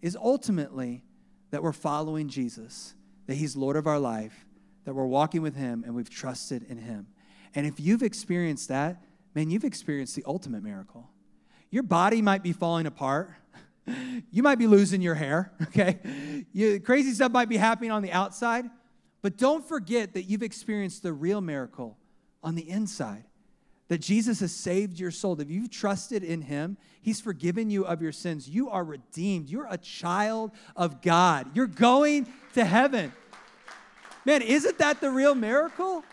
is 0.02 0.16
ultimately 0.16 1.04
that 1.50 1.62
we're 1.62 1.72
following 1.72 2.28
Jesus, 2.28 2.94
that 3.26 3.34
He's 3.34 3.56
Lord 3.56 3.76
of 3.76 3.86
our 3.86 3.98
life, 3.98 4.46
that 4.84 4.94
we're 4.94 5.06
walking 5.06 5.42
with 5.42 5.54
Him 5.54 5.84
and 5.84 5.94
we've 5.94 6.10
trusted 6.10 6.64
in 6.68 6.78
Him. 6.78 7.06
And 7.54 7.66
if 7.66 7.78
you've 7.78 8.02
experienced 8.02 8.68
that, 8.68 9.02
man, 9.34 9.50
you've 9.50 9.64
experienced 9.64 10.16
the 10.16 10.24
ultimate 10.26 10.62
miracle. 10.62 11.08
Your 11.70 11.82
body 11.82 12.22
might 12.22 12.42
be 12.42 12.52
falling 12.52 12.86
apart. 12.86 13.30
You 14.30 14.42
might 14.42 14.58
be 14.58 14.66
losing 14.66 15.00
your 15.00 15.14
hair, 15.14 15.50
okay? 15.62 15.98
You, 16.52 16.78
crazy 16.78 17.12
stuff 17.12 17.32
might 17.32 17.48
be 17.48 17.56
happening 17.56 17.90
on 17.90 18.02
the 18.02 18.12
outside, 18.12 18.66
but 19.22 19.38
don't 19.38 19.66
forget 19.66 20.12
that 20.12 20.24
you've 20.24 20.42
experienced 20.42 21.02
the 21.02 21.14
real 21.14 21.40
miracle 21.40 21.96
on 22.42 22.54
the 22.54 22.68
inside 22.68 23.24
that 23.88 23.98
Jesus 23.98 24.40
has 24.40 24.54
saved 24.54 25.00
your 25.00 25.10
soul. 25.10 25.40
If 25.40 25.50
you've 25.50 25.70
trusted 25.70 26.22
in 26.22 26.42
him, 26.42 26.76
he's 27.00 27.20
forgiven 27.20 27.70
you 27.70 27.84
of 27.84 28.02
your 28.02 28.12
sins. 28.12 28.48
You 28.48 28.68
are 28.70 28.84
redeemed. 28.84 29.48
You're 29.48 29.66
a 29.68 29.78
child 29.78 30.52
of 30.76 31.00
God. 31.00 31.50
You're 31.54 31.66
going 31.66 32.26
to 32.54 32.64
heaven. 32.64 33.12
Man, 34.24 34.42
isn't 34.42 34.78
that 34.78 35.00
the 35.00 35.10
real 35.10 35.34
miracle? 35.34 36.04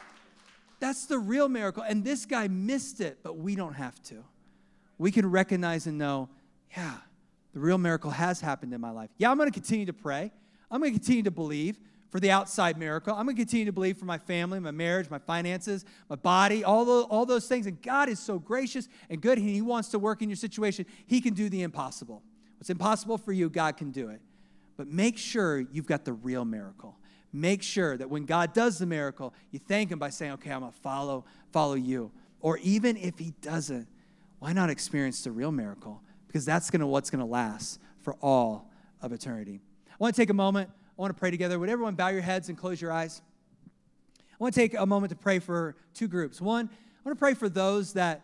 That's 0.79 1.05
the 1.05 1.19
real 1.19 1.49
miracle. 1.49 1.83
And 1.83 2.03
this 2.03 2.25
guy 2.25 2.47
missed 2.47 3.01
it, 3.01 3.19
but 3.23 3.37
we 3.37 3.55
don't 3.55 3.73
have 3.73 4.01
to. 4.03 4.23
We 4.97 5.11
can 5.11 5.29
recognize 5.29 5.87
and 5.87 5.97
know, 5.97 6.29
yeah, 6.77 6.95
the 7.53 7.59
real 7.59 7.77
miracle 7.77 8.11
has 8.11 8.39
happened 8.39 8.73
in 8.73 8.79
my 8.79 8.91
life. 8.91 9.09
Yeah, 9.17 9.31
I'm 9.31 9.37
going 9.37 9.49
to 9.49 9.53
continue 9.53 9.85
to 9.87 9.93
pray. 9.93 10.31
I'm 10.71 10.79
going 10.79 10.93
to 10.93 10.99
continue 10.99 11.23
to 11.23 11.31
believe 11.31 11.77
for 12.15 12.21
the 12.21 12.31
outside 12.31 12.77
miracle. 12.77 13.13
I'm 13.13 13.25
going 13.25 13.35
to 13.35 13.41
continue 13.41 13.65
to 13.65 13.73
believe 13.73 13.97
for 13.97 14.05
my 14.05 14.17
family, 14.17 14.57
my 14.61 14.71
marriage, 14.71 15.09
my 15.09 15.19
finances, 15.19 15.83
my 16.09 16.15
body, 16.15 16.63
all, 16.63 16.85
the, 16.85 17.01
all 17.09 17.25
those 17.25 17.45
things. 17.45 17.67
And 17.67 17.81
God 17.81 18.07
is 18.07 18.19
so 18.19 18.39
gracious 18.39 18.87
and 19.09 19.19
good. 19.19 19.37
He 19.37 19.61
wants 19.61 19.89
to 19.89 19.99
work 19.99 20.21
in 20.21 20.29
your 20.29 20.37
situation. 20.37 20.85
He 21.07 21.19
can 21.19 21.33
do 21.33 21.49
the 21.49 21.61
impossible. 21.61 22.23
What's 22.57 22.69
impossible 22.69 23.17
for 23.17 23.33
you, 23.33 23.49
God 23.49 23.75
can 23.75 23.91
do 23.91 24.07
it. 24.07 24.21
But 24.77 24.87
make 24.87 25.17
sure 25.17 25.59
you've 25.59 25.87
got 25.87 26.05
the 26.05 26.13
real 26.13 26.45
miracle. 26.45 26.95
Make 27.33 27.61
sure 27.61 27.97
that 27.97 28.09
when 28.09 28.23
God 28.23 28.53
does 28.53 28.79
the 28.79 28.85
miracle, 28.85 29.33
you 29.51 29.59
thank 29.59 29.91
Him 29.91 29.99
by 29.99 30.09
saying, 30.09 30.31
okay, 30.35 30.51
I'm 30.51 30.61
going 30.61 30.71
to 30.71 30.77
follow, 30.77 31.25
follow 31.51 31.75
you. 31.75 32.13
Or 32.39 32.59
even 32.59 32.95
if 32.95 33.19
He 33.19 33.33
doesn't, 33.41 33.89
why 34.39 34.53
not 34.53 34.69
experience 34.69 35.21
the 35.21 35.33
real 35.33 35.51
miracle? 35.51 36.01
Because 36.27 36.45
that's 36.45 36.69
gonna, 36.69 36.87
what's 36.87 37.09
going 37.09 37.19
to 37.19 37.29
last 37.29 37.81
for 38.03 38.13
all 38.21 38.71
of 39.01 39.11
eternity. 39.11 39.59
I 39.89 39.95
want 39.99 40.15
to 40.15 40.21
take 40.21 40.29
a 40.29 40.33
moment. 40.33 40.69
I 40.97 41.01
want 41.01 41.13
to 41.13 41.19
pray 41.19 41.29
together. 41.29 41.59
Would 41.59 41.69
everyone 41.69 41.95
bow 41.95 42.07
your 42.07 42.21
heads 42.21 42.47
and 42.47 42.57
close 42.57 42.81
your 42.81 42.91
eyes? 42.91 43.21
I 44.31 44.35
want 44.39 44.53
to 44.53 44.59
take 44.59 44.75
a 44.75 44.85
moment 44.85 45.09
to 45.09 45.17
pray 45.17 45.39
for 45.39 45.75
two 45.93 46.07
groups. 46.07 46.39
One, 46.39 46.69
I 46.69 47.09
want 47.09 47.17
to 47.17 47.19
pray 47.19 47.33
for 47.33 47.49
those 47.49 47.93
that 47.93 48.21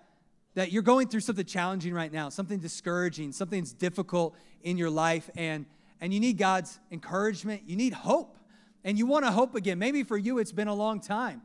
that 0.54 0.72
you're 0.72 0.84
going 0.84 1.08
through 1.08 1.22
something 1.22 1.46
challenging 1.46 1.94
right 1.94 2.12
now, 2.12 2.28
something 2.28 2.60
discouraging, 2.60 3.32
something's 3.32 3.72
difficult 3.72 4.36
in 4.64 4.78
your 4.78 4.90
life 4.90 5.30
and 5.36 5.66
and 6.00 6.14
you 6.14 6.20
need 6.20 6.38
God's 6.38 6.80
encouragement. 6.92 7.64
You 7.68 7.76
need 7.76 7.94
hope. 7.94 8.38
And 8.84 8.98
you 8.98 9.06
want 9.06 9.24
to 9.26 9.32
hope 9.32 9.54
again. 9.54 9.78
Maybe 9.78 10.04
for 10.04 10.18
you 10.18 10.40
it's 10.40 10.52
been 10.52 10.68
a 10.68 10.74
long 10.74 11.00
time. 11.00 11.42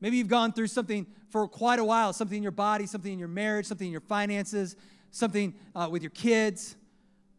Maybe 0.00 0.16
you've 0.16 0.28
gone 0.28 0.52
through 0.52 0.66
something 0.66 1.06
for 1.28 1.46
quite 1.46 1.78
a 1.78 1.84
while, 1.84 2.12
something 2.12 2.38
in 2.38 2.42
your 2.42 2.50
body, 2.50 2.86
something 2.86 3.12
in 3.12 3.18
your 3.18 3.28
marriage, 3.28 3.66
something 3.66 3.86
in 3.86 3.92
your 3.92 4.00
finances, 4.00 4.74
something 5.10 5.54
uh, 5.74 5.88
with 5.90 6.02
your 6.02 6.10
kids. 6.10 6.76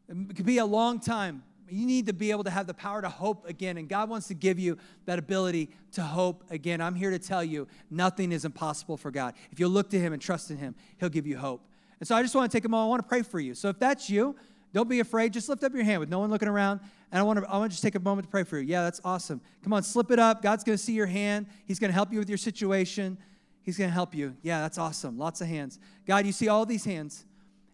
It 0.08 0.36
could 0.36 0.46
be 0.46 0.60
a 0.60 0.66
long 0.66 1.00
time 1.00 1.44
you 1.70 1.86
need 1.86 2.06
to 2.08 2.14
be 2.14 2.32
able 2.32 2.44
to 2.44 2.50
have 2.50 2.68
the 2.68 2.74
power 2.74 3.02
to 3.02 3.10
hope 3.10 3.48
again. 3.48 3.78
And 3.78 3.88
God 3.88 4.10
wants 4.10 4.28
to 4.28 4.34
give 4.34 4.60
you 4.60 4.78
that 5.06 5.20
ability 5.20 5.70
to 5.94 6.02
hope 6.02 6.44
again. 6.50 6.82
I'm 6.82 6.96
here 6.96 7.10
to 7.10 7.20
tell 7.20 7.44
you 7.44 7.68
nothing 7.90 8.32
is 8.32 8.46
impossible 8.46 8.98
for 8.98 9.12
God. 9.12 9.34
If 9.52 9.60
you 9.60 9.68
look 9.68 9.90
to 9.92 10.00
Him 10.00 10.14
and 10.14 10.22
trust 10.22 10.52
in 10.52 10.58
Him, 10.58 10.76
He'll 11.00 11.10
give 11.10 11.28
you 11.28 11.38
hope. 11.38 11.66
And 12.00 12.08
so 12.08 12.16
I 12.16 12.22
just 12.22 12.36
want 12.36 12.52
to 12.52 12.58
take 12.58 12.66
a 12.66 12.70
moment. 12.70 12.88
I 12.88 12.90
want 12.90 13.04
to 13.04 13.08
pray 13.08 13.22
for 13.22 13.40
you. 13.40 13.54
So 13.56 13.70
if 13.70 13.80
that's 13.80 14.10
you, 14.10 14.36
don't 14.74 14.90
be 14.90 15.00
afraid. 15.00 15.32
Just 15.32 15.48
lift 15.50 15.64
up 15.64 15.74
your 15.74 15.84
hand 15.84 16.00
with 16.00 16.10
no 16.10 16.20
one 16.20 16.30
looking 16.30 16.48
around. 16.48 16.80
And 17.12 17.20
I 17.20 17.24
want 17.24 17.40
to, 17.40 17.50
I 17.50 17.58
want 17.58 17.72
to 17.72 17.74
just 17.76 17.84
take 17.84 17.96
a 17.96 18.00
moment 18.00 18.28
to 18.28 18.32
pray 18.32 18.44
for 18.44 18.58
you. 18.58 18.66
Yeah, 18.66 18.82
that's 18.84 19.00
awesome. 19.06 19.40
Come 19.64 19.72
on, 19.72 19.84
slip 19.84 20.10
it 20.10 20.20
up. 20.20 20.42
God's 20.42 20.64
going 20.64 20.78
to 20.78 20.84
see 20.84 20.94
your 20.94 21.06
hand. 21.06 21.46
He's 21.66 21.80
going 21.80 21.90
to 21.90 21.94
help 21.94 22.12
you 22.12 22.20
with 22.20 22.28
your 22.28 22.40
situation. 22.40 23.18
He's 23.62 23.78
going 23.78 23.90
to 23.90 23.94
help 23.94 24.16
you. 24.16 24.36
Yeah, 24.42 24.62
that's 24.62 24.78
awesome. 24.78 25.18
Lots 25.18 25.40
of 25.40 25.48
hands. 25.48 25.80
God, 26.06 26.26
you 26.26 26.32
see 26.32 26.48
all 26.48 26.66
these 26.66 26.84
hands. 26.84 27.26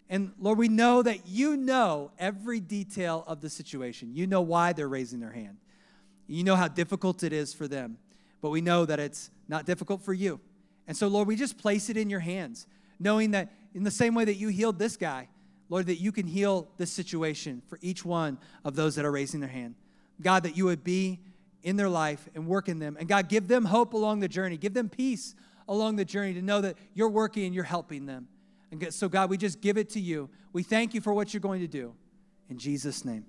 And 0.10 0.32
Lord, 0.40 0.58
we 0.58 0.70
know 0.70 1.04
that 1.04 1.28
you 1.28 1.56
know 1.56 2.12
every 2.18 2.60
detail 2.60 3.24
of 3.28 3.42
the 3.42 3.50
situation. 3.50 4.16
You 4.16 4.26
know 4.26 4.42
why 4.42 4.74
they're 4.74 4.90
raising 4.90 5.20
their 5.20 5.32
hand. 5.32 5.58
You 6.28 6.44
know 6.44 6.56
how 6.56 6.68
difficult 6.68 7.24
it 7.24 7.32
is 7.32 7.54
for 7.54 7.68
them. 7.68 7.98
But 8.42 8.50
we 8.50 8.62
know 8.62 8.86
that 8.86 9.00
it's 9.00 9.30
not 9.48 9.66
difficult 9.66 10.02
for 10.02 10.14
you. 10.14 10.40
And 10.88 10.98
so, 10.98 11.08
Lord, 11.08 11.28
we 11.28 11.36
just 11.36 11.58
place 11.58 11.90
it 11.90 11.98
in 11.98 12.10
your 12.10 12.22
hands, 12.22 12.66
knowing 13.00 13.32
that 13.32 13.52
in 13.76 13.84
the 13.84 13.92
same 13.92 14.16
way 14.16 14.26
that 14.26 14.36
you 14.36 14.48
healed 14.48 14.80
this 14.80 14.98
guy, 14.98 15.28
Lord, 15.70 15.86
that 15.86 16.02
you 16.02 16.12
can 16.12 16.26
heal 16.26 16.68
this 16.78 16.92
situation 16.92 17.62
for 17.68 17.78
each 17.82 18.04
one 18.04 18.40
of 18.66 18.76
those 18.76 18.96
that 18.96 19.06
are 19.06 19.12
raising 19.12 19.40
their 19.40 19.50
hand. 19.50 19.76
God, 20.20 20.44
that 20.44 20.58
you 20.58 20.66
would 20.66 20.84
be 20.84 21.20
in 21.62 21.76
their 21.76 21.90
life 21.90 22.28
and 22.34 22.48
work 22.48 22.68
in 22.70 22.80
them. 22.80 22.98
And 23.00 23.08
God, 23.08 23.30
give 23.30 23.48
them 23.48 23.66
hope 23.66 23.94
along 23.94 24.22
the 24.22 24.28
journey. 24.28 24.58
Give 24.58 24.74
them 24.74 24.90
peace 24.90 25.36
along 25.68 25.98
the 25.98 26.06
journey 26.06 26.34
to 26.34 26.42
know 26.42 26.62
that 26.62 26.76
you're 26.96 27.10
working 27.10 27.46
and 27.46 27.54
you're 27.54 27.64
helping 27.64 28.08
them. 28.08 28.28
And 28.72 28.94
so, 28.94 29.10
God, 29.10 29.30
we 29.30 29.38
just 29.38 29.62
give 29.62 29.78
it 29.78 29.90
to 29.92 30.00
you. 30.00 30.30
We 30.54 30.64
thank 30.64 30.94
you 30.94 31.02
for 31.02 31.14
what 31.14 31.34
you're 31.34 31.42
going 31.42 31.62
to 31.62 31.68
do. 31.68 31.94
In 32.50 32.58
Jesus' 32.58 33.04
name. 33.06 33.26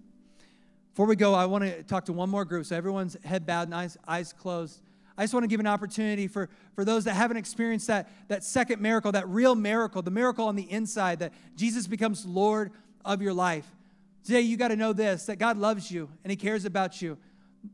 Before 0.92 1.06
we 1.06 1.16
go, 1.16 1.34
I 1.34 1.46
want 1.46 1.64
to 1.64 1.82
talk 1.82 2.06
to 2.06 2.12
one 2.12 2.28
more 2.28 2.44
group. 2.44 2.66
So, 2.66 2.76
everyone's 2.76 3.16
head 3.24 3.46
bowed 3.46 3.68
and 3.68 3.74
eyes, 3.74 3.96
eyes 4.06 4.32
closed. 4.32 4.82
I 5.16 5.24
just 5.24 5.34
want 5.34 5.44
to 5.44 5.48
give 5.48 5.60
an 5.60 5.66
opportunity 5.66 6.28
for, 6.28 6.48
for 6.74 6.84
those 6.84 7.04
that 7.04 7.14
haven't 7.14 7.36
experienced 7.36 7.86
that, 7.88 8.08
that 8.28 8.42
second 8.42 8.80
miracle, 8.80 9.12
that 9.12 9.28
real 9.28 9.54
miracle, 9.54 10.00
the 10.00 10.10
miracle 10.10 10.46
on 10.46 10.56
the 10.56 10.70
inside, 10.70 11.18
that 11.18 11.32
Jesus 11.56 11.86
becomes 11.86 12.24
Lord 12.24 12.72
of 13.04 13.20
your 13.20 13.34
life. 13.34 13.66
Today, 14.24 14.40
you 14.40 14.56
got 14.56 14.68
to 14.68 14.76
know 14.76 14.92
this 14.92 15.26
that 15.26 15.36
God 15.36 15.56
loves 15.56 15.90
you 15.90 16.08
and 16.24 16.30
He 16.30 16.36
cares 16.36 16.64
about 16.64 17.02
you. 17.02 17.18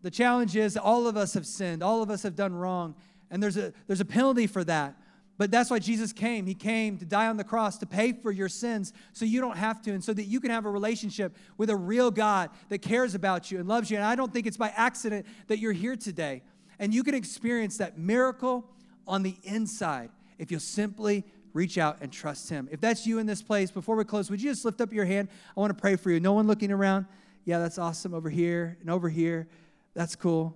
The 0.03 0.11
challenge 0.11 0.57
is 0.57 0.77
all 0.77 1.07
of 1.07 1.17
us 1.17 1.35
have 1.35 1.47
sinned, 1.47 1.83
all 1.83 2.03
of 2.03 2.11
us 2.11 2.23
have 2.25 2.35
done 2.35 2.55
wrong, 2.55 2.97
and 3.31 3.43
there's 3.43 3.57
a, 3.57 3.73
there's 3.87 4.01
a 4.01 4.05
penalty 4.05 4.47
for 4.47 4.65
that. 4.65 4.97
But 5.39 5.51
that's 5.51 5.71
why 5.71 5.79
Jesus 5.79 6.13
came. 6.13 6.47
He 6.47 6.55
came 6.55 6.97
to 6.99 7.05
die 7.05 7.27
on 7.27 7.37
the 7.37 7.45
cross 7.45 7.77
to 7.79 7.87
pay 7.87 8.13
for 8.13 8.33
your 8.33 8.49
sins 8.49 8.93
so 9.13 9.25
you 9.25 9.41
don't 9.41 9.59
have 9.59 9.83
to, 9.83 9.93
and 9.93 10.03
so 10.03 10.15
that 10.15 10.25
you 10.25 10.41
can 10.41 10.51
have 10.51 10.65
a 10.65 10.71
relationship 10.71 11.37
with 11.59 11.69
a 11.69 11.77
real 11.77 12.11
God 12.11 12.51
that 12.71 12.79
cares 12.79 13.15
about 13.15 13.51
you 13.51 13.59
and 13.59 13.69
loves 13.69 13.91
you. 13.91 13.97
And 13.97 14.07
I 14.07 14.15
don't 14.15 14.33
think 14.33 14.47
it's 14.47 14.57
by 14.57 14.73
accident 14.75 15.27
that 15.49 15.59
you're 15.59 15.73
here 15.73 15.97
today. 15.97 16.43
And 16.79 16.95
you 16.95 17.03
can 17.03 17.15
experience 17.15 17.79
that 17.79 17.99
miracle 17.99 18.65
on 19.07 19.23
the 19.23 19.37
inside 19.45 20.11
if 20.39 20.51
you'll 20.51 20.61
simply 20.61 21.25
reach 21.53 21.79
out 21.79 21.99
and 22.01 22.13
trust 22.13 22.49
Him. 22.49 22.69
If 22.71 22.81
that's 22.81 23.07
you 23.07 23.19
in 23.19 23.27
this 23.27 23.43
place, 23.43 23.71
before 23.71 23.97
we 23.97 24.05
close, 24.05 24.31
would 24.31 24.43
you 24.43 24.51
just 24.51 24.65
lift 24.65 24.81
up 24.81 24.93
your 24.93 25.07
hand? 25.07 25.29
I 25.57 25.61
want 25.61 25.75
to 25.75 25.81
pray 25.81 25.97
for 25.97 26.11
you. 26.11 26.21
No 26.21 26.33
one 26.33 26.47
looking 26.47 26.71
around. 26.71 27.07
Yeah, 27.45 27.59
that's 27.59 27.79
awesome. 27.79 28.13
Over 28.13 28.29
here 28.29 28.77
and 28.81 28.91
over 28.91 29.09
here. 29.09 29.49
That's 29.95 30.17
cool. 30.17 30.55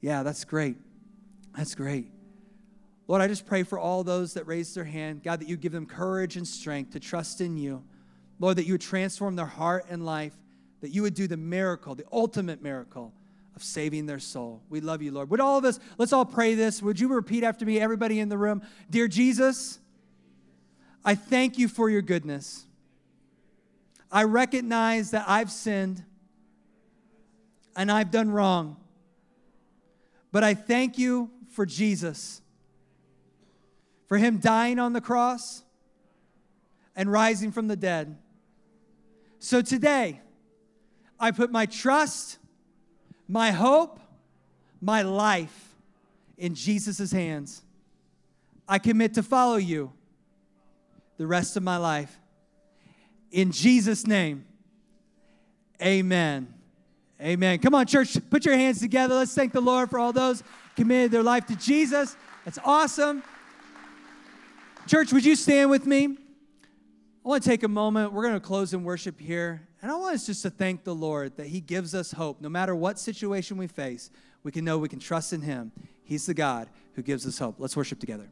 Yeah, 0.00 0.22
that's 0.22 0.44
great. 0.44 0.76
That's 1.56 1.74
great. 1.74 2.08
Lord, 3.08 3.22
I 3.22 3.28
just 3.28 3.46
pray 3.46 3.62
for 3.62 3.78
all 3.78 4.02
those 4.02 4.34
that 4.34 4.46
raised 4.46 4.74
their 4.74 4.84
hand. 4.84 5.22
God, 5.22 5.40
that 5.40 5.48
you 5.48 5.56
give 5.56 5.72
them 5.72 5.86
courage 5.86 6.36
and 6.36 6.46
strength 6.46 6.92
to 6.92 7.00
trust 7.00 7.40
in 7.40 7.56
you. 7.56 7.84
Lord, 8.38 8.56
that 8.58 8.66
you 8.66 8.74
would 8.74 8.80
transform 8.80 9.36
their 9.36 9.46
heart 9.46 9.86
and 9.88 10.04
life, 10.04 10.34
that 10.80 10.90
you 10.90 11.02
would 11.02 11.14
do 11.14 11.26
the 11.26 11.36
miracle, 11.36 11.94
the 11.94 12.04
ultimate 12.12 12.62
miracle 12.62 13.12
of 13.54 13.62
saving 13.62 14.06
their 14.06 14.18
soul. 14.18 14.60
We 14.68 14.80
love 14.80 15.02
you, 15.02 15.12
Lord. 15.12 15.30
Would 15.30 15.40
all 15.40 15.56
of 15.56 15.64
us, 15.64 15.80
let's 15.98 16.12
all 16.12 16.26
pray 16.26 16.54
this. 16.54 16.82
Would 16.82 17.00
you 17.00 17.08
repeat 17.08 17.42
after 17.42 17.64
me, 17.64 17.80
everybody 17.80 18.20
in 18.20 18.28
the 18.28 18.36
room? 18.36 18.62
Dear 18.90 19.08
Jesus, 19.08 19.78
I 21.04 21.14
thank 21.14 21.56
you 21.56 21.68
for 21.68 21.88
your 21.88 22.02
goodness. 22.02 22.66
I 24.10 24.24
recognize 24.24 25.12
that 25.12 25.24
I've 25.26 25.50
sinned 25.50 26.04
and 27.76 27.90
I've 27.90 28.10
done 28.10 28.30
wrong. 28.30 28.76
But 30.32 30.44
I 30.44 30.54
thank 30.54 30.98
you 30.98 31.30
for 31.48 31.64
Jesus, 31.64 32.42
for 34.06 34.18
him 34.18 34.38
dying 34.38 34.78
on 34.78 34.92
the 34.92 35.00
cross 35.00 35.62
and 36.94 37.10
rising 37.10 37.52
from 37.52 37.68
the 37.68 37.76
dead. 37.76 38.16
So 39.38 39.60
today, 39.62 40.20
I 41.18 41.30
put 41.30 41.50
my 41.50 41.66
trust, 41.66 42.38
my 43.28 43.50
hope, 43.50 44.00
my 44.80 45.02
life 45.02 45.74
in 46.36 46.54
Jesus' 46.54 47.10
hands. 47.10 47.62
I 48.68 48.78
commit 48.78 49.14
to 49.14 49.22
follow 49.22 49.56
you 49.56 49.92
the 51.16 51.26
rest 51.26 51.56
of 51.56 51.62
my 51.62 51.76
life. 51.76 52.18
In 53.30 53.50
Jesus' 53.50 54.06
name, 54.06 54.44
amen. 55.82 56.52
Amen. 57.20 57.58
Come 57.60 57.74
on, 57.74 57.86
church, 57.86 58.18
put 58.28 58.44
your 58.44 58.56
hands 58.56 58.78
together. 58.80 59.14
Let's 59.14 59.34
thank 59.34 59.52
the 59.52 59.60
Lord 59.60 59.88
for 59.88 59.98
all 59.98 60.12
those 60.12 60.42
committed 60.76 61.10
their 61.10 61.22
life 61.22 61.46
to 61.46 61.56
Jesus. 61.56 62.16
That's 62.44 62.58
awesome. 62.64 63.22
Church, 64.86 65.12
would 65.12 65.24
you 65.24 65.34
stand 65.34 65.68
with 65.68 65.84
me? 65.84 66.04
I 66.04 67.28
want 67.28 67.42
to 67.42 67.48
take 67.48 67.64
a 67.64 67.68
moment. 67.68 68.12
We're 68.12 68.22
going 68.22 68.34
to 68.34 68.40
close 68.40 68.72
in 68.72 68.84
worship 68.84 69.18
here. 69.18 69.66
And 69.82 69.90
I 69.90 69.96
want 69.96 70.14
us 70.14 70.26
just 70.26 70.42
to 70.42 70.50
thank 70.50 70.84
the 70.84 70.94
Lord 70.94 71.36
that 71.38 71.48
He 71.48 71.60
gives 71.60 71.92
us 71.92 72.12
hope. 72.12 72.40
No 72.40 72.48
matter 72.48 72.72
what 72.72 73.00
situation 73.00 73.56
we 73.56 73.66
face, 73.66 74.10
we 74.44 74.52
can 74.52 74.64
know 74.64 74.78
we 74.78 74.88
can 74.88 75.00
trust 75.00 75.32
in 75.32 75.40
Him. 75.40 75.72
He's 76.04 76.26
the 76.26 76.34
God 76.34 76.68
who 76.94 77.02
gives 77.02 77.26
us 77.26 77.36
hope. 77.36 77.56
Let's 77.58 77.76
worship 77.76 77.98
together. 77.98 78.28